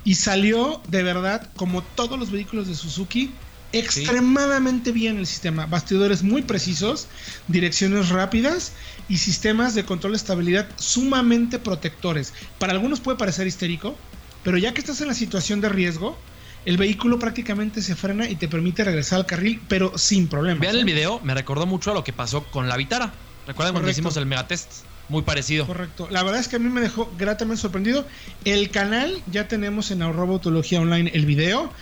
Y 0.05 0.17
salió 0.17 0.83
de 0.89 1.03
verdad, 1.03 1.49
como 1.57 1.81
todos 1.81 2.19
los 2.19 2.31
vehículos 2.31 2.69
de 2.69 2.75
Suzuki, 2.75 3.31
extremadamente 3.73 4.93
bien 4.93 5.19
el 5.19 5.27
sistema. 5.27 5.67
Bastidores 5.67 6.23
muy 6.23 6.43
precisos, 6.43 7.09
direcciones 7.49 8.09
rápidas 8.09 8.73
y 9.09 9.19
sistemas 9.19 9.75
de 9.75 9.85
control 9.85 10.13
de 10.13 10.19
estabilidad 10.19 10.69
sumamente 10.77 11.59
protectores. 11.59 12.33
Para 12.59 12.73
algunos 12.73 13.01
puede 13.01 13.19
parecer 13.19 13.47
histérico, 13.47 13.97
pero 14.43 14.59
ya 14.59 14.73
que 14.73 14.81
estás 14.81 15.01
en 15.01 15.09
la 15.09 15.15
situación 15.15 15.61
de 15.61 15.69
riesgo, 15.69 16.17
el 16.65 16.77
vehículo 16.77 17.19
prácticamente 17.19 17.83
se 17.83 17.95
frena 17.95 18.29
y 18.29 18.37
te 18.37 18.49
permite 18.49 18.85
regresar 18.85 19.21
al 19.21 19.27
carril, 19.27 19.61
pero 19.69 19.97
sin 19.97 20.29
problemas. 20.29 20.61
Vean 20.61 20.77
¿eh? 20.77 20.81
el 20.81 20.85
video, 20.85 21.21
me 21.21 21.35
recordó 21.35 21.67
mucho 21.67 21.93
a 21.93 21.95
lo 21.95 22.05
que 22.05 22.13
pasó 22.13 22.45
con 22.45 22.69
la 22.69 22.77
Vitara. 22.77 23.13
Recuerden 23.47 23.73
cuando 23.73 23.91
hicimos 23.91 24.17
el 24.19 24.27
megatest, 24.27 24.71
muy 25.09 25.23
parecido. 25.23 25.67
Correcto. 25.67 26.09
La 26.11 26.23
verdad 26.23 26.41
es 26.41 26.49
que 26.49 26.57
a 26.57 26.59
mí 26.59 26.69
me 26.69 26.83
dejó 26.83 27.11
gratamente 27.17 27.63
sorprendido. 27.63 28.07
El 28.45 28.71
canal 28.71 29.23
ya 29.33 29.49
tenemos 29.49 29.91
en 29.91 30.03
autología 30.03 30.81
online 30.81 31.11
el 31.15 31.25
video. 31.25 31.73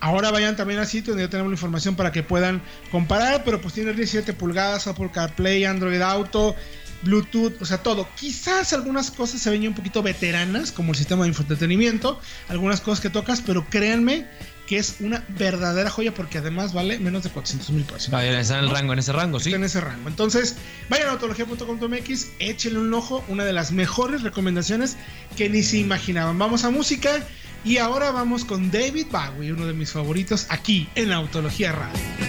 Ahora 0.00 0.30
vayan 0.30 0.56
también 0.56 0.80
al 0.80 0.86
sitio 0.86 1.12
donde 1.12 1.24
ya 1.24 1.30
tenemos 1.30 1.50
la 1.50 1.54
información 1.54 1.96
para 1.96 2.12
que 2.12 2.22
puedan 2.22 2.62
comparar, 2.90 3.44
pero 3.44 3.60
pues 3.60 3.74
tiene 3.74 3.92
17 3.92 4.32
pulgadas, 4.34 4.86
Apple 4.86 5.10
CarPlay, 5.12 5.64
Android 5.64 6.00
Auto, 6.00 6.54
Bluetooth, 7.02 7.60
o 7.60 7.64
sea, 7.64 7.78
todo. 7.78 8.08
Quizás 8.18 8.72
algunas 8.72 9.10
cosas 9.10 9.40
se 9.40 9.50
ven 9.50 9.62
ya 9.62 9.68
un 9.68 9.74
poquito 9.74 10.02
veteranas, 10.02 10.72
como 10.72 10.92
el 10.92 10.96
sistema 10.96 11.22
de 11.22 11.28
infoentretenimiento, 11.28 12.20
algunas 12.48 12.80
cosas 12.80 13.00
que 13.00 13.10
tocas, 13.10 13.40
pero 13.40 13.66
créanme 13.68 14.26
que 14.66 14.78
es 14.78 14.96
una 14.98 15.24
verdadera 15.28 15.88
joya 15.90 16.12
porque 16.12 16.38
además 16.38 16.72
vale 16.72 16.98
menos 16.98 17.22
de 17.22 17.30
400 17.30 17.70
mil 17.70 17.84
pesos. 17.84 18.12
Está 18.12 18.58
en 18.58 18.64
el 18.64 18.70
rango, 18.70 18.92
en 18.92 18.98
ese 18.98 19.12
rango, 19.12 19.38
sí. 19.38 19.50
Está 19.50 19.56
en 19.58 19.64
ese 19.64 19.80
rango. 19.80 20.08
Entonces, 20.08 20.56
vayan 20.88 21.08
a 21.08 21.12
autología.com.mx, 21.12 22.28
échenle 22.40 22.80
un 22.80 22.92
ojo, 22.92 23.24
una 23.28 23.44
de 23.44 23.52
las 23.52 23.70
mejores 23.70 24.22
recomendaciones 24.22 24.96
que 25.36 25.48
ni 25.48 25.62
se 25.62 25.78
imaginaban. 25.78 26.36
Vamos 26.38 26.64
a 26.64 26.70
música 26.70 27.24
y 27.64 27.78
ahora 27.78 28.10
vamos 28.10 28.44
con 28.44 28.70
David 28.70 29.06
Bowie, 29.10 29.52
uno 29.52 29.66
de 29.66 29.72
mis 29.72 29.92
favoritos 29.92 30.46
aquí 30.50 30.88
en 30.94 31.12
Autología 31.12 31.72
Radio. 31.72 32.25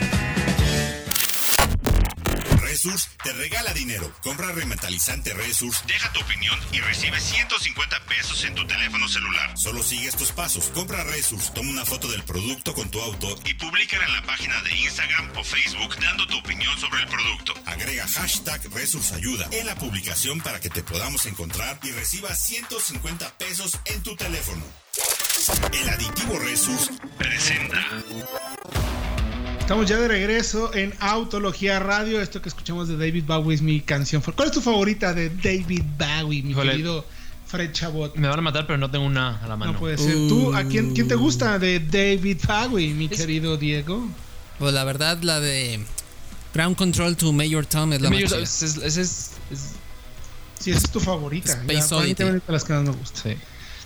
Te 3.24 3.34
regala 3.34 3.74
dinero. 3.74 4.10
Compra 4.24 4.52
remetalizante 4.54 5.34
Resource, 5.34 5.84
deja 5.88 6.12
tu 6.14 6.22
opinión 6.22 6.58
y 6.72 6.80
recibe 6.80 7.20
150 7.20 8.00
pesos 8.06 8.44
en 8.46 8.56
tu 8.56 8.66
teléfono 8.66 9.08
celular. 9.10 9.58
Solo 9.58 9.84
sigue 9.84 10.08
estos 10.08 10.32
pasos. 10.32 10.70
Compra 10.74 11.04
Resource, 11.04 11.52
toma 11.54 11.70
una 11.72 11.86
foto 11.86 12.08
del 12.08 12.24
producto 12.24 12.74
con 12.74 12.90
tu 12.90 13.02
auto 13.02 13.38
y 13.44 13.54
públicala 13.56 14.06
en 14.06 14.14
la 14.14 14.24
página 14.24 14.62
de 14.62 14.72
Instagram 14.78 15.32
o 15.38 15.44
Facebook 15.44 15.98
dando 16.00 16.28
tu 16.28 16.38
opinión 16.38 16.78
sobre 16.80 17.02
el 17.02 17.08
producto. 17.08 17.54
Agrega 17.66 18.08
hashtag 18.08 18.62
Resource 18.74 19.16
Ayuda 19.16 19.50
en 19.52 19.66
la 19.66 19.76
publicación 19.76 20.40
para 20.40 20.62
que 20.62 20.70
te 20.70 20.84
podamos 20.84 21.26
encontrar 21.26 21.80
y 21.84 21.92
recibas 21.92 22.42
150 22.46 23.38
pesos 23.38 23.78
en 23.86 24.02
tu 24.04 24.16
teléfono. 24.16 24.64
El 25.74 25.90
aditivo 25.90 26.40
Resource 26.40 26.92
presenta. 27.18 27.86
Estamos 29.68 29.86
ya 29.90 29.98
de 29.98 30.08
regreso 30.08 30.74
en 30.74 30.94
Autología 31.02 31.78
Radio. 31.80 32.22
Esto 32.22 32.42
que 32.42 32.48
escuchamos 32.48 32.88
de 32.88 32.96
David 32.96 33.26
Bowie 33.26 33.54
es 33.54 33.62
mi 33.62 33.82
canción. 33.82 34.22
¿Cuál 34.22 34.48
es 34.48 34.54
tu 34.54 34.62
favorita 34.62 35.14
de 35.14 35.30
David 35.30 35.82
Bowie, 35.98 36.42
mi 36.42 36.52
Híjole. 36.52 36.72
querido 36.72 37.06
Fred 37.46 37.74
Chabot? 37.74 38.16
Me 38.16 38.30
van 38.30 38.40
a 38.40 38.42
matar, 38.42 38.66
pero 38.66 38.78
no 38.78 38.90
tengo 38.90 39.06
una 39.06 39.44
a 39.44 39.48
la 39.48 39.58
mano. 39.58 39.74
No 39.74 39.80
puede 39.80 39.98
ser. 39.98 40.14
¿Tú, 40.30 40.56
a 40.56 40.64
quién, 40.64 40.94
quién 40.94 41.10
te 41.10 41.16
gusta 41.16 41.60
de 41.60 41.82
David 41.82 42.38
Bowie, 42.48 42.94
mi 42.94 43.10
querido 43.10 43.58
Diego? 43.58 44.08
Pues 44.58 44.74
la 44.74 44.86
verdad, 44.86 45.22
la 45.22 45.42
de 45.42 45.82
Ground 46.54 46.78
Control 46.78 47.18
to 47.18 47.34
Major 47.34 47.66
Tom 47.66 47.92
es 47.92 48.02
la 48.02 48.10
más 48.10 48.20
es, 48.22 48.62
es- 48.64 48.78
ese 48.78 49.02
es- 49.02 49.32
es- 49.52 49.72
Sí, 50.60 50.72
esa 50.72 50.80
es 50.80 50.90
tu 50.92 51.02
favorita. 51.02 51.52
Space 51.52 51.74
Ya, 51.82 51.88
para 51.90 52.04
mí 52.08 52.16
también 52.16 52.42
las 52.48 52.64
que 52.64 52.74
más 52.74 52.84
me 52.84 52.92
gusta. 52.92 53.22
sí. 53.22 53.36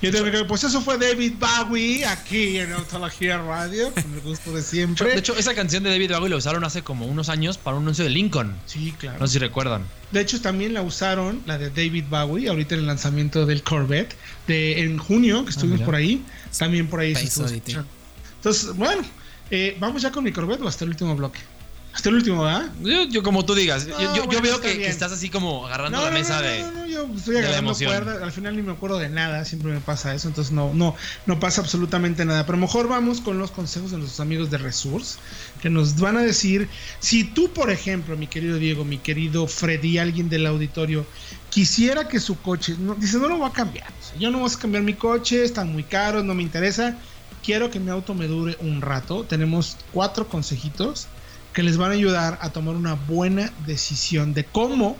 Yo 0.01 0.11
que- 0.11 0.45
pues 0.45 0.63
eso 0.63 0.81
fue 0.81 0.97
David 0.97 1.33
Bowie 1.39 2.05
aquí 2.05 2.57
en 2.57 2.73
Autología 2.73 3.37
Radio, 3.37 3.93
con 3.93 4.13
el 4.13 4.21
gusto 4.21 4.51
de 4.51 4.63
siempre. 4.63 5.11
De 5.11 5.19
hecho, 5.19 5.35
esa 5.35 5.53
canción 5.53 5.83
de 5.83 5.91
David 5.91 6.11
Bowie 6.13 6.29
la 6.29 6.37
usaron 6.37 6.63
hace 6.63 6.81
como 6.81 7.05
unos 7.05 7.29
años 7.29 7.57
para 7.59 7.77
un 7.77 7.83
anuncio 7.83 8.03
de 8.03 8.09
Lincoln. 8.09 8.55
sí, 8.65 8.93
claro. 8.97 9.19
No 9.19 9.27
sé 9.27 9.33
si 9.33 9.39
recuerdan. 9.39 9.83
De 10.11 10.21
hecho, 10.21 10.41
también 10.41 10.73
la 10.73 10.81
usaron, 10.81 11.41
la 11.45 11.57
de 11.59 11.69
David 11.69 12.05
Bowie, 12.09 12.49
ahorita 12.49 12.73
en 12.75 12.81
el 12.81 12.87
lanzamiento 12.87 13.45
del 13.45 13.61
Corvette, 13.61 14.15
de, 14.47 14.81
en 14.81 14.97
junio, 14.97 15.43
que 15.45 15.51
estuvimos 15.51 15.79
mira. 15.79 15.85
por 15.85 15.95
ahí. 15.95 16.23
También 16.57 16.87
por 16.87 16.99
ahí 16.99 17.13
se 17.15 17.25
estuvo. 17.25 17.47
Entonces, 17.47 18.75
bueno, 18.75 19.03
eh, 19.51 19.77
vamos 19.79 20.01
ya 20.01 20.11
con 20.11 20.23
mi 20.23 20.31
Corvette 20.31 20.61
o 20.61 20.67
hasta 20.67 20.83
el 20.83 20.89
último 20.91 21.15
bloque. 21.15 21.39
Hasta 21.93 22.07
el 22.07 22.15
último, 22.15 22.43
¿verdad? 22.43 22.71
Yo, 22.79 23.03
yo 23.09 23.21
como 23.21 23.43
tú 23.45 23.53
digas, 23.53 23.85
yo, 23.85 23.93
No, 23.99 23.99
yo- 23.99 24.15
yo 24.15 24.25
bueno, 24.27 24.41
veo 24.43 24.61
que, 24.61 24.77
que 24.77 24.87
estás 24.87 25.11
así 25.11 25.29
como 25.29 25.67
agarrando 25.67 26.01
la 26.01 26.09
mesa 26.11 26.37
no, 26.37 26.47
de... 26.47 26.59
no, 26.61 26.71
no, 26.71 26.87
yo 26.87 27.09
estoy 27.13 27.33
la 27.33 27.39
agarrando 27.41 27.73
cuerda, 27.75 28.23
al 28.23 28.31
final 28.31 28.55
ni 28.55 28.61
me 28.61 28.71
acuerdo 28.71 28.97
de 28.97 29.09
nada, 29.09 29.43
siempre 29.43 29.73
me 29.73 29.81
pasa 29.81 30.15
eso, 30.15 30.29
entonces 30.29 30.53
no, 30.53 30.73
no, 30.73 30.95
no 31.25 31.39
pasa 31.41 31.59
absolutamente 31.59 32.23
nada. 32.23 32.45
Pero 32.45 32.57
mejor 32.57 32.87
vamos 32.87 33.19
con 33.19 33.37
los 33.37 33.51
consejos 33.51 33.91
de 33.91 33.97
nuestros 33.97 34.21
amigos 34.21 34.49
de 34.49 34.57
Resource, 34.57 35.17
que 35.61 35.69
nos 35.69 35.99
van 35.99 36.15
a 36.15 36.21
decir, 36.21 36.69
si 36.99 37.25
tú, 37.25 37.51
por 37.53 37.69
ejemplo, 37.69 38.15
mi 38.15 38.27
querido 38.27 38.57
Diego, 38.57 38.85
mi 38.85 38.97
querido 38.99 39.45
Freddy, 39.47 39.97
alguien 39.97 40.29
del 40.29 40.45
auditorio, 40.45 41.05
quisiera 41.49 42.07
que 42.07 42.21
su 42.21 42.41
coche, 42.41 42.75
no, 42.79 42.95
dice, 42.95 43.17
no 43.17 43.27
lo 43.27 43.37
voy 43.37 43.49
a 43.49 43.53
cambiar, 43.53 43.91
o 43.99 44.01
sea, 44.01 44.17
yo 44.17 44.31
no 44.31 44.39
voy 44.39 44.49
a 44.49 44.57
cambiar 44.57 44.83
mi 44.83 44.93
coche, 44.93 45.43
están 45.43 45.73
muy 45.73 45.83
caros, 45.83 46.23
no 46.23 46.33
me 46.33 46.43
interesa, 46.43 46.97
quiero 47.43 47.69
que 47.69 47.81
mi 47.81 47.89
auto 47.91 48.13
me 48.13 48.27
dure 48.27 48.55
un 48.61 48.81
rato, 48.81 49.25
tenemos 49.25 49.75
cuatro 49.91 50.27
consejitos 50.29 51.07
que 51.53 51.63
les 51.63 51.77
van 51.77 51.91
a 51.91 51.93
ayudar 51.93 52.37
a 52.41 52.51
tomar 52.51 52.75
una 52.75 52.93
buena 52.93 53.51
decisión 53.65 54.33
de 54.33 54.45
cómo 54.45 54.97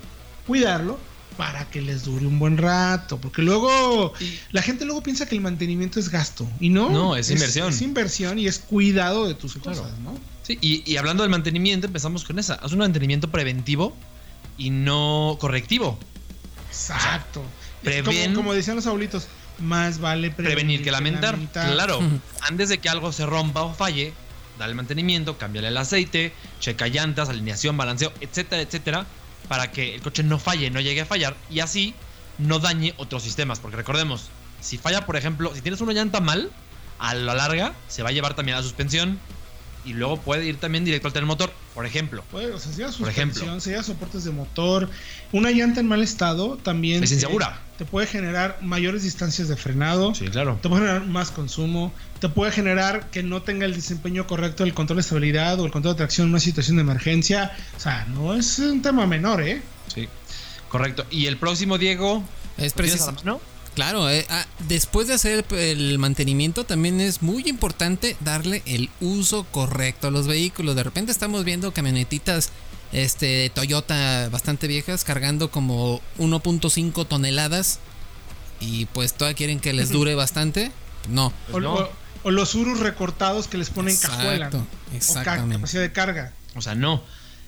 cuidarlo 0.47 0.99
para 1.37 1.69
que 1.69 1.81
les 1.81 2.03
dure 2.03 2.27
un 2.27 2.39
buen 2.39 2.57
rato. 2.57 3.17
Porque 3.17 3.41
luego 3.41 4.13
la 4.51 4.61
gente 4.61 4.85
luego 4.85 5.01
piensa 5.01 5.25
que 5.25 5.35
el 5.35 5.41
mantenimiento 5.41 5.99
es 5.99 6.09
gasto. 6.09 6.47
Y 6.59 6.69
no. 6.69 6.89
No, 6.89 7.15
es 7.15 7.29
inversión. 7.31 7.69
Es 7.69 7.81
inversión 7.81 8.39
y 8.39 8.47
es 8.47 8.59
cuidado 8.59 9.27
de 9.27 9.33
tus 9.33 9.53
claro. 9.53 9.81
cosas, 9.81 9.97
¿no? 9.99 10.17
Sí, 10.43 10.57
y, 10.61 10.83
y 10.91 10.97
hablando 10.97 11.23
del 11.23 11.29
mantenimiento, 11.29 11.87
empezamos 11.87 12.23
con 12.23 12.39
esa. 12.39 12.55
Haz 12.55 12.73
un 12.73 12.79
mantenimiento 12.79 13.29
preventivo 13.29 13.95
y 14.57 14.69
no 14.69 15.37
correctivo. 15.39 15.97
Exacto. 16.69 17.43
Como, 18.05 18.35
como 18.35 18.53
decían 18.53 18.75
los 18.75 18.85
abuelitos, 18.85 19.27
más 19.59 19.99
vale 19.99 20.29
prevenir, 20.29 20.55
Prevenir 20.55 20.83
que 20.83 20.91
lamentar. 20.91 21.37
Claro, 21.51 21.99
antes 22.41 22.69
de 22.69 22.77
que 22.77 22.89
algo 22.89 23.11
se 23.11 23.25
rompa 23.25 23.63
o 23.63 23.73
falle, 23.73 24.13
dale 24.61 24.75
mantenimiento, 24.75 25.37
cámbiale 25.37 25.69
el 25.69 25.77
aceite, 25.77 26.33
checa 26.59 26.87
llantas, 26.87 27.29
alineación, 27.29 27.75
balanceo, 27.77 28.13
etcétera, 28.21 28.61
etcétera, 28.61 29.05
para 29.47 29.71
que 29.71 29.95
el 29.95 30.01
coche 30.01 30.23
no 30.23 30.37
falle, 30.37 30.69
no 30.69 30.79
llegue 30.79 31.01
a 31.01 31.05
fallar 31.05 31.35
y 31.49 31.59
así 31.59 31.95
no 32.37 32.59
dañe 32.59 32.93
otros 32.97 33.23
sistemas. 33.23 33.59
Porque 33.59 33.77
recordemos, 33.77 34.29
si 34.61 34.77
falla, 34.77 35.05
por 35.05 35.17
ejemplo, 35.17 35.53
si 35.55 35.61
tienes 35.61 35.81
una 35.81 35.93
llanta 35.93 36.21
mal, 36.21 36.51
a 36.99 37.15
la 37.15 37.33
larga 37.33 37.73
se 37.87 38.03
va 38.03 38.09
a 38.09 38.11
llevar 38.11 38.35
también 38.35 38.55
a 38.55 38.59
la 38.59 38.63
suspensión 38.63 39.19
y 39.85 39.93
luego 39.93 40.17
puede 40.21 40.45
ir 40.45 40.57
también 40.57 40.85
directo 40.85 41.11
al 41.13 41.25
motor, 41.25 41.51
por 41.73 41.85
ejemplo. 41.85 42.23
Pues, 42.31 42.47
o 42.53 42.59
sea, 42.59 42.71
sea 42.71 42.89
Por 42.97 43.09
ejemplo. 43.09 43.59
sea 43.59 43.83
soportes 43.83 44.23
de 44.23 44.31
motor, 44.31 44.89
una 45.31 45.51
llanta 45.51 45.79
en 45.79 45.87
mal 45.87 46.01
estado 46.03 46.57
también 46.57 47.03
Es 47.03 47.11
insegura. 47.11 47.59
te 47.77 47.85
puede 47.85 48.05
generar 48.07 48.57
mayores 48.61 49.03
distancias 49.03 49.47
de 49.47 49.55
frenado, 49.57 50.13
Sí, 50.13 50.27
claro. 50.27 50.59
te 50.61 50.69
puede 50.69 50.81
generar 50.83 51.07
más 51.07 51.31
consumo, 51.31 51.93
te 52.19 52.29
puede 52.29 52.51
generar 52.51 53.09
que 53.09 53.23
no 53.23 53.41
tenga 53.41 53.65
el 53.65 53.73
desempeño 53.73 54.27
correcto 54.27 54.63
del 54.63 54.73
control 54.73 54.97
de 54.97 55.01
estabilidad 55.01 55.59
o 55.59 55.65
el 55.65 55.71
control 55.71 55.95
de 55.95 55.97
tracción 55.99 56.27
en 56.27 56.31
una 56.33 56.39
situación 56.39 56.77
de 56.77 56.81
emergencia. 56.83 57.51
O 57.75 57.79
sea, 57.79 58.05
no 58.13 58.33
es 58.35 58.59
un 58.59 58.81
tema 58.81 59.05
menor, 59.07 59.41
¿eh? 59.41 59.61
Sí, 59.93 60.07
correcto. 60.69 61.05
Y 61.09 61.25
el 61.25 61.37
próximo, 61.37 61.77
Diego, 61.77 62.17
Es 62.17 62.21
¿lo 62.21 62.55
tienes 62.57 62.73
preciso. 62.73 63.11
mano? 63.13 63.41
Claro, 63.75 64.09
eh, 64.09 64.25
ah, 64.29 64.45
después 64.67 65.07
de 65.07 65.13
hacer 65.13 65.45
el, 65.51 65.57
el 65.91 65.97
mantenimiento 65.99 66.65
también 66.65 66.99
es 66.99 67.21
muy 67.21 67.43
importante 67.47 68.17
darle 68.19 68.61
el 68.65 68.89
uso 68.99 69.45
correcto 69.45 70.07
a 70.07 70.11
los 70.11 70.27
vehículos. 70.27 70.75
De 70.75 70.83
repente 70.83 71.11
estamos 71.11 71.45
viendo 71.45 71.71
camionetitas 71.71 72.49
este, 72.91 73.49
Toyota 73.55 74.27
bastante 74.29 74.67
viejas 74.67 75.05
cargando 75.05 75.49
como 75.51 76.01
1.5 76.19 77.07
toneladas 77.07 77.79
y 78.59 78.85
pues 78.87 79.13
todavía 79.13 79.35
quieren 79.37 79.59
que 79.61 79.71
les 79.71 79.89
dure 79.89 80.15
bastante. 80.15 80.71
No, 81.09 81.27
O, 81.27 81.33
Pues 81.51 81.63
no. 81.63 81.73
o- 81.75 81.89
o 82.23 82.29
los 82.31 82.53
urus 82.53 82.79
recortados 82.81 83.47
que 83.47 83.57
les 83.57 83.69
ponen 83.71 83.95
cajuela. 83.97 84.47
Exacto, 84.47 84.57
¿no? 84.57 84.63
O 84.63 84.89
ca- 84.91 84.95
exactamente. 84.97 85.55
capacidad 85.55 85.81
de 85.81 85.91
carga. 85.91 86.33
O 86.55 86.61
sea, 86.61 86.75
no. 86.75 87.01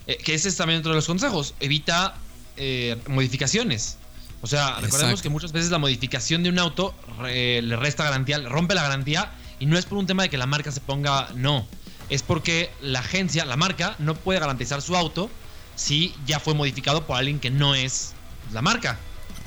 Eh, 0.07 0.17
que 0.17 0.33
ese 0.33 0.49
es 0.49 0.55
también 0.55 0.79
otro 0.79 0.91
de 0.91 0.95
los 0.95 1.05
consejos. 1.05 1.53
Evita 1.59 2.15
eh, 2.57 2.97
modificaciones. 3.07 3.97
O 4.43 4.47
sea, 4.47 4.75
recordemos 4.75 5.01
Exacto. 5.03 5.21
que 5.23 5.29
muchas 5.29 5.51
veces 5.53 5.71
la 5.71 5.77
modificación 5.79 6.43
de 6.43 6.49
un 6.49 6.59
auto 6.59 6.93
eh, 7.27 7.61
le 7.63 7.75
resta 7.77 8.03
garantía, 8.03 8.37
le 8.37 8.49
rompe 8.49 8.75
la 8.75 8.83
garantía 8.83 9.31
y 9.59 9.65
no 9.65 9.77
es 9.77 9.85
por 9.85 9.97
un 9.97 10.05
tema 10.05 10.23
de 10.23 10.29
que 10.29 10.37
la 10.37 10.45
marca 10.45 10.69
se 10.71 10.81
ponga, 10.81 11.29
no. 11.35 11.65
Es 12.09 12.21
porque 12.23 12.69
la 12.81 12.99
agencia, 12.99 13.45
la 13.45 13.55
marca, 13.55 13.95
no 13.99 14.15
puede 14.15 14.39
garantizar 14.41 14.81
su 14.81 14.95
auto 14.97 15.29
si 15.75 16.13
ya 16.27 16.39
fue 16.41 16.53
modificado 16.53 17.07
por 17.07 17.17
alguien 17.17 17.39
que 17.39 17.49
no 17.51 17.73
es 17.73 18.11
la 18.51 18.61
marca. 18.61 18.99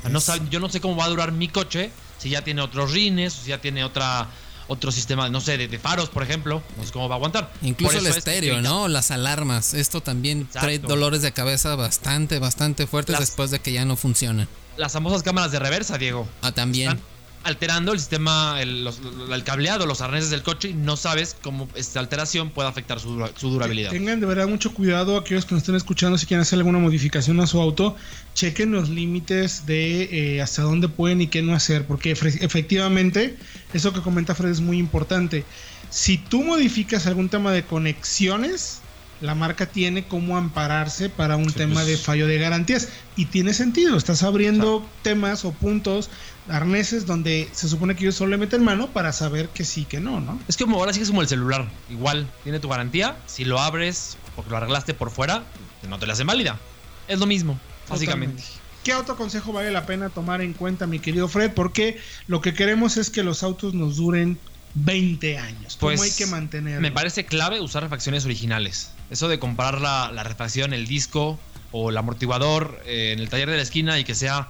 No 0.09 0.19
sabe- 0.19 0.47
yo 0.49 0.59
no 0.59 0.67
sé 0.67 0.81
cómo 0.81 0.95
va 0.95 1.05
a 1.05 1.09
durar 1.09 1.31
mi 1.31 1.47
coche 1.47 1.91
si 2.17 2.29
ya 2.29 2.43
tiene 2.43 2.61
otros 2.63 2.91
rines 2.91 3.35
o 3.37 3.41
si 3.43 3.49
ya 3.49 3.61
tiene 3.61 3.83
otra 3.83 4.27
otro 4.69 4.91
sistema, 4.91 5.29
no 5.29 5.39
sé, 5.39 5.57
de, 5.57 5.67
de 5.69 5.79
faros, 5.79 6.09
por 6.09 6.23
ejemplo. 6.23 6.61
No 6.75 6.83
sé 6.85 6.91
cómo 6.91 7.07
va 7.07 7.15
a 7.15 7.17
aguantar. 7.17 7.53
incluso 7.61 7.99
el 7.99 8.05
eso 8.07 8.17
es 8.17 8.23
que 8.25 8.31
estéreo, 8.31 8.61
¿no? 8.61 8.87
Las 8.89 9.11
alarmas. 9.11 9.73
Esto 9.73 10.01
también 10.01 10.47
trae 10.47 10.79
dolores 10.79 11.21
de 11.21 11.31
cabeza 11.31 11.75
bastante, 11.75 12.39
bastante 12.39 12.85
fuertes 12.87 13.13
Las- 13.13 13.21
después 13.21 13.51
de 13.51 13.59
que 13.59 13.71
ya 13.71 13.85
no 13.85 13.95
funcionan. 13.95 14.49
Las 14.77 14.93
famosas 14.93 15.23
cámaras 15.23 15.51
de 15.51 15.59
reversa, 15.59 15.97
Diego. 15.97 16.27
Ah, 16.41 16.51
también. 16.51 16.91
Están- 16.91 17.17
alterando 17.47 17.93
el 17.93 17.99
sistema, 17.99 18.61
el, 18.61 18.89
cableado, 19.45 19.85
los 19.85 20.01
arneses 20.01 20.29
del 20.29 20.43
coche 20.43 20.69
y 20.69 20.73
no 20.73 20.97
sabes 20.97 21.35
cómo 21.41 21.69
esta 21.75 22.01
alteración 22.01 22.49
puede 22.49 22.67
afectar 22.67 22.99
su, 22.99 23.25
durabilidad. 23.41 23.89
Tengan 23.89 24.19
de 24.19 24.25
verdad 24.25 24.47
mucho 24.47 24.73
cuidado 24.73 25.17
aquellos 25.17 25.45
que 25.45 25.55
nos 25.55 25.63
estén 25.63 25.75
escuchando 25.75 26.17
si 26.17 26.25
quieren 26.25 26.41
hacer 26.41 26.57
alguna 26.57 26.79
modificación 26.79 27.39
a 27.39 27.47
su 27.47 27.61
auto, 27.61 27.95
chequen 28.33 28.71
los 28.71 28.89
límites 28.89 29.65
de 29.65 30.35
eh, 30.35 30.41
hasta 30.41 30.63
dónde 30.63 30.89
pueden 30.89 31.21
y 31.21 31.27
qué 31.27 31.41
no 31.41 31.53
hacer, 31.53 31.87
porque 31.87 32.11
efectivamente 32.11 33.37
eso 33.73 33.93
que 33.93 34.01
comenta 34.01 34.35
Fred 34.35 34.49
es 34.49 34.61
muy 34.61 34.77
importante. 34.77 35.45
Si 35.89 36.17
tú 36.17 36.43
modificas 36.43 37.07
algún 37.07 37.29
tema 37.29 37.53
de 37.53 37.63
conexiones, 37.63 38.81
la 39.21 39.35
marca 39.35 39.65
tiene 39.65 40.07
cómo 40.07 40.37
ampararse 40.37 41.09
para 41.09 41.37
un 41.37 41.51
tema 41.51 41.83
de 41.83 41.93
pues. 41.93 42.05
fallo 42.05 42.27
de 42.27 42.37
garantías. 42.37 42.89
Y 43.15 43.25
tiene 43.25 43.53
sentido, 43.53 43.97
estás 43.97 44.23
abriendo 44.23 44.87
temas 45.01 45.45
o 45.45 45.51
puntos, 45.51 46.09
arneses 46.49 47.05
donde 47.05 47.49
se 47.51 47.67
supone 47.67 47.95
que 47.95 48.03
ellos 48.03 48.15
solo 48.15 48.31
le 48.31 48.37
meten 48.37 48.63
mano 48.63 48.87
para 48.87 49.11
saber 49.11 49.49
que 49.49 49.65
sí, 49.65 49.85
que 49.85 49.99
no, 49.99 50.19
¿no? 50.19 50.39
Es 50.47 50.57
como 50.57 50.77
ahora 50.77 50.93
sí 50.93 50.99
que 50.99 51.03
es 51.03 51.09
como 51.09 51.21
el 51.21 51.27
celular. 51.27 51.67
Igual, 51.89 52.27
tiene 52.43 52.59
tu 52.59 52.69
garantía. 52.69 53.17
Si 53.25 53.45
lo 53.45 53.59
abres 53.59 54.17
porque 54.35 54.51
lo 54.51 54.57
arreglaste 54.57 54.93
por 54.93 55.09
fuera, 55.09 55.43
no 55.87 55.97
te 55.97 56.05
la 56.05 56.13
hace 56.13 56.23
válida. 56.23 56.59
Es 57.07 57.19
lo 57.19 57.25
mismo, 57.25 57.59
básicamente. 57.89 58.43
¿Qué 58.83 58.93
otro 58.93 59.17
consejo 59.17 59.51
vale 59.51 59.71
la 59.71 59.85
pena 59.85 60.09
tomar 60.09 60.41
en 60.41 60.53
cuenta, 60.53 60.87
mi 60.87 60.99
querido 60.99 61.27
Fred? 61.27 61.51
Porque 61.53 61.99
lo 62.27 62.39
que 62.39 62.53
queremos 62.53 62.95
es 62.97 63.09
que 63.09 63.23
los 63.23 63.43
autos 63.43 63.73
nos 63.73 63.97
duren 63.97 64.39
20 64.83 65.37
años. 65.37 65.77
¿Cómo 65.79 65.95
pues, 65.95 66.01
hay 66.01 66.11
que? 66.11 66.59
Me 66.79 66.91
parece 66.91 67.25
clave 67.25 67.61
usar 67.61 67.83
refacciones 67.83 68.25
originales. 68.25 68.91
Eso 69.09 69.27
de 69.27 69.39
comprar 69.39 69.81
la, 69.81 70.11
la 70.13 70.23
refacción, 70.23 70.73
el 70.73 70.87
disco 70.87 71.39
o 71.71 71.89
el 71.89 71.97
amortiguador 71.97 72.81
eh, 72.85 73.11
en 73.13 73.19
el 73.19 73.29
taller 73.29 73.49
de 73.49 73.57
la 73.57 73.63
esquina 73.63 73.99
y 73.99 74.03
que 74.03 74.15
sea 74.15 74.49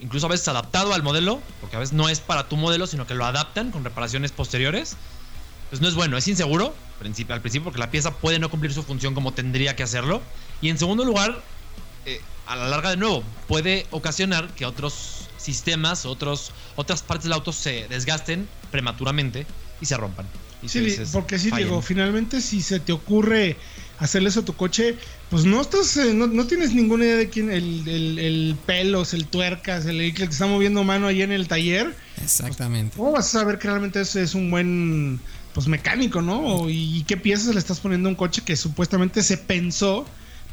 incluso 0.00 0.26
a 0.26 0.28
veces 0.28 0.46
adaptado 0.48 0.92
al 0.92 1.02
modelo, 1.02 1.40
porque 1.60 1.76
a 1.76 1.78
veces 1.78 1.94
no 1.94 2.08
es 2.08 2.20
para 2.20 2.48
tu 2.48 2.56
modelo, 2.56 2.86
sino 2.86 3.06
que 3.06 3.14
lo 3.14 3.24
adaptan 3.24 3.70
con 3.70 3.82
reparaciones 3.82 4.30
posteriores, 4.30 4.96
pues 5.70 5.80
no 5.80 5.88
es 5.88 5.94
bueno, 5.94 6.18
es 6.18 6.28
inseguro 6.28 6.74
al 7.00 7.40
principio 7.40 7.64
porque 7.64 7.78
la 7.78 7.90
pieza 7.90 8.12
puede 8.12 8.38
no 8.38 8.50
cumplir 8.50 8.72
su 8.72 8.82
función 8.82 9.14
como 9.14 9.32
tendría 9.32 9.74
que 9.76 9.82
hacerlo. 9.82 10.22
Y 10.60 10.68
en 10.68 10.78
segundo 10.78 11.04
lugar, 11.04 11.40
eh, 12.04 12.20
a 12.46 12.56
la 12.56 12.68
larga 12.68 12.90
de 12.90 12.96
nuevo, 12.96 13.22
puede 13.48 13.86
ocasionar 13.90 14.48
que 14.54 14.66
otros 14.66 15.25
sistemas, 15.46 16.06
otros, 16.06 16.52
otras 16.76 17.02
partes 17.02 17.24
del 17.24 17.32
auto 17.32 17.52
se 17.52 17.86
desgasten 17.88 18.48
prematuramente 18.70 19.46
y 19.80 19.86
se 19.86 19.96
rompan. 19.96 20.26
sí, 20.66 20.96
porque 21.12 21.38
sí, 21.38 21.50
Diego, 21.50 21.80
finalmente 21.80 22.40
si 22.40 22.62
se 22.62 22.80
te 22.80 22.92
ocurre 22.92 23.56
hacerle 23.98 24.28
eso 24.28 24.40
a 24.40 24.44
tu 24.44 24.54
coche, 24.54 24.96
pues 25.30 25.44
no 25.44 25.60
estás, 25.60 25.96
eh, 25.96 26.12
no, 26.12 26.46
tienes 26.46 26.74
ninguna 26.74 27.04
idea 27.04 27.16
de 27.16 27.30
quién, 27.30 27.50
el, 27.50 27.86
el, 27.88 28.18
el 28.18 28.56
pelos, 28.66 29.14
el 29.14 29.26
tuercas, 29.26 29.86
el, 29.86 30.14
que 30.14 30.24
está 30.24 30.46
moviendo 30.46 30.84
mano 30.84 31.06
ahí 31.06 31.22
en 31.22 31.32
el 31.32 31.48
taller. 31.48 31.96
Exactamente. 32.22 32.96
¿Cómo 32.96 33.12
vas 33.12 33.26
a 33.26 33.38
saber 33.40 33.58
que 33.58 33.68
realmente 33.68 34.00
es, 34.00 34.16
es 34.16 34.34
un 34.34 34.50
buen 34.50 35.20
pues 35.56 35.68
mecánico, 35.68 36.20
¿no? 36.20 36.68
Y, 36.68 37.02
qué 37.04 37.16
piezas 37.16 37.54
le 37.54 37.58
estás 37.58 37.80
poniendo 37.80 38.10
a 38.10 38.10
un 38.10 38.16
coche 38.16 38.42
que 38.44 38.56
supuestamente 38.56 39.22
se 39.22 39.38
pensó 39.38 40.04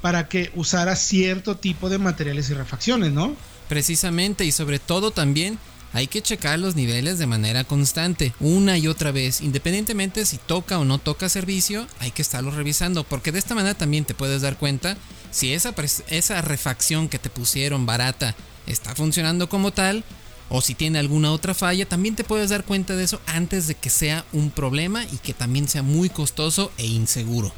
para 0.02 0.30
que 0.30 0.50
usara 0.56 0.96
cierto 0.96 1.58
tipo 1.58 1.90
de 1.90 1.98
materiales 1.98 2.50
y 2.50 2.54
refacciones, 2.54 3.12
¿no? 3.12 3.36
Precisamente, 3.74 4.46
y 4.46 4.52
sobre 4.52 4.78
todo 4.78 5.10
también 5.10 5.58
hay 5.94 6.06
que 6.06 6.22
checar 6.22 6.60
los 6.60 6.76
niveles 6.76 7.18
de 7.18 7.26
manera 7.26 7.64
constante, 7.64 8.32
una 8.40 8.78
y 8.78 8.86
otra 8.86 9.12
vez, 9.12 9.42
independientemente 9.42 10.28
si 10.28 10.38
toca 10.38 10.78
o 10.78 10.86
no 10.86 11.00
toca 11.00 11.28
servicio, 11.28 11.88
hay 11.98 12.12
que 12.12 12.22
estarlo 12.22 12.52
revisando, 12.52 13.04
porque 13.04 13.32
de 13.32 13.40
esta 13.40 13.56
manera 13.56 13.74
también 13.74 14.06
te 14.06 14.14
puedes 14.14 14.44
dar 14.44 14.60
cuenta 14.60 14.96
si 15.32 15.54
esa, 15.54 15.74
esa 16.10 16.42
refacción 16.44 17.10
que 17.10 17.18
te 17.18 17.32
pusieron 17.32 17.88
barata 17.88 18.36
está 18.68 18.94
funcionando 18.94 19.50
como 19.50 19.72
tal, 19.72 20.04
o 20.50 20.62
si 20.62 20.76
tiene 20.76 21.00
alguna 21.00 21.32
otra 21.32 21.56
falla, 21.56 21.90
también 21.90 22.16
te 22.16 22.24
puedes 22.24 22.52
dar 22.52 22.66
cuenta 22.66 22.96
de 22.96 23.06
eso 23.06 23.20
antes 23.26 23.66
de 23.66 23.74
que 23.74 23.90
sea 23.90 24.24
un 24.34 24.52
problema 24.52 25.04
y 25.06 25.18
que 25.18 25.34
también 25.34 25.68
sea 25.68 25.82
muy 25.82 26.12
costoso 26.12 26.72
e 26.78 26.86
inseguro. 26.86 27.52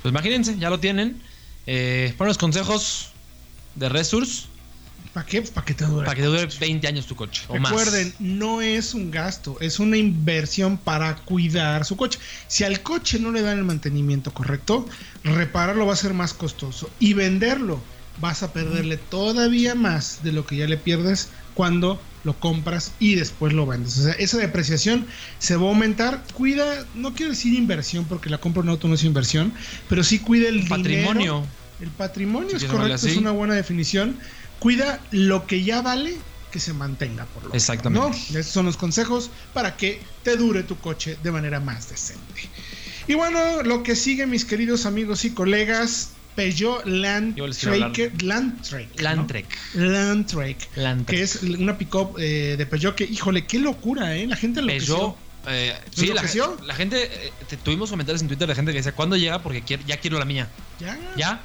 Pues 0.00 0.10
imagínense, 0.10 0.56
ya 0.58 0.70
lo 0.70 0.80
tienen. 0.80 1.20
Eh, 1.66 2.14
los 2.18 2.38
consejos 2.38 3.10
de 3.74 3.90
Resource 3.90 4.55
¿Para 5.16 5.24
qué? 5.24 5.40
Para 5.40 5.64
que 5.64 5.72
te 5.72 5.86
dure. 5.86 6.04
Para 6.04 6.14
que 6.14 6.20
te 6.20 6.28
dure 6.28 6.46
20 6.46 6.88
años 6.88 7.06
tu 7.06 7.16
coche. 7.16 7.44
Recuerden, 7.48 8.12
no 8.18 8.60
es 8.60 8.92
un 8.92 9.10
gasto, 9.10 9.56
es 9.62 9.80
una 9.80 9.96
inversión 9.96 10.76
para 10.76 11.16
cuidar 11.16 11.86
su 11.86 11.96
coche. 11.96 12.18
Si 12.48 12.64
al 12.64 12.82
coche 12.82 13.18
no 13.18 13.32
le 13.32 13.40
dan 13.40 13.56
el 13.56 13.64
mantenimiento 13.64 14.30
correcto, 14.34 14.86
repararlo 15.24 15.86
va 15.86 15.94
a 15.94 15.96
ser 15.96 16.12
más 16.12 16.34
costoso. 16.34 16.90
Y 17.00 17.14
venderlo 17.14 17.80
vas 18.20 18.42
a 18.42 18.52
perderle 18.52 18.98
todavía 18.98 19.74
más 19.74 20.22
de 20.22 20.32
lo 20.32 20.44
que 20.44 20.56
ya 20.56 20.66
le 20.66 20.76
pierdes 20.76 21.30
cuando 21.54 21.98
lo 22.24 22.38
compras 22.38 22.92
y 23.00 23.14
después 23.14 23.54
lo 23.54 23.64
vendes. 23.64 23.96
O 23.96 24.02
sea, 24.02 24.12
esa 24.18 24.36
depreciación 24.36 25.06
se 25.38 25.56
va 25.56 25.64
a 25.64 25.68
aumentar. 25.68 26.24
Cuida, 26.34 26.84
no 26.94 27.14
quiero 27.14 27.30
decir 27.30 27.54
inversión 27.54 28.04
porque 28.04 28.28
la 28.28 28.36
compra 28.36 28.62
en 28.62 28.68
auto 28.68 28.86
no 28.86 28.96
es 28.96 29.04
inversión, 29.04 29.54
pero 29.88 30.04
sí 30.04 30.18
cuida 30.18 30.50
el, 30.50 30.68
patrimonio. 30.68 31.42
El 31.80 31.88
patrimonio 31.88 32.56
es 32.56 32.64
correcto, 32.64 33.06
es 33.06 33.16
una 33.16 33.30
buena 33.30 33.54
definición 33.54 34.18
cuida 34.58 35.00
lo 35.10 35.46
que 35.46 35.62
ya 35.62 35.82
vale 35.82 36.16
que 36.50 36.60
se 36.60 36.72
mantenga 36.72 37.26
por 37.26 37.44
lo 37.44 37.54
Exactamente. 37.54 38.08
Menos, 38.08 38.30
¿no? 38.30 38.38
Estos 38.38 38.54
son 38.54 38.66
los 38.66 38.76
consejos 38.76 39.30
para 39.52 39.76
que 39.76 40.00
te 40.22 40.36
dure 40.36 40.62
tu 40.62 40.78
coche 40.78 41.18
de 41.22 41.30
manera 41.30 41.60
más 41.60 41.90
decente. 41.90 42.48
Y 43.08 43.14
bueno, 43.14 43.62
lo 43.62 43.82
que 43.82 43.94
sigue, 43.94 44.26
mis 44.26 44.44
queridos 44.44 44.86
amigos 44.86 45.24
y 45.24 45.30
colegas, 45.30 46.10
Peugeot 46.34 46.84
Landtrek, 46.86 48.22
Landtrek, 48.22 49.00
Landtrek, 49.74 50.68
Landtrek, 50.76 51.06
que 51.06 51.22
es 51.22 51.42
una 51.42 51.78
pickup 51.78 52.18
eh, 52.18 52.56
de 52.58 52.66
Peugeot 52.66 52.94
que, 52.94 53.04
híjole, 53.04 53.46
qué 53.46 53.58
locura, 53.58 54.16
¿eh? 54.16 54.26
La 54.26 54.36
gente 54.36 54.60
lo 54.60 54.68
Peugeot, 54.68 55.16
eh, 55.48 55.74
sí, 55.94 56.08
la, 56.08 56.22
la, 56.64 56.74
gente, 56.74 57.04
eh, 57.28 57.32
tuvimos 57.62 57.90
comentarios 57.90 58.20
en 58.22 58.28
Twitter 58.28 58.48
de 58.48 58.54
gente 58.54 58.72
que 58.72 58.78
decía, 58.78 58.92
¿cuándo 58.92 59.16
llega? 59.16 59.42
Porque 59.42 59.62
ya 59.86 59.96
quiero 59.98 60.18
la 60.18 60.24
mía. 60.24 60.48
Ya. 60.80 60.98
Ya 61.16 61.40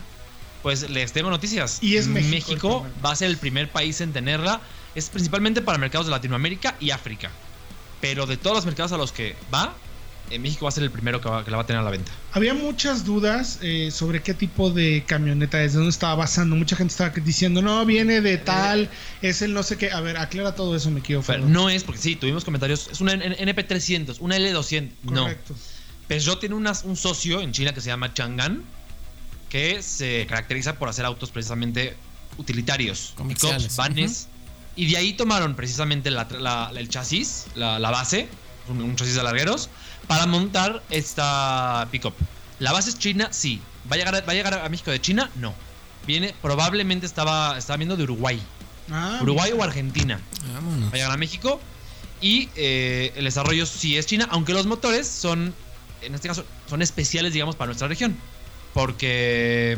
pues 0.62 0.90
les 0.90 1.12
tengo 1.12 1.30
noticias. 1.30 1.80
Y 1.82 1.98
es 1.98 2.08
México. 2.08 2.30
México 2.32 2.88
va 3.04 3.12
a 3.12 3.16
ser 3.16 3.30
el 3.30 3.38
primer 3.38 3.70
país 3.70 4.02
en 4.02 4.14
tenerla. 4.14 4.62
Es 4.96 5.10
principalmente 5.10 5.62
para 5.62 5.78
mercados 5.78 6.08
de 6.08 6.12
Latinoamérica 6.12 6.76
y 6.80 6.92
África. 6.92 7.32
Pero 8.00 8.26
de 8.26 8.38
todos 8.38 8.56
los 8.58 8.66
mercados 8.66 8.92
a 8.92 8.98
los 8.98 9.12
que 9.12 9.36
va, 9.54 9.76
en 10.30 10.42
México 10.42 10.66
va 10.66 10.70
a 10.70 10.72
ser 10.72 10.84
el 10.84 10.92
primero 10.92 11.22
que, 11.22 11.30
la 11.30 11.58
va 11.58 11.64
a 11.64 11.66
tener 11.66 11.82
a 11.82 11.84
la 11.84 11.92
venta. 11.92 12.12
Había 12.32 12.54
muchas 12.54 13.06
dudas 13.06 13.60
eh, 13.62 13.92
sobre 13.92 14.22
qué 14.22 14.34
tipo 14.34 14.70
de 14.70 15.04
camioneta 15.06 15.62
es, 15.64 15.74
de 15.74 15.78
dónde 15.78 15.92
estaba 15.92 16.16
basando. 16.16 16.56
Mucha 16.56 16.76
gente 16.76 16.92
estaba 16.92 17.10
diciendo, 17.10 17.62
no, 17.62 17.86
viene 17.86 18.22
de 18.22 18.38
tal, 18.38 18.90
es 19.22 19.42
el 19.42 19.54
no 19.54 19.64
sé 19.64 19.78
qué. 19.78 19.92
A 19.92 20.02
ver, 20.02 20.18
aclara 20.18 20.56
todo 20.56 20.76
eso, 20.76 20.90
me 20.92 21.02
quiero 21.02 21.22
Pero 21.22 21.46
no 21.46 21.70
es, 21.70 21.84
porque 21.84 22.02
sí, 22.02 22.16
tuvimos 22.16 22.44
comentarios. 22.44 22.90
Es 22.92 23.02
una 23.02 23.14
NP300, 23.14 24.18
una 24.20 24.38
L200. 24.38 24.90
Correcto. 25.06 25.54
No. 25.54 25.60
Peugeot 26.08 26.40
tiene 26.40 26.56
un 26.56 26.98
socio 26.98 27.40
en 27.40 27.54
China 27.54 27.74
que 27.74 27.80
se 27.80 27.88
llama 27.88 28.14
Chang'an 28.14 28.64
que 29.52 29.84
se 29.84 30.26
caracteriza 30.28 30.80
por 30.80 30.88
hacer 30.88 31.06
autos 31.06 31.30
precisamente 31.30 31.98
utilitarios, 32.38 33.14
pickups, 33.28 33.76
vanes. 33.76 34.28
Y 34.78 34.90
de 34.90 34.96
ahí 34.96 35.14
tomaron 35.14 35.56
precisamente 35.56 36.10
el 36.10 36.90
chasis, 36.90 37.48
la, 37.56 37.78
base, 37.92 38.30
un, 38.70 38.96
chasis 38.96 39.16
de 39.16 39.24
largueros, 39.24 39.70
para 40.08 40.26
montar 40.26 40.82
esta 40.90 41.86
pickup. 41.92 42.14
¿La 42.60 42.72
base 42.72 42.92
es 42.92 42.98
china? 42.98 43.28
Sí. 43.32 43.62
¿Va 43.92 43.96
a 43.96 44.00
llegar, 44.00 44.14
va 44.14 44.32
a, 44.32 44.36
llegar 44.36 44.54
a 44.54 44.70
México 44.70 44.90
de 44.90 45.02
China? 45.02 45.30
No. 45.36 45.54
Viene, 46.08 46.34
probablemente 46.42 47.06
estaba, 47.06 47.58
estaba 47.58 47.76
viendo 47.76 47.98
de 47.98 48.04
Uruguay. 48.04 48.42
Ah, 48.90 49.20
Uruguay 49.22 49.52
o 49.52 49.62
Argentina. 49.62 50.22
Va 50.56 50.88
a 50.88 50.94
llegar 50.94 51.12
a 51.12 51.18
México. 51.18 51.60
Y 52.22 52.48
eh, 52.56 53.12
el 53.18 53.26
desarrollo 53.26 53.66
sí 53.66 53.98
es 53.98 54.06
China, 54.06 54.30
aunque 54.32 54.54
los 54.54 54.66
motores 54.66 55.08
son, 55.08 55.54
en 56.02 56.16
este 56.16 56.30
caso, 56.30 56.46
son 56.70 56.82
especiales, 56.82 57.34
digamos, 57.34 57.58
para 57.58 57.68
nuestra 57.68 57.90
región 57.90 58.16
porque 58.74 59.78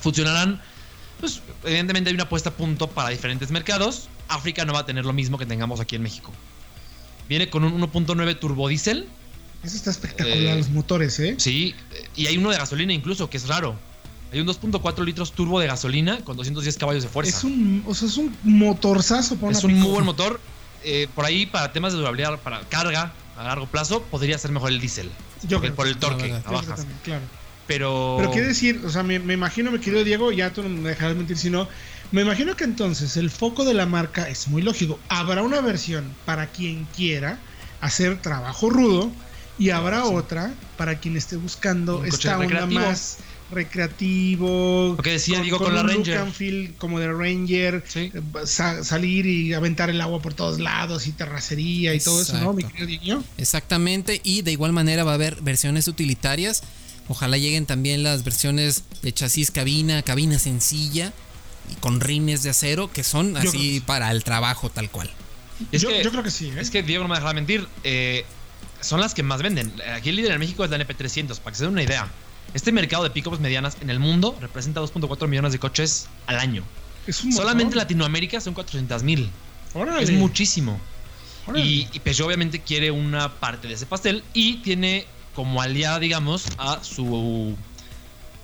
funcionarán, 0.00 0.60
pues 1.20 1.42
evidentemente 1.64 2.10
hay 2.10 2.14
una 2.14 2.28
puesta 2.28 2.50
a 2.50 2.52
punto 2.54 2.88
para 2.88 3.10
diferentes 3.10 3.50
mercados. 3.50 4.08
África 4.28 4.64
no 4.64 4.72
va 4.72 4.80
a 4.80 4.86
tener 4.86 5.04
lo 5.04 5.12
mismo 5.12 5.38
que 5.38 5.46
tengamos 5.46 5.80
aquí 5.80 5.96
en 5.96 6.02
México. 6.02 6.32
Viene 7.28 7.50
con 7.50 7.64
un 7.64 7.80
1.9 7.80 8.38
turbodiesel. 8.38 9.08
Eso 9.62 9.76
está 9.76 9.90
espectacular, 9.90 10.56
los 10.56 10.70
motores, 10.70 11.18
¿eh? 11.18 11.34
Sí, 11.38 11.74
y 12.14 12.26
hay 12.26 12.38
uno 12.38 12.50
de 12.50 12.58
gasolina 12.58 12.92
incluso, 12.92 13.28
que 13.28 13.36
es 13.36 13.48
raro. 13.48 13.76
Hay 14.32 14.40
un 14.40 14.46
2.4 14.46 15.04
litros 15.04 15.32
turbo 15.32 15.58
de 15.58 15.66
gasolina 15.66 16.18
con 16.24 16.36
210 16.36 16.76
caballos 16.76 17.02
de 17.02 17.08
fuerza. 17.08 17.36
Es 17.36 17.44
un, 17.44 17.82
o 17.86 17.94
sea, 17.94 18.08
es 18.08 18.16
un 18.18 18.36
motorzazo. 18.44 19.38
es 19.50 19.64
un 19.64 19.74
muy 19.74 19.90
buen 19.90 20.04
motor. 20.04 20.40
Eh, 20.84 21.08
por 21.14 21.24
ahí, 21.24 21.46
para 21.46 21.72
temas 21.72 21.92
de 21.92 21.98
durabilidad, 21.98 22.38
para 22.40 22.60
carga 22.60 23.12
a 23.36 23.44
largo 23.44 23.66
plazo, 23.66 24.02
podría 24.02 24.38
ser 24.38 24.52
mejor 24.52 24.70
el 24.70 24.80
diésel. 24.80 25.10
Yo 25.42 25.60
por 25.74 25.86
el 25.86 25.96
torque 25.96 26.32
a 26.32 26.50
bajas. 26.50 26.86
Claro. 27.04 27.22
Pero. 27.68 28.16
Pero 28.18 28.32
qué 28.32 28.40
decir, 28.40 28.80
o 28.84 28.90
sea, 28.90 29.04
me, 29.04 29.14
imagino, 29.14 29.70
mi 29.70 29.78
querido 29.78 30.02
Diego, 30.02 30.32
ya 30.32 30.52
tú 30.52 30.64
no 30.64 30.70
me 30.70 30.88
dejarás 30.88 31.14
mentir 31.14 31.38
si 31.38 31.50
no. 31.50 31.68
Me 32.10 32.22
imagino 32.22 32.56
que 32.56 32.64
entonces 32.64 33.16
el 33.18 33.30
foco 33.30 33.64
de 33.64 33.74
la 33.74 33.86
marca 33.86 34.28
es 34.28 34.48
muy 34.48 34.62
lógico. 34.62 34.98
Habrá 35.08 35.42
una 35.42 35.60
versión 35.60 36.12
para 36.24 36.46
quien 36.46 36.86
quiera 36.96 37.38
hacer 37.80 38.20
trabajo 38.20 38.70
rudo 38.70 39.12
y 39.58 39.70
habrá 39.70 40.04
otra 40.04 40.52
para 40.76 40.98
quien 40.98 41.16
esté 41.16 41.36
buscando 41.36 42.04
esta 42.04 42.38
onda 42.38 42.64
más 42.64 43.18
recreativo. 43.50 44.94
Lo 44.96 45.02
que 45.02 45.12
decía 45.12 45.40
Diego 45.40 45.58
con, 45.58 45.74
la 45.74 45.82
Ranger. 45.82 46.74
como 46.78 46.98
de 46.98 47.12
Ranger. 47.12 47.84
Eh, 47.94 48.10
salir 48.46 49.26
y 49.26 49.52
aventar 49.52 49.90
el 49.90 50.00
agua 50.00 50.20
por 50.20 50.32
todos 50.32 50.58
lados 50.60 51.06
y 51.06 51.12
terracería 51.12 51.94
y 51.94 52.00
todo 52.00 52.22
eso, 52.22 52.38
¿no, 52.38 52.52
mi 52.52 52.64
querido 52.64 53.22
Exactamente. 53.36 54.20
Y 54.24 54.42
de 54.42 54.52
igual 54.52 54.72
manera 54.72 55.04
va 55.04 55.12
a 55.12 55.14
haber 55.14 55.42
versiones 55.42 55.88
utilitarias. 55.88 56.62
Ojalá 57.08 57.38
lleguen 57.38 57.66
también 57.66 58.02
las 58.02 58.22
versiones 58.22 58.84
de 59.02 59.12
chasis 59.12 59.50
cabina, 59.50 60.02
cabina 60.02 60.38
sencilla 60.38 61.12
y 61.70 61.74
con 61.76 62.00
rines 62.00 62.42
de 62.42 62.50
acero 62.50 62.90
que 62.92 63.02
son 63.02 63.36
así 63.36 63.80
para 63.80 64.10
el 64.10 64.24
trabajo 64.24 64.70
tal 64.70 64.90
cual. 64.90 65.10
Yo, 65.72 65.88
creo 65.88 66.22
que 66.22 66.30
sí. 66.30 66.48
¿eh? 66.48 66.60
Es 66.60 66.70
que 66.70 66.82
Diego 66.82 67.02
no 67.02 67.08
me 67.08 67.16
dejará 67.16 67.32
mentir. 67.32 67.66
Eh, 67.82 68.24
son 68.80 69.00
las 69.00 69.14
que 69.14 69.22
más 69.22 69.42
venden. 69.42 69.72
Aquí 69.94 70.10
el 70.10 70.16
líder 70.16 70.32
en 70.32 70.38
México 70.38 70.64
es 70.64 70.70
la 70.70 70.78
NP300, 70.78 71.38
para 71.38 71.52
que 71.52 71.58
se 71.58 71.64
den 71.64 71.72
una 71.72 71.82
idea. 71.82 72.08
Este 72.54 72.72
mercado 72.72 73.04
de 73.04 73.10
pickups 73.10 73.40
medianas 73.40 73.76
en 73.80 73.90
el 73.90 73.98
mundo 73.98 74.36
representa 74.40 74.80
2.4 74.80 75.26
millones 75.28 75.52
de 75.52 75.58
coches 75.58 76.08
al 76.26 76.38
año. 76.38 76.62
Solamente 77.10 77.72
en 77.72 77.78
Latinoamérica 77.78 78.40
son 78.40 78.54
400 78.54 79.02
mil. 79.02 79.30
Es 80.00 80.10
muchísimo. 80.10 80.80
Y, 81.54 81.88
y, 81.92 82.00
Peugeot 82.00 82.26
obviamente 82.26 82.60
quiere 82.60 82.90
una 82.90 83.32
parte 83.40 83.68
de 83.68 83.74
ese 83.74 83.86
pastel 83.86 84.22
y 84.34 84.58
tiene 84.58 85.06
como 85.38 85.62
aliada, 85.62 86.00
digamos, 86.00 86.46
a 86.58 86.82
su 86.82 87.54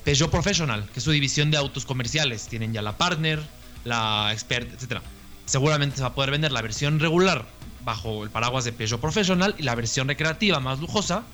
Peugeot 0.04 0.30
Professional, 0.30 0.88
que 0.92 1.00
es 1.00 1.04
su 1.04 1.10
división 1.10 1.50
de 1.50 1.56
autos 1.56 1.84
comerciales. 1.84 2.46
Tienen 2.46 2.72
ya 2.72 2.82
la 2.82 2.96
Partner, 2.96 3.42
la 3.82 4.30
Expert, 4.32 4.80
etc. 4.80 5.00
Seguramente 5.44 5.96
se 5.96 6.02
va 6.02 6.10
a 6.10 6.14
poder 6.14 6.30
vender 6.30 6.52
la 6.52 6.62
versión 6.62 7.00
regular 7.00 7.46
bajo 7.84 8.22
el 8.22 8.30
paraguas 8.30 8.64
de 8.64 8.72
Peugeot 8.72 9.00
Professional 9.00 9.56
y 9.58 9.64
la 9.64 9.74
versión 9.74 10.06
recreativa 10.06 10.60
más 10.60 10.78
lujosa 10.78 11.24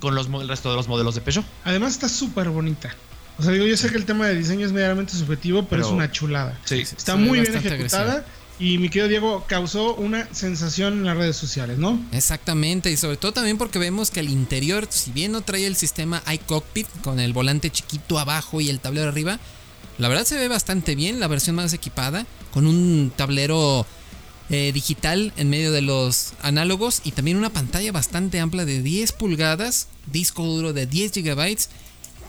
con 0.00 0.14
los, 0.14 0.26
el 0.26 0.48
resto 0.48 0.68
de 0.68 0.76
los 0.76 0.86
modelos 0.86 1.14
de 1.14 1.22
Peugeot. 1.22 1.46
Además 1.64 1.92
está 1.92 2.10
súper 2.10 2.50
bonita. 2.50 2.94
O 3.38 3.42
sea, 3.42 3.52
digo, 3.52 3.64
yo 3.64 3.78
sé 3.78 3.88
que 3.88 3.96
el 3.96 4.04
tema 4.04 4.26
de 4.26 4.34
diseño 4.34 4.66
es 4.66 4.72
medianamente 4.72 5.14
subjetivo, 5.14 5.64
pero, 5.64 5.80
es 5.80 5.88
una 5.88 6.12
chulada. 6.12 6.58
Sí, 6.66 6.80
está 6.80 7.16
muy 7.16 7.40
bien 7.40 7.56
ejecutada. 7.56 8.26
Y 8.58 8.78
mi 8.78 8.88
querido 8.88 9.08
Diego 9.08 9.44
causó 9.46 9.94
una 9.96 10.32
sensación 10.32 10.94
en 10.94 11.04
las 11.04 11.16
redes 11.16 11.36
sociales, 11.36 11.76
¿no? 11.78 12.00
Exactamente, 12.12 12.90
y 12.90 12.96
sobre 12.96 13.18
todo 13.18 13.32
también 13.32 13.58
porque 13.58 13.78
vemos 13.78 14.10
que 14.10 14.20
el 14.20 14.30
interior, 14.30 14.86
si 14.88 15.12
bien 15.12 15.32
no 15.32 15.42
trae 15.42 15.66
el 15.66 15.76
sistema 15.76 16.22
iCockpit 16.32 16.86
con 17.02 17.20
el 17.20 17.34
volante 17.34 17.70
chiquito 17.70 18.18
abajo 18.18 18.60
y 18.62 18.70
el 18.70 18.80
tablero 18.80 19.08
arriba, 19.08 19.38
la 19.98 20.08
verdad 20.08 20.24
se 20.24 20.36
ve 20.36 20.48
bastante 20.48 20.94
bien, 20.94 21.20
la 21.20 21.28
versión 21.28 21.56
más 21.56 21.72
equipada, 21.74 22.26
con 22.50 22.66
un 22.66 23.12
tablero 23.14 23.86
eh, 24.48 24.70
digital 24.72 25.32
en 25.36 25.50
medio 25.50 25.72
de 25.72 25.82
los 25.82 26.32
análogos 26.40 27.00
y 27.04 27.10
también 27.10 27.36
una 27.36 27.50
pantalla 27.50 27.92
bastante 27.92 28.40
amplia 28.40 28.64
de 28.64 28.82
10 28.82 29.12
pulgadas, 29.12 29.88
disco 30.06 30.44
duro 30.44 30.72
de 30.72 30.86
10 30.86 31.12
GB, 31.12 31.56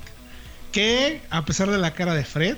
Que, 0.71 1.21
a 1.29 1.45
pesar 1.45 1.69
de 1.69 1.77
la 1.77 1.93
cara 1.93 2.15
de 2.15 2.25
Fred, 2.25 2.57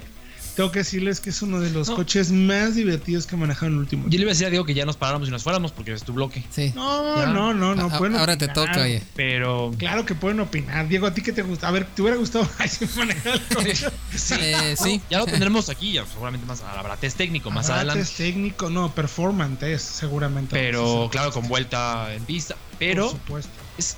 tengo 0.60 0.74
que 0.74 0.80
decirles 0.80 1.22
que 1.22 1.30
es 1.30 1.42
uno 1.42 1.62
de 1.62 1.70
los 1.70 1.90
coches 1.90 2.34
más 2.34 2.76
divertidos 2.76 3.26
que 3.26 3.36
en 3.36 3.50
el 3.50 3.78
último 3.78 4.10
Yo 4.10 4.18
le 4.18 4.24
iba 4.24 4.32
a 4.32 4.34
decir 4.34 4.46
a 4.46 4.50
Diego 4.50 4.66
que 4.66 4.74
ya 4.74 4.86
nos 4.86 4.98
paráramos 4.98 5.30
y 5.30 5.32
nos 5.32 5.42
fuéramos 5.42 5.72
porque 5.72 5.94
es 5.94 6.04
tu 6.04 6.12
bloque. 6.12 6.44
Sí. 6.50 6.74
No, 6.76 7.26
no, 7.28 7.54
no, 7.54 7.76
no. 7.76 7.98
pueden 7.98 8.18
ahora 8.18 8.38
te 8.38 8.50
toca, 8.50 8.82
oye. 8.82 9.02
Pero. 9.16 9.72
Claro 9.78 10.06
que 10.06 10.16
pueden 10.16 10.42
opinar. 10.42 10.90
Diego, 10.90 11.08
¿a 11.08 11.14
ti 11.14 11.22
qué 11.22 11.32
te 11.32 11.44
gusta? 11.44 11.70
A 11.70 11.72
ver, 11.72 11.86
¿te 11.86 12.02
hubiera 12.02 12.18
gustado 12.18 12.46
manejar 12.98 13.36
el 13.36 13.56
coche? 13.56 13.74
sí, 14.18 14.36
eh, 14.38 14.76
sí. 14.76 15.02
Ya 15.10 15.20
lo 15.20 15.28
tendremos 15.28 15.70
aquí, 15.70 15.94
ya 15.94 16.06
seguramente 16.06 16.46
más. 16.46 16.62
Habrá 16.62 16.98
test 16.98 17.16
técnico 17.16 17.52
más 17.52 17.70
adelante. 17.70 18.02
Test 18.02 18.18
técnico, 18.18 18.70
no, 18.70 18.94
performance 18.94 19.64
es 19.64 19.82
seguramente. 19.82 20.54
Pero, 20.54 21.08
claro, 21.10 21.32
con 21.32 21.48
vuelta 21.48 22.14
en 22.14 22.26
pista. 22.26 22.58
Pero. 22.78 23.04
Por 23.04 23.12
supuesto. 23.12 23.52
Es, 23.78 23.96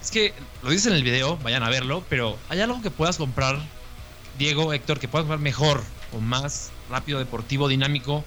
es 0.00 0.10
que 0.10 0.32
lo 0.62 0.70
dices 0.70 0.86
en 0.86 0.94
el 0.94 1.02
video, 1.02 1.36
vayan 1.42 1.62
a 1.62 1.68
verlo, 1.68 2.02
pero 2.08 2.38
¿hay 2.48 2.62
algo 2.62 2.80
que 2.80 2.90
puedas 2.90 3.18
comprar, 3.18 3.58
Diego, 4.38 4.72
Héctor, 4.72 4.98
que 4.98 5.08
puedas 5.08 5.24
comprar 5.24 5.40
mejor 5.40 5.82
o 6.12 6.20
más 6.20 6.70
rápido, 6.90 7.18
deportivo, 7.18 7.68
dinámico, 7.68 8.24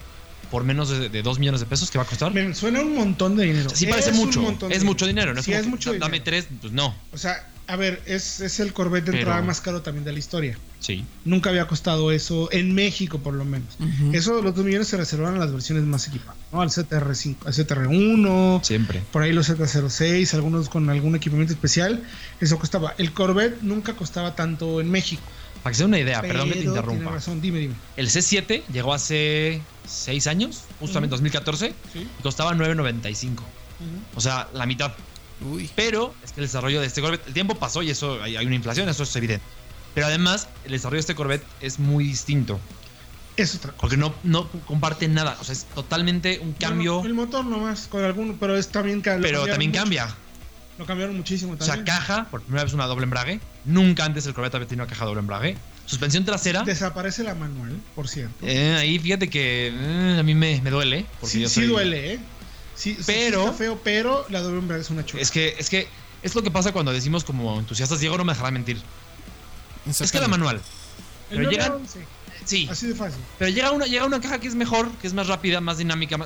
por 0.50 0.64
menos 0.64 0.88
de, 0.88 1.08
de 1.08 1.22
2 1.22 1.38
millones 1.38 1.60
de 1.60 1.66
pesos 1.66 1.90
que 1.90 1.98
va 1.98 2.04
a 2.04 2.06
costar. 2.06 2.32
Me 2.32 2.54
suena 2.54 2.80
un 2.80 2.94
montón 2.94 3.36
de 3.36 3.44
dinero. 3.44 3.70
Sí, 3.72 3.86
parece 3.86 4.12
mucho. 4.12 4.42
Es 4.70 4.84
mucho 4.84 5.06
dinero. 5.06 5.34
No 5.34 5.40
es, 5.40 5.66
mucho 5.66 5.94
Dame 5.94 6.20
tres, 6.20 6.48
pues 6.60 6.72
no. 6.72 6.94
O 7.12 7.18
sea, 7.18 7.48
a 7.66 7.76
ver, 7.76 8.02
es, 8.06 8.40
es 8.40 8.60
el 8.60 8.72
Corvette 8.72 9.10
de 9.10 9.18
entrada 9.18 9.42
más 9.42 9.60
caro 9.60 9.82
también 9.82 10.04
de 10.04 10.12
la 10.12 10.18
historia. 10.18 10.58
Sí. 10.80 11.04
Nunca 11.24 11.50
había 11.50 11.66
costado 11.66 12.12
eso, 12.12 12.48
en 12.50 12.74
México 12.74 13.18
por 13.18 13.34
lo 13.34 13.44
menos. 13.44 13.76
Eso, 14.12 14.40
los 14.40 14.54
2 14.54 14.64
millones 14.64 14.88
se 14.88 14.96
reservaron 14.96 15.36
a 15.36 15.38
las 15.38 15.52
versiones 15.52 15.84
más 15.84 16.08
equipadas, 16.08 16.38
¿no? 16.50 16.62
Al 16.62 16.70
CTR5, 16.70 17.36
al 17.44 17.52
CTR1. 17.52 18.64
Siempre. 18.64 19.02
Por 19.12 19.22
ahí 19.22 19.32
los 19.32 19.50
Z06, 19.50 20.32
algunos 20.34 20.70
con 20.70 20.88
algún 20.88 21.14
equipamiento 21.14 21.52
especial. 21.52 22.02
Eso 22.40 22.58
costaba. 22.58 22.94
El 22.96 23.12
Corvette 23.12 23.60
nunca 23.62 23.94
costaba 23.94 24.34
tanto 24.34 24.80
en 24.80 24.90
México. 24.90 25.22
Para 25.62 25.72
que 25.72 25.78
se 25.78 25.84
una 25.84 25.98
idea, 25.98 26.20
perdón 26.20 26.50
que 26.50 26.56
te 26.56 26.64
interrumpa. 26.64 27.10
Razón, 27.10 27.40
dime, 27.40 27.58
dime. 27.58 27.74
El 27.96 28.08
C7 28.08 28.62
llegó 28.72 28.94
hace 28.94 29.60
6 29.86 30.26
años, 30.26 30.64
justamente 30.80 31.06
en 31.06 31.10
2014, 31.10 31.74
y 31.94 32.22
costaba 32.22 32.54
9.95. 32.54 33.40
O 34.14 34.20
sea, 34.20 34.48
la 34.52 34.66
mitad. 34.66 34.92
Uy. 35.40 35.70
Pero 35.76 36.14
es 36.24 36.32
que 36.32 36.40
el 36.40 36.46
desarrollo 36.46 36.80
de 36.80 36.86
este 36.86 37.00
Corvette, 37.00 37.26
el 37.28 37.34
tiempo 37.34 37.54
pasó 37.54 37.82
y 37.82 37.90
eso 37.90 38.20
hay, 38.22 38.36
una 38.44 38.54
inflación, 38.54 38.88
eso 38.88 39.02
es 39.04 39.16
evidente. 39.16 39.44
Pero 39.94 40.06
además, 40.06 40.48
el 40.64 40.72
desarrollo 40.72 40.96
de 40.96 41.00
este 41.00 41.14
Corvette 41.14 41.44
es 41.60 41.78
muy 41.78 42.04
distinto. 42.04 42.58
Es 43.36 43.54
otra 43.54 43.72
Porque 43.78 43.96
no, 43.96 44.12
no 44.24 44.48
comparte 44.66 45.06
nada. 45.06 45.36
O 45.40 45.44
sea, 45.44 45.52
es 45.52 45.64
totalmente 45.66 46.40
un 46.40 46.52
cambio. 46.54 47.04
el 47.04 47.14
motor 47.14 47.44
nomás, 47.44 47.86
con 47.86 48.04
alguno, 48.04 48.36
pero 48.38 48.56
está 48.56 48.82
bien 48.82 49.00
Pero 49.00 49.46
también 49.46 49.70
cambia. 49.70 50.08
Lo 50.78 50.86
cambiaron 50.86 51.16
muchísimo 51.16 51.56
también. 51.56 51.70
O 51.70 51.74
sea, 51.74 51.84
caja, 51.84 52.26
por 52.30 52.40
primera 52.42 52.64
vez 52.64 52.72
una 52.72 52.86
doble 52.86 53.04
embrague. 53.04 53.40
Nunca 53.64 54.04
antes 54.04 54.26
el 54.26 54.34
Corvette 54.34 54.54
había 54.54 54.68
tenido 54.68 54.86
caja 54.86 55.04
doble 55.04 55.20
embrague. 55.20 55.56
Suspensión 55.86 56.24
trasera. 56.24 56.62
Desaparece 56.62 57.24
la 57.24 57.34
manual, 57.34 57.80
por 57.94 58.08
cierto. 58.08 58.46
Eh, 58.46 58.76
ahí 58.78 58.98
fíjate 58.98 59.28
que 59.28 59.72
eh, 59.74 60.16
a 60.20 60.22
mí 60.22 60.34
me, 60.34 60.60
me 60.60 60.70
duele. 60.70 61.06
Porque 61.20 61.32
sí, 61.32 61.48
sí 61.48 61.66
duele, 61.66 62.14
¿eh? 62.14 62.18
Sí, 62.74 62.96
pero, 63.06 63.40
está 63.40 63.52
feo, 63.54 63.80
pero 63.82 64.24
la 64.28 64.40
doble 64.40 64.58
embrague 64.58 64.82
es 64.82 64.90
una 64.90 65.04
chula. 65.04 65.20
Es 65.20 65.32
que, 65.32 65.56
es 65.58 65.68
que 65.68 65.88
es 66.22 66.34
lo 66.34 66.42
que 66.42 66.50
pasa 66.50 66.72
cuando 66.72 66.92
decimos 66.92 67.24
como 67.24 67.58
entusiastas, 67.58 67.98
Diego 68.00 68.16
no 68.16 68.24
me 68.24 68.32
dejará 68.32 68.52
mentir. 68.52 68.80
Es 69.88 70.12
que 70.12 70.20
la 70.20 70.28
manual 70.28 70.60
Pero 71.30 71.50
llegan, 71.50 71.80
Sí. 72.44 72.68
Así 72.70 72.86
de 72.86 72.94
fácil. 72.94 73.20
Pero 73.38 73.50
llega 73.50 73.72
una, 73.72 73.86
llega 73.86 74.06
una 74.06 74.20
caja 74.20 74.38
que 74.38 74.48
es 74.48 74.54
mejor, 74.54 74.90
que 75.02 75.06
es 75.06 75.12
más 75.12 75.26
rápida, 75.26 75.60
más 75.60 75.78
dinámica. 75.78 76.16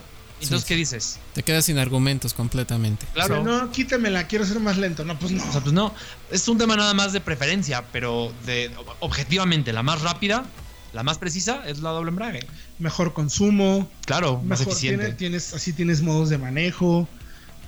Entonces, 0.43 0.67
¿qué 0.67 0.77
dices? 0.77 1.19
Te 1.35 1.43
quedas 1.43 1.65
sin 1.65 1.79
argumentos 1.79 2.35
completamente. 2.35 3.07
Claro. 3.15 3.43
no, 3.43 3.71
quítamela, 3.71 4.27
quiero 4.27 4.45
ser 4.45 4.61
más 4.61 4.79
lento. 4.79 5.05
No, 5.05 5.19
pues 5.19 5.33
no. 5.33 5.43
O 5.43 5.53
sea, 5.53 5.61
pues 5.61 5.73
no. 5.73 5.95
Es 6.31 6.47
un 6.49 6.59
tema 6.59 6.77
nada 6.77 6.95
más 6.95 7.13
de 7.13 7.21
preferencia, 7.21 7.85
pero 7.93 8.33
de 8.47 8.71
objetivamente, 9.01 9.73
la 9.73 9.83
más 9.83 10.03
rápida, 10.03 10.45
la 10.93 11.03
más 11.03 11.19
precisa 11.19 11.63
es 11.67 11.81
la 11.81 11.91
doble 11.91 12.11
embrague. 12.11 12.47
Mejor 12.79 13.13
consumo. 13.13 13.89
Claro, 14.05 14.43
más 14.43 14.61
eficiente. 14.61 15.13
tienes, 15.13 15.55
así 15.55 15.73
tienes 15.73 16.03
modos 16.03 16.29
de 16.29 16.39
manejo. 16.39 17.09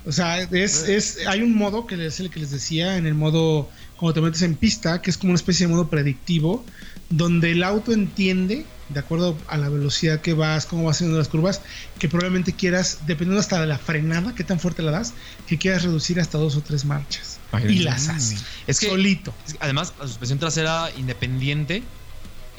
O 0.05 0.11
sea, 0.11 0.41
es, 0.41 0.87
es, 0.87 1.25
hay 1.27 1.41
un 1.41 1.55
modo 1.55 1.87
que 1.87 2.05
es 2.05 2.19
el 2.19 2.29
que 2.29 2.39
les 2.39 2.51
decía, 2.51 2.97
en 2.97 3.07
el 3.07 3.15
modo, 3.15 3.69
como 3.97 4.13
te 4.13 4.21
metes 4.21 4.43
en 4.43 4.55
pista, 4.55 5.01
que 5.01 5.09
es 5.09 5.17
como 5.17 5.31
una 5.31 5.37
especie 5.37 5.65
de 5.65 5.73
modo 5.73 5.89
predictivo, 5.89 6.63
donde 7.09 7.51
el 7.51 7.63
auto 7.63 7.91
entiende, 7.91 8.65
de 8.89 8.99
acuerdo 8.99 9.37
a 9.47 9.57
la 9.57 9.69
velocidad 9.69 10.21
que 10.21 10.33
vas, 10.33 10.65
cómo 10.65 10.83
vas 10.83 10.97
haciendo 10.97 11.17
las 11.17 11.27
curvas, 11.27 11.61
que 11.99 12.07
probablemente 12.07 12.53
quieras, 12.53 12.99
dependiendo 13.07 13.39
hasta 13.39 13.59
de 13.59 13.67
la 13.67 13.77
frenada, 13.77 14.33
qué 14.35 14.43
tan 14.43 14.59
fuerte 14.59 14.81
la 14.81 14.91
das, 14.91 15.13
que 15.47 15.57
quieras 15.57 15.83
reducir 15.83 16.19
hasta 16.19 16.37
dos 16.37 16.55
o 16.55 16.61
tres 16.61 16.85
marchas. 16.85 17.39
Y 17.67 17.79
las 17.79 18.09
hace. 18.09 18.37
Es 18.67 18.79
que, 18.79 18.87
solito. 18.87 19.33
además, 19.59 19.93
la 19.99 20.07
suspensión 20.07 20.39
trasera 20.39 20.89
independiente 20.97 21.83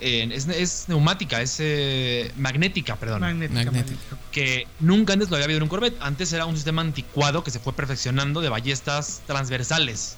es, 0.01 0.89
neumática, 0.89 1.41
es 1.41 1.57
eh, 1.59 2.31
magnética, 2.37 2.97
perdón. 2.97 3.21
Magnética, 3.21 3.85
Que 4.31 4.67
nunca 4.81 5.15
antes 5.15 5.31
lo 5.31 5.37
había 5.37 5.45
habido 5.45 5.59
en 5.59 5.63
un 5.65 5.69
Corvette. 5.69 5.97
Antes 6.01 6.33
era 6.33 6.47
un 6.47 6.55
sistema 6.55 6.83
anticuado 6.83 7.43
que 7.43 7.51
se 7.51 7.59
fue 7.59 7.73
perfeccionando 7.73 8.41
de 8.41 8.49
ballestas 8.49 9.23
transversales. 9.27 10.17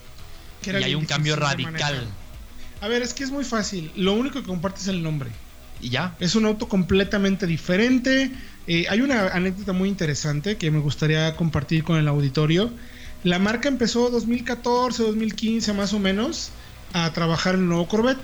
y 0.65 0.71
hay 0.71 0.95
un 0.95 1.07
cambio 1.07 1.37
radical. 1.37 2.07
A 2.81 2.89
ver, 2.89 3.03
es 3.03 3.13
que 3.13 3.25
es 3.25 3.31
muy 3.31 3.45
fácil. 3.45 3.91
Lo 3.97 4.13
único 4.13 4.41
que 4.41 4.47
comparte 4.47 4.81
es 4.81 4.89
el 4.89 5.03
nombre. 5.03 5.31
Y 5.81 5.91
ya. 5.91 6.17
Es 6.21 6.35
un 6.35 6.47
auto 6.47 6.69
completamente 6.69 7.47
diferente. 7.47 8.31
Eh, 8.67 8.87
hay 8.89 9.01
una 9.01 9.29
anécdota 9.29 9.73
muy 9.73 9.89
interesante 9.89 10.57
que 10.57 10.71
me 10.71 10.79
gustaría 10.79 11.35
compartir 11.37 11.85
con 11.85 11.97
el 11.97 12.09
auditorio. 12.09 12.71
La 13.25 13.39
marca 13.39 13.69
empezó 13.69 14.11
2014, 14.11 15.03
2015 15.03 15.73
más 15.73 15.93
o 15.93 15.99
menos 15.99 16.51
a 16.93 17.13
trabajar 17.13 17.55
en 17.55 17.63
el 17.63 17.69
nuevo 17.69 17.89
Corvette 17.89 18.21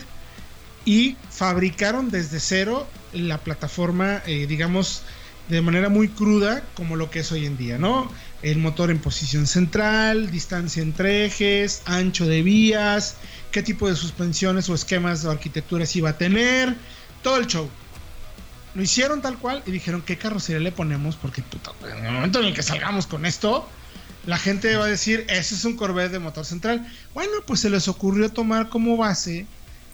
y 0.85 1.17
fabricaron 1.31 2.11
desde 2.11 2.41
cero 2.41 2.87
la 3.13 3.39
plataforma, 3.39 4.23
eh, 4.27 4.47
digamos, 4.47 5.03
de 5.49 5.61
manera 5.61 5.89
muy 5.89 6.09
cruda 6.09 6.63
como 6.75 6.97
lo 6.97 7.11
que 7.11 7.21
es 7.21 7.33
hoy 7.33 7.47
en 7.47 7.57
día, 7.57 7.79
¿no? 7.79 8.11
El 8.43 8.59
motor 8.59 8.91
en 8.91 8.99
posición 8.99 9.47
central, 9.47 10.31
distancia 10.31 10.83
entre 10.83 11.27
ejes, 11.27 11.83
ancho 11.87 12.27
de 12.27 12.43
vías, 12.43 13.17
qué 13.51 13.63
tipo 13.63 13.89
de 13.89 13.97
suspensiones 13.97 14.69
o 14.69 14.75
esquemas 14.75 15.25
o 15.25 15.31
arquitecturas 15.31 15.95
iba 15.97 16.11
a 16.11 16.19
tener, 16.19 16.75
todo 17.25 17.39
el 17.39 17.49
show. 17.49 17.69
Lo 18.75 18.83
hicieron 18.83 19.23
tal 19.23 19.39
cual 19.39 19.63
y 19.67 19.73
dijeron 19.73 20.03
qué 20.03 20.17
carrocería 20.17 20.61
le 20.61 20.71
ponemos 20.71 21.17
porque 21.17 21.43
puta, 21.43 21.73
en 21.91 22.07
el 22.07 22.13
momento 22.13 22.39
en 22.41 22.47
el 22.47 22.55
que 22.55 22.63
salgamos 22.63 23.07
con 23.07 23.25
esto, 23.25 23.69
la 24.27 24.39
gente 24.39 24.77
va 24.77 24.85
a 24.85 24.89
decir, 24.89 25.27
ese 25.29 25.55
es 25.55 25.65
un 25.65 25.77
Corvette 25.77 26.13
de 26.13 26.19
motor 26.19 26.45
central. 26.45 26.87
Bueno, 27.15 27.33
pues 27.47 27.61
se 27.61 27.71
les 27.71 27.89
ocurrió 27.89 28.31
tomar 28.31 28.69
como 28.69 28.97
base 28.97 29.47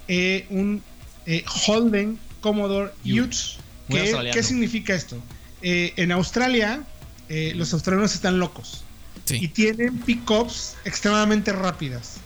eh, 0.08 0.46
un 0.50 0.82
eh, 1.26 1.44
Holden 1.66 2.18
Commodore 2.40 2.92
Utes. 3.04 3.58
¿Qué, 3.88 4.42
significa 4.42 4.94
esto? 4.94 5.22
Eh, 5.62 5.92
en 5.96 6.12
Australia, 6.12 6.82
los 7.28 7.72
australianos 7.72 8.14
están 8.14 8.38
locos 8.38 8.84
y 9.28 9.48
tienen 9.48 9.98
pickups 9.98 10.76
extremadamente 10.84 11.52
rápidas. 11.52 12.16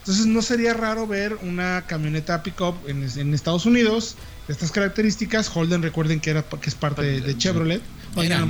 Entonces 0.00 0.26
no 0.26 0.42
sería 0.42 0.74
raro 0.74 1.06
ver 1.06 1.38
una 1.42 1.84
camioneta 1.86 2.42
pickup 2.42 2.74
en, 2.88 3.08
en 3.16 3.34
Estados 3.34 3.64
Unidos 3.66 4.16
estas 4.50 4.70
características. 4.70 5.50
Holden, 5.54 5.82
recuerden 5.82 6.20
que 6.20 6.30
era 6.30 6.42
que 6.42 6.68
es 6.68 6.74
parte 6.74 7.02
de, 7.02 7.38
Chevrolet. 7.38 7.82
Era. 8.16 8.46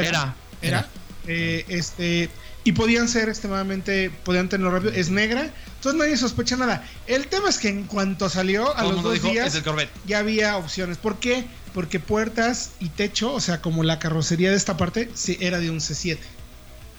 Era. 0.00 0.34
Era. 0.62 0.88
Eh, 1.26 1.64
este 1.68 2.30
y 2.68 2.72
podían 2.72 3.08
ser 3.08 3.30
extremadamente, 3.30 4.10
podían 4.24 4.50
tenerlo 4.50 4.70
rápido. 4.70 4.92
Es 4.92 5.08
negra, 5.08 5.50
entonces 5.76 5.98
nadie 5.98 6.18
sospecha 6.18 6.54
nada. 6.56 6.84
El 7.06 7.26
tema 7.28 7.48
es 7.48 7.56
que 7.56 7.68
en 7.68 7.84
cuanto 7.84 8.28
salió 8.28 8.76
a 8.76 8.82
los 8.82 9.02
dos 9.02 9.22
días, 9.22 9.58
ya 10.06 10.18
había 10.18 10.56
opciones. 10.58 10.98
¿Por 10.98 11.18
qué? 11.18 11.46
Porque 11.72 11.98
puertas 11.98 12.72
y 12.78 12.90
techo, 12.90 13.32
o 13.32 13.40
sea, 13.40 13.62
como 13.62 13.84
la 13.84 13.98
carrocería 13.98 14.50
de 14.50 14.56
esta 14.56 14.76
parte, 14.76 15.10
sí, 15.14 15.38
era 15.40 15.60
de 15.60 15.70
un 15.70 15.78
C7. 15.78 16.18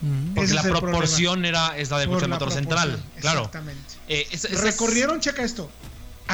Mm. 0.00 0.34
Porque 0.34 0.54
la 0.54 0.62
proporción 0.62 1.44
era 1.44 1.78
es 1.78 1.90
la 1.90 1.98
del 1.98 2.08
motor 2.08 2.50
central. 2.50 3.00
Claro. 3.20 3.40
Exactamente. 3.40 3.94
Eh, 4.08 4.26
recorrieron, 4.62 5.20
checa 5.20 5.44
esto. 5.44 5.70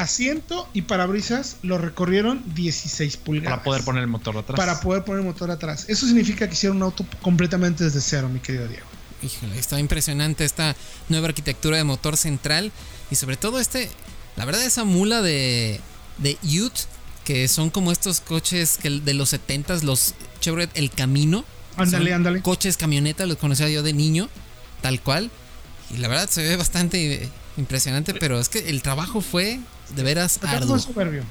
Asiento 0.01 0.67
y 0.73 0.83
parabrisas 0.83 1.57
lo 1.63 1.77
recorrieron 1.77 2.43
16 2.53 3.17
pulgadas. 3.17 3.51
Para 3.51 3.63
poder 3.63 3.83
poner 3.83 4.03
el 4.03 4.07
motor 4.07 4.37
atrás. 4.37 4.57
Para 4.57 4.79
poder 4.79 5.03
poner 5.03 5.21
el 5.21 5.27
motor 5.27 5.51
atrás. 5.51 5.85
Eso 5.87 6.05
significa 6.05 6.47
que 6.47 6.53
hicieron 6.53 6.77
un 6.77 6.83
auto 6.83 7.05
completamente 7.21 7.83
desde 7.83 8.01
cero, 8.01 8.29
mi 8.29 8.39
querido 8.39 8.67
Diego. 8.67 8.85
Híjole, 9.23 9.57
está 9.57 9.79
impresionante 9.79 10.45
esta 10.45 10.75
nueva 11.09 11.27
arquitectura 11.27 11.77
de 11.77 11.83
motor 11.83 12.17
central. 12.17 12.71
Y 13.09 13.15
sobre 13.15 13.37
todo 13.37 13.59
este, 13.59 13.89
la 14.35 14.45
verdad, 14.45 14.63
esa 14.63 14.83
mula 14.83 15.21
de, 15.21 15.81
de 16.19 16.37
Ute, 16.43 16.81
que 17.23 17.47
son 17.47 17.69
como 17.69 17.91
estos 17.91 18.21
coches 18.21 18.77
que 18.77 18.89
de 18.89 19.13
los 19.13 19.33
70s, 19.33 19.81
los 19.81 20.13
Chevrolet 20.39 20.69
El 20.75 20.91
Camino 20.91 21.43
Ándale, 21.77 22.13
ándale. 22.13 22.41
Coches, 22.41 22.75
camionetas, 22.75 23.27
los 23.27 23.37
conocía 23.37 23.69
yo 23.69 23.83
de 23.83 23.93
niño, 23.93 24.29
tal 24.81 24.99
cual. 25.01 25.29
Y 25.91 25.97
la 25.97 26.07
verdad 26.07 26.27
se 26.29 26.41
ve 26.41 26.55
bastante 26.57 27.29
impresionante, 27.57 28.13
pero 28.13 28.39
es 28.39 28.49
que 28.49 28.69
el 28.69 28.81
trabajo 28.81 29.21
fue 29.21 29.59
de 29.95 30.03
veras 30.03 30.39
arduo. 30.43 30.79
soberbio. 30.79 31.23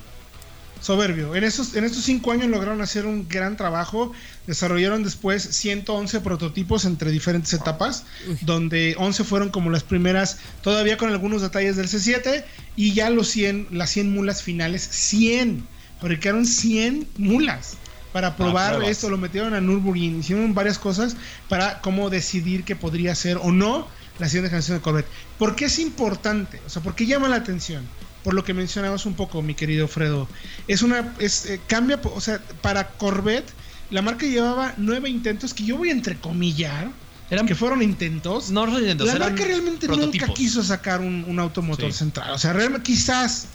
Soberbio. 0.80 1.34
En 1.34 1.42
estos, 1.42 1.74
en 1.74 1.84
estos 1.84 2.04
cinco 2.04 2.32
años 2.32 2.48
lograron 2.48 2.80
hacer 2.82 3.06
un 3.06 3.26
gran 3.28 3.56
trabajo. 3.56 4.12
Desarrollaron 4.46 5.02
después 5.02 5.42
111 5.42 6.20
prototipos 6.20 6.84
entre 6.84 7.10
diferentes 7.10 7.52
etapas, 7.54 8.04
donde 8.42 8.94
11 8.98 9.24
fueron 9.24 9.48
como 9.48 9.70
las 9.70 9.82
primeras, 9.82 10.38
todavía 10.62 10.96
con 10.96 11.10
algunos 11.10 11.42
detalles 11.42 11.76
del 11.76 11.88
C7, 11.88 12.44
y 12.76 12.92
ya 12.92 13.10
los 13.10 13.28
100, 13.28 13.68
las 13.70 13.90
100 13.90 14.12
mulas 14.12 14.42
finales, 14.42 14.82
100. 14.82 15.66
Fabricaron 16.00 16.44
100 16.44 17.08
mulas 17.16 17.78
para 18.16 18.34
probar 18.34 18.82
esto, 18.84 19.10
lo 19.10 19.18
metieron 19.18 19.52
a 19.52 19.60
Nürburgring, 19.60 20.20
hicieron 20.20 20.54
varias 20.54 20.78
cosas 20.78 21.16
para 21.50 21.82
cómo 21.82 22.08
decidir 22.08 22.64
que 22.64 22.74
podría 22.74 23.14
ser 23.14 23.36
o 23.36 23.52
no 23.52 23.88
la 24.18 24.28
siguiente 24.28 24.48
generación 24.48 24.78
de 24.78 24.82
Corvette. 24.82 25.06
¿Por 25.38 25.56
qué 25.56 25.66
es 25.66 25.78
importante? 25.78 26.60
O 26.66 26.70
sea, 26.70 26.82
¿por 26.82 26.94
qué 26.94 27.06
llama 27.06 27.28
la 27.28 27.36
atención? 27.36 27.86
Por 28.24 28.34
lo 28.34 28.44
que 28.44 28.54
mencionabas 28.54 29.06
un 29.06 29.14
poco, 29.14 29.42
mi 29.42 29.54
querido 29.54 29.86
Fredo. 29.88 30.28
Es 30.66 30.82
una, 30.82 31.14
es, 31.18 31.46
eh, 31.46 31.60
cambia, 31.66 32.00
o 32.02 32.20
sea, 32.20 32.40
para 32.60 32.88
Corvette, 32.90 33.48
la 33.90 34.02
marca 34.02 34.26
llevaba 34.26 34.74
nueve 34.76 35.08
intentos 35.08 35.54
que 35.54 35.64
yo 35.64 35.76
voy 35.76 35.90
a 35.90 35.92
entrecomillar. 35.92 36.90
Eran, 37.28 37.46
que 37.46 37.56
fueron 37.56 37.82
intentos. 37.82 38.50
No, 38.50 38.66
no 38.66 38.78
intentos. 38.78 39.08
La 39.08 39.18
marca 39.18 39.44
realmente 39.44 39.88
nunca 39.88 40.28
quiso 40.28 40.62
sacar 40.62 41.00
un, 41.00 41.38
automotor 41.38 41.92
central. 41.92 42.30
O 42.30 42.38
sea, 42.38 42.52
realmente 42.52 42.84
quizás 42.84 43.48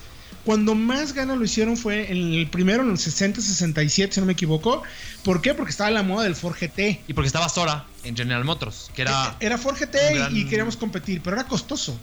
cuando 0.45 0.75
más 0.75 1.13
ganas 1.13 1.37
lo 1.37 1.43
hicieron 1.43 1.77
fue 1.77 2.11
en 2.11 2.33
el 2.33 2.47
primero, 2.47 2.83
en 2.83 2.89
el 2.89 2.97
60-67, 2.97 4.11
si 4.11 4.19
no 4.19 4.25
me 4.25 4.33
equivoco. 4.33 4.81
¿Por 5.23 5.41
qué? 5.41 5.53
Porque 5.53 5.71
estaba 5.71 5.91
la 5.91 6.03
moda 6.03 6.23
del 6.23 6.35
Ford 6.35 6.55
GT. 6.59 7.01
Y 7.07 7.13
porque 7.13 7.27
estaba 7.27 7.47
Sora 7.49 7.85
en 8.03 8.15
General 8.15 8.43
Motors, 8.43 8.89
que 8.95 9.03
era... 9.03 9.37
E-, 9.39 9.45
era 9.45 9.57
Ford 9.57 9.77
GT 9.77 10.31
y, 10.31 10.45
queríamos 10.45 10.77
competir, 10.77 11.21
pero 11.21 11.35
era 11.35 11.47
costoso. 11.47 11.93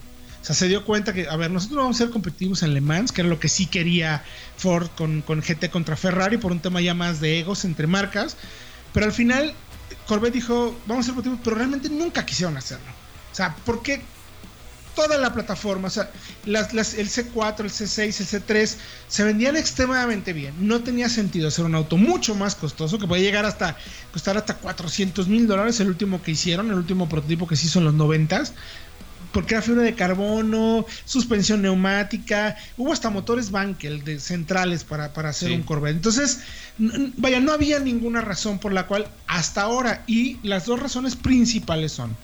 O 0.41 0.45
sea, 0.45 0.55
se 0.55 0.68
dio 0.68 0.84
cuenta 0.84 1.12
que, 1.12 1.28
a 1.28 1.36
ver, 1.36 1.51
nosotros 1.51 1.78
vamos 1.78 1.97
a 1.97 2.05
ser 2.05 2.11
competitivos 2.11 2.62
en 2.62 2.74
Le 2.74 2.80
Mans, 2.80 3.11
que 3.11 3.22
era 3.22 3.28
lo 3.28 3.41
que 3.41 3.49
sí 3.49 3.66
quería 3.66 4.22
Ford 4.57 4.89
con, 4.97 5.22
con 5.22 5.41
GT 5.41 5.70
contra 5.70 5.97
Ferrari, 5.97 6.39
por 6.39 6.53
un 6.53 6.61
tema 6.61 6.80
ya 6.80 6.95
más 6.95 7.20
de 7.20 7.41
egos 7.41 7.64
entre 7.64 7.89
marcas. 7.89 8.36
Pero 8.93 9.07
al 9.07 9.12
final, 9.12 9.53
Corvette 10.07 10.34
dijo, 10.34 10.78
vamos 10.86 11.05
a 11.05 11.07
ser 11.07 11.14
competitivos, 11.14 11.41
pero 11.43 11.57
realmente 11.57 11.89
nunca 11.89 12.24
quisieron 12.24 12.57
hacerlo. 12.57 12.86
O 13.32 13.34
sea, 13.34 13.57
¿por 13.64 13.82
qué 13.82 14.01
toda 14.99 15.16
la 15.16 15.32
plataforma, 15.32 15.86
o 15.86 15.90
sea, 15.90 16.11
las, 16.44 16.74
el 16.94 17.09
C4, 17.09 17.61
el 17.61 17.70
C6, 17.70 18.03
el 18.03 18.42
C3 18.42 18.74
se 19.07 19.22
vendían 19.22 19.57
extremadamente 19.57 20.32
bien. 20.32 20.55
No 20.59 20.80
tenía 20.82 21.09
sentido 21.09 21.46
hacer 21.46 21.66
un 21.66 21.76
auto 21.76 21.96
mucho 21.96 22.34
más 22.34 22.57
costoso, 22.57 22.99
que 22.99 23.07
puede 23.07 23.22
llegar 23.22 23.44
hasta 23.44 23.76
costar 24.12 24.36
hasta 24.36 24.55
400 24.55 25.28
mil 25.28 25.46
dólares 25.46 25.78
el 25.78 25.86
último 25.86 26.20
que 26.20 26.32
hicieron, 26.32 26.66
el 26.70 26.74
último 26.74 27.09
prototipo 27.09 27.46
que 27.46 27.55
se 27.55 27.66
hizo 27.66 27.78
en 27.78 27.84
los 27.84 27.94
90 27.94 28.42
porque 29.32 29.55
era 29.55 29.62
fibra 29.62 29.82
de 29.82 29.94
carbono, 29.94 30.84
suspensión 31.05 31.62
neumática, 31.62 32.57
hubo 32.76 32.92
hasta 32.92 33.09
motores 33.11 33.53
Bankel 33.53 34.03
de 34.03 34.18
centrales 34.18 34.82
para, 34.82 35.12
para 35.12 35.28
hacer 35.28 35.53
un 35.53 35.62
Corvette. 35.62 35.94
Entonces, 35.94 36.40
vaya, 36.78 37.38
no 37.38 37.53
había 37.53 37.78
ninguna 37.78 38.20
razón 38.20 38.59
por 38.59 38.72
la 38.72 38.88
cual 38.88 39.07
hasta 39.28 39.62
ahora, 39.62 40.03
y 40.09 40.38
las 40.42 40.66
dos 40.66 40.80
razones 40.80 41.14
principales 41.14 41.92
son, 41.92 42.16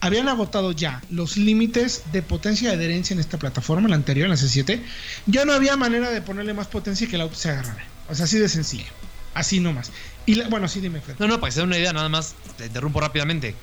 habían 0.00 0.28
agotado 0.28 0.72
ya 0.72 1.02
los 1.10 1.36
límites 1.36 2.04
de 2.12 2.22
potencia 2.22 2.70
de 2.70 2.76
adherencia 2.76 3.14
en 3.14 3.20
esta 3.20 3.38
plataforma, 3.38 3.88
la 3.88 3.96
anterior, 3.96 4.24
en 4.24 4.30
la 4.30 4.36
C7. 4.36 4.82
Ya 5.26 5.44
no 5.44 5.52
había 5.52 5.76
manera 5.76 6.10
de 6.10 6.22
ponerle 6.22 6.54
más 6.54 6.66
potencia 6.66 7.06
que 7.06 7.16
el 7.16 7.22
auto 7.22 7.36
se 7.36 7.50
agarrara. 7.50 7.86
O 8.08 8.14
sea, 8.14 8.24
así 8.24 8.38
de 8.38 8.48
sencillo. 8.48 8.90
Así 9.34 9.60
nomás. 9.60 9.92
Y 10.26 10.40
bueno, 10.42 10.68
sí, 10.68 10.80
dime, 10.80 11.00
Fred. 11.00 11.16
No, 11.18 11.28
no, 11.28 11.38
para 11.38 11.50
que 11.50 11.54
se 11.54 11.62
una 11.62 11.78
idea, 11.78 11.92
nada 11.92 12.08
más, 12.08 12.34
te 12.56 12.66
interrumpo 12.66 13.00
rápidamente. 13.00 13.54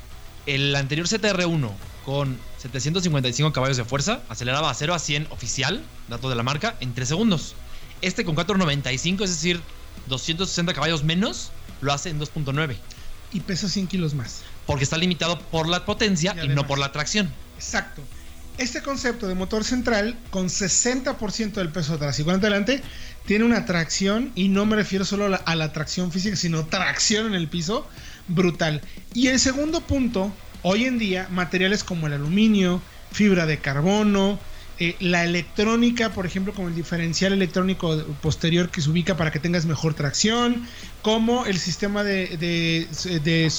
El 0.46 0.76
anterior 0.76 1.08
CTR1 1.08 1.72
con 2.06 2.38
755 2.60 3.52
caballos 3.52 3.76
de 3.76 3.84
fuerza 3.84 4.22
aceleraba 4.30 4.70
a 4.70 4.74
0 4.74 4.94
a 4.94 5.00
100 5.00 5.28
oficial, 5.32 5.84
dato 6.08 6.30
de 6.30 6.36
la 6.36 6.44
marca, 6.44 6.78
en 6.80 6.94
3 6.94 7.08
segundos. 7.08 7.56
Este 8.02 8.24
con 8.24 8.36
495, 8.36 9.24
es 9.24 9.32
decir, 9.32 9.60
260 10.08 10.74
caballos 10.74 11.04
menos, 11.04 11.52
lo 11.82 11.92
hace 11.92 12.10
en 12.10 12.20
2.9. 12.20 12.78
Y 13.34 13.42
pesa 13.42 13.68
100 13.68 13.88
kilos 13.88 14.14
más. 14.14 14.44
Porque 14.68 14.84
está 14.84 14.97
limitado 14.97 15.39
por 15.39 15.68
la 15.68 15.86
potencia 15.86 16.36
y, 16.43 16.49
no 16.49 16.68
por 16.68 16.78
la 16.78 16.91
tracción. 16.91 17.32
Exacto. 17.55 18.03
Este 18.59 18.82
concepto 18.82 19.28
de 19.28 19.34
motor 19.36 19.63
central 19.63 20.18
con 20.30 20.47
60% 20.47 21.53
del 21.53 21.70
peso 21.70 21.93
atrás 21.95 22.20
y 22.20 22.24
40 22.24 22.47
adelante 22.47 22.84
tiene 23.28 23.45
una 23.45 23.65
tracción 23.65 24.32
y 24.36 24.47
no 24.47 24.65
me 24.65 24.76
refiero 24.76 25.05
solo 25.05 25.38
a 25.43 25.55
la, 25.55 25.74
tracción 25.74 26.11
física, 26.11 26.36
sino 26.36 26.65
tracción 26.65 27.28
en 27.28 27.36
el 27.36 27.47
piso 27.47 27.88
brutal. 28.28 28.82
Y 29.13 29.28
el 29.28 29.39
segundo 29.39 29.82
punto, 29.82 30.32
hoy 30.63 30.86
en 30.86 30.97
día 30.97 31.28
materiales 31.30 31.84
como 31.84 32.07
el 32.07 32.13
aluminio, 32.13 32.82
fibra 33.11 33.45
de 33.45 33.59
carbono, 33.59 34.39
eh, 34.80 34.95
la 34.99 35.23
electrónica, 35.23 36.11
por 36.11 36.28
ejemplo, 36.28 36.53
como 36.53 36.67
el 36.67 36.75
diferencial 36.75 37.34
electrónico 37.34 37.97
posterior 38.21 38.69
que 38.69 38.82
se 38.82 38.89
ubica 38.91 39.17
para 39.17 39.32
que 39.32 39.39
tengas 39.39 39.65
mejor 39.65 39.95
tracción, 39.95 40.67
como 41.01 41.47
el 41.47 41.57
sistema 41.57 42.03
de, 42.03 42.38
de, 42.38 43.51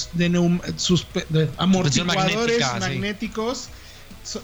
amortiguadores 1.57 2.59
magnéticos. 2.79 3.67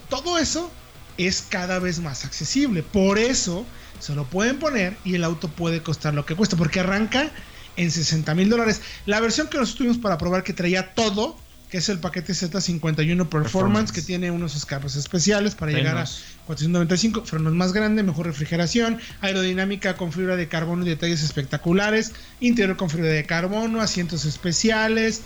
todo 0.10 0.38
eso 0.38 0.70
es 1.18 1.46
cada 1.48 1.80
vez 1.80 2.00
más 2.00 2.26
accesible. 2.26 2.84
Por 2.84 3.20
eso 3.20 3.66
se 4.00 4.14
lo 4.14 4.26
pueden 4.26 4.60
poner 4.60 4.98
y 5.06 5.16
el 5.16 5.24
auto 5.24 5.48
puede 5.48 5.82
costar 5.82 6.14
lo 6.14 6.26
que 6.26 6.36
cuesta, 6.36 6.58
porque 6.58 6.82
arranca 6.82 7.32
en 7.78 7.90
60 7.90 8.36
mil 8.36 8.50
dólares. 8.50 8.82
La 9.06 9.22
versión 9.22 9.48
que 9.48 9.58
nosotros 9.58 9.78
tuvimos 9.78 9.98
para 9.98 10.18
probar 10.18 10.44
que 10.44 10.52
traía 10.52 10.94
todo 10.94 11.38
que 11.70 11.80
es 11.80 11.90
el 11.90 12.00
paquete 12.00 12.34
Z51 12.34 13.28
Performance, 13.28 13.92
que 13.92 14.02
tiene 14.02 14.32
unos 14.32 14.56
escapes 14.56 14.96
especiales 14.96 15.56
para 15.56 15.72
llegar 15.72 15.98
a 15.98 16.06
495, 16.46 17.26
frenos 17.26 17.54
más 17.54 17.74
grandes, 17.74 18.06
mejor 18.06 18.28
refrigeración, 18.28 19.00
aerodinámica 19.22 19.98
con 19.98 20.12
fibra 20.12 20.36
de 20.36 20.48
carbono 20.48 20.86
y 20.86 20.90
detalles 20.90 21.24
espectaculares, 21.24 22.14
interior 22.40 22.78
con 22.78 22.90
fibra 22.90 23.08
de 23.08 23.26
carbono, 23.26 23.82
asientos 23.82 24.26
especiales, 24.26 25.22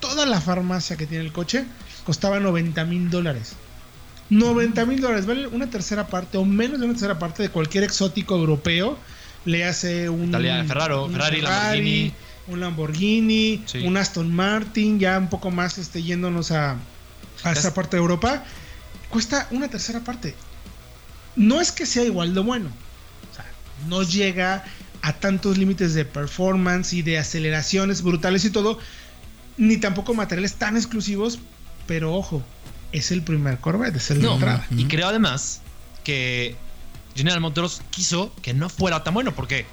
toda 0.00 0.26
la 0.26 0.40
farmacia 0.40 0.96
que 0.96 1.06
tiene 1.06 1.24
el 1.24 1.32
coche 1.32 1.64
costaba 2.04 2.40
90 2.40 2.84
mil 2.84 3.10
dólares. 3.10 3.54
90 4.30 4.84
mil 4.84 5.00
dólares, 5.00 5.26
vale 5.26 5.46
una 5.46 5.70
tercera 5.70 6.06
parte 6.06 6.38
o 6.38 6.44
menos 6.44 6.78
de 6.78 6.84
una 6.84 6.94
tercera 6.94 7.18
parte 7.18 7.42
de 7.42 7.48
cualquier 7.48 7.84
exótico 7.84 8.36
europeo. 8.36 8.98
Le 9.44 9.64
hace 9.64 10.08
un. 10.08 10.28
Italia, 10.28 10.64
Ferraro, 10.64 11.08
Ferrari, 11.08 11.40
Lamborghini 11.40 12.12
un 12.48 12.60
Lamborghini, 12.60 13.64
un 13.84 13.96
Aston 13.96 14.34
Martin, 14.34 14.98
ya 14.98 15.18
un 15.18 15.28
poco 15.28 15.50
más 15.50 15.78
este, 15.78 16.02
yéndonos 16.02 16.50
a, 16.50 16.76
a 17.44 17.52
esa 17.52 17.74
parte 17.74 17.96
de 17.96 18.02
Europa, 18.02 18.42
cuesta 19.10 19.46
una 19.50 19.68
tercera 19.68 20.00
parte. 20.00 20.34
No 21.38 21.60
es 21.60 21.72
que 21.72 21.86
sea 21.86 22.04
igual 22.04 22.34
de 22.34 22.40
bueno, 22.40 22.68
o 23.30 23.34
sea, 23.34 23.46
no 23.86 24.02
llega 24.02 24.64
a 25.00 25.12
tantos 25.14 25.56
límites 25.56 25.94
de 25.94 26.04
performance 26.04 26.92
y 26.92 27.02
de 27.02 27.18
aceleraciones 27.18 28.02
brutales 28.02 28.44
y 28.44 28.50
todo, 28.50 28.78
ni 29.56 29.78
tampoco 29.78 30.14
materiales 30.14 30.54
tan 30.54 30.76
exclusivos, 30.76 31.38
pero 31.86 32.14
ojo, 32.14 32.44
es 32.92 33.10
el 33.10 33.22
primer 33.22 33.58
Corvette, 33.58 33.96
es 33.96 34.10
el 34.10 34.20
de 34.20 34.28
entrada. 34.28 34.66
Y 34.70 34.84
creo 34.84 35.08
además 35.08 35.62
que 36.04 36.56
General 37.14 37.40
Motors 37.40 37.82
quiso 37.90 38.34
que 38.42 38.54
no 38.54 38.68
fuera 38.68 39.02
tan 39.04 39.14
bueno, 39.14 39.34
porque 39.34 39.66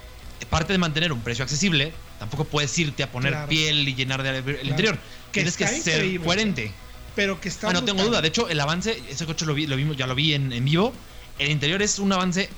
parte 0.50 0.72
de 0.72 0.78
mantener 0.78 1.12
un 1.12 1.20
precio 1.20 1.42
accesible, 1.42 1.92
tampoco 2.18 2.44
puedes 2.44 2.76
irte 2.78 3.02
a 3.02 3.10
poner 3.10 3.46
piel 3.48 3.88
y 3.88 3.94
llenar 3.94 4.22
de, 4.22 4.38
el 4.60 4.68
interior. 4.68 4.98
Tienes 5.32 5.56
que 5.56 5.66
ser 5.66 6.20
coherente. 6.20 6.72
Pero 7.14 7.40
que 7.40 7.48
está. 7.48 7.70
Ah, 7.70 7.72
no 7.72 7.84
tengo 7.84 8.04
duda. 8.04 8.20
De 8.20 8.28
hecho, 8.28 8.48
el 8.48 8.60
avance, 8.60 9.02
ese 9.08 9.24
coche 9.24 9.46
lo, 9.46 9.54
vi, 9.54 9.66
lo 9.66 9.76
vimos, 9.76 9.96
ya 9.96 10.06
lo 10.06 10.14
vi 10.14 10.34
en, 10.34 10.64
vivo. 10.64 10.92
El 11.38 11.50
interior 11.50 11.82
es 11.82 11.98
un 11.98 12.12
avance 12.12 12.48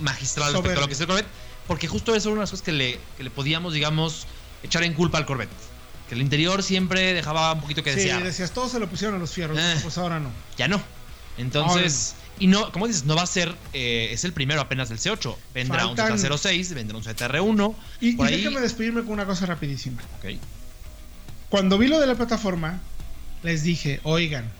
magistral 0.00 0.52
respecto 0.52 0.78
a 0.78 0.82
lo 0.82 0.86
que 0.88 0.94
es 0.94 1.00
el 1.00 1.06
Corvette. 1.06 1.26
Porque 1.66 1.88
justo 1.88 2.14
eso 2.14 2.28
era 2.28 2.32
una 2.32 2.40
de 2.40 2.42
las 2.44 2.50
cosas 2.50 2.64
que 2.64 2.72
le, 2.72 2.98
que 3.16 3.22
le 3.24 3.30
podíamos, 3.30 3.72
digamos, 3.72 4.26
echar 4.62 4.82
en 4.82 4.94
culpa 4.94 5.18
al 5.18 5.26
Corvette. 5.26 5.50
Que 6.08 6.14
el 6.14 6.20
interior 6.20 6.62
siempre 6.62 7.14
dejaba 7.14 7.52
un 7.52 7.60
poquito 7.60 7.82
que 7.82 7.94
desear. 7.94 8.18
Sí, 8.18 8.26
decías, 8.26 8.52
todos 8.52 8.72
se 8.72 8.78
lo 8.78 8.88
pusieron 8.88 9.16
a 9.16 9.18
los 9.18 9.32
fierros. 9.32 9.58
Eh. 9.58 9.78
pues 9.82 9.96
ahora 9.98 10.20
no. 10.20 10.30
Ya 10.56 10.68
no. 10.68 10.82
Entonces. 11.38 12.16
Y 12.38 12.46
no, 12.48 12.72
como 12.72 12.88
dices, 12.88 13.04
no 13.04 13.14
va 13.14 13.22
a 13.22 13.26
ser, 13.26 13.54
eh, 13.72 14.08
es 14.10 14.24
el 14.24 14.32
primero 14.32 14.60
apenas 14.60 14.88
del 14.88 14.98
C8. 14.98 15.36
Vendrá 15.54 15.86
un 15.86 15.96
Z06, 15.96 16.74
vendrá 16.74 16.96
un 16.96 17.04
ZR1. 17.04 17.74
Y, 18.00 18.08
y 18.08 18.16
déjame 18.16 18.60
despedirme 18.60 19.02
con 19.02 19.12
una 19.12 19.26
cosa 19.26 19.46
rapidísima. 19.46 20.02
Cuando 21.50 21.78
vi 21.78 21.86
lo 21.86 22.00
de 22.00 22.06
la 22.06 22.14
plataforma, 22.16 22.80
les 23.42 23.62
dije, 23.62 24.00
oigan, 24.02 24.50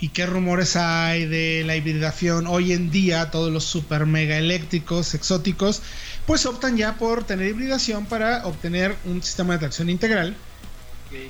¿y 0.00 0.08
qué 0.08 0.26
rumores 0.26 0.76
hay 0.76 1.26
de 1.26 1.62
la 1.64 1.76
hibridación? 1.76 2.46
Hoy 2.46 2.72
en 2.72 2.90
día 2.90 3.30
todos 3.30 3.52
los 3.52 3.64
super 3.64 4.06
mega 4.06 4.38
eléctricos, 4.38 5.14
exóticos, 5.14 5.82
pues 6.26 6.46
optan 6.46 6.76
ya 6.76 6.96
por 6.96 7.24
tener 7.24 7.48
hibridación 7.48 8.06
para 8.06 8.46
obtener 8.46 8.96
un 9.04 9.22
sistema 9.22 9.54
de 9.54 9.60
tracción 9.60 9.90
integral 9.90 10.34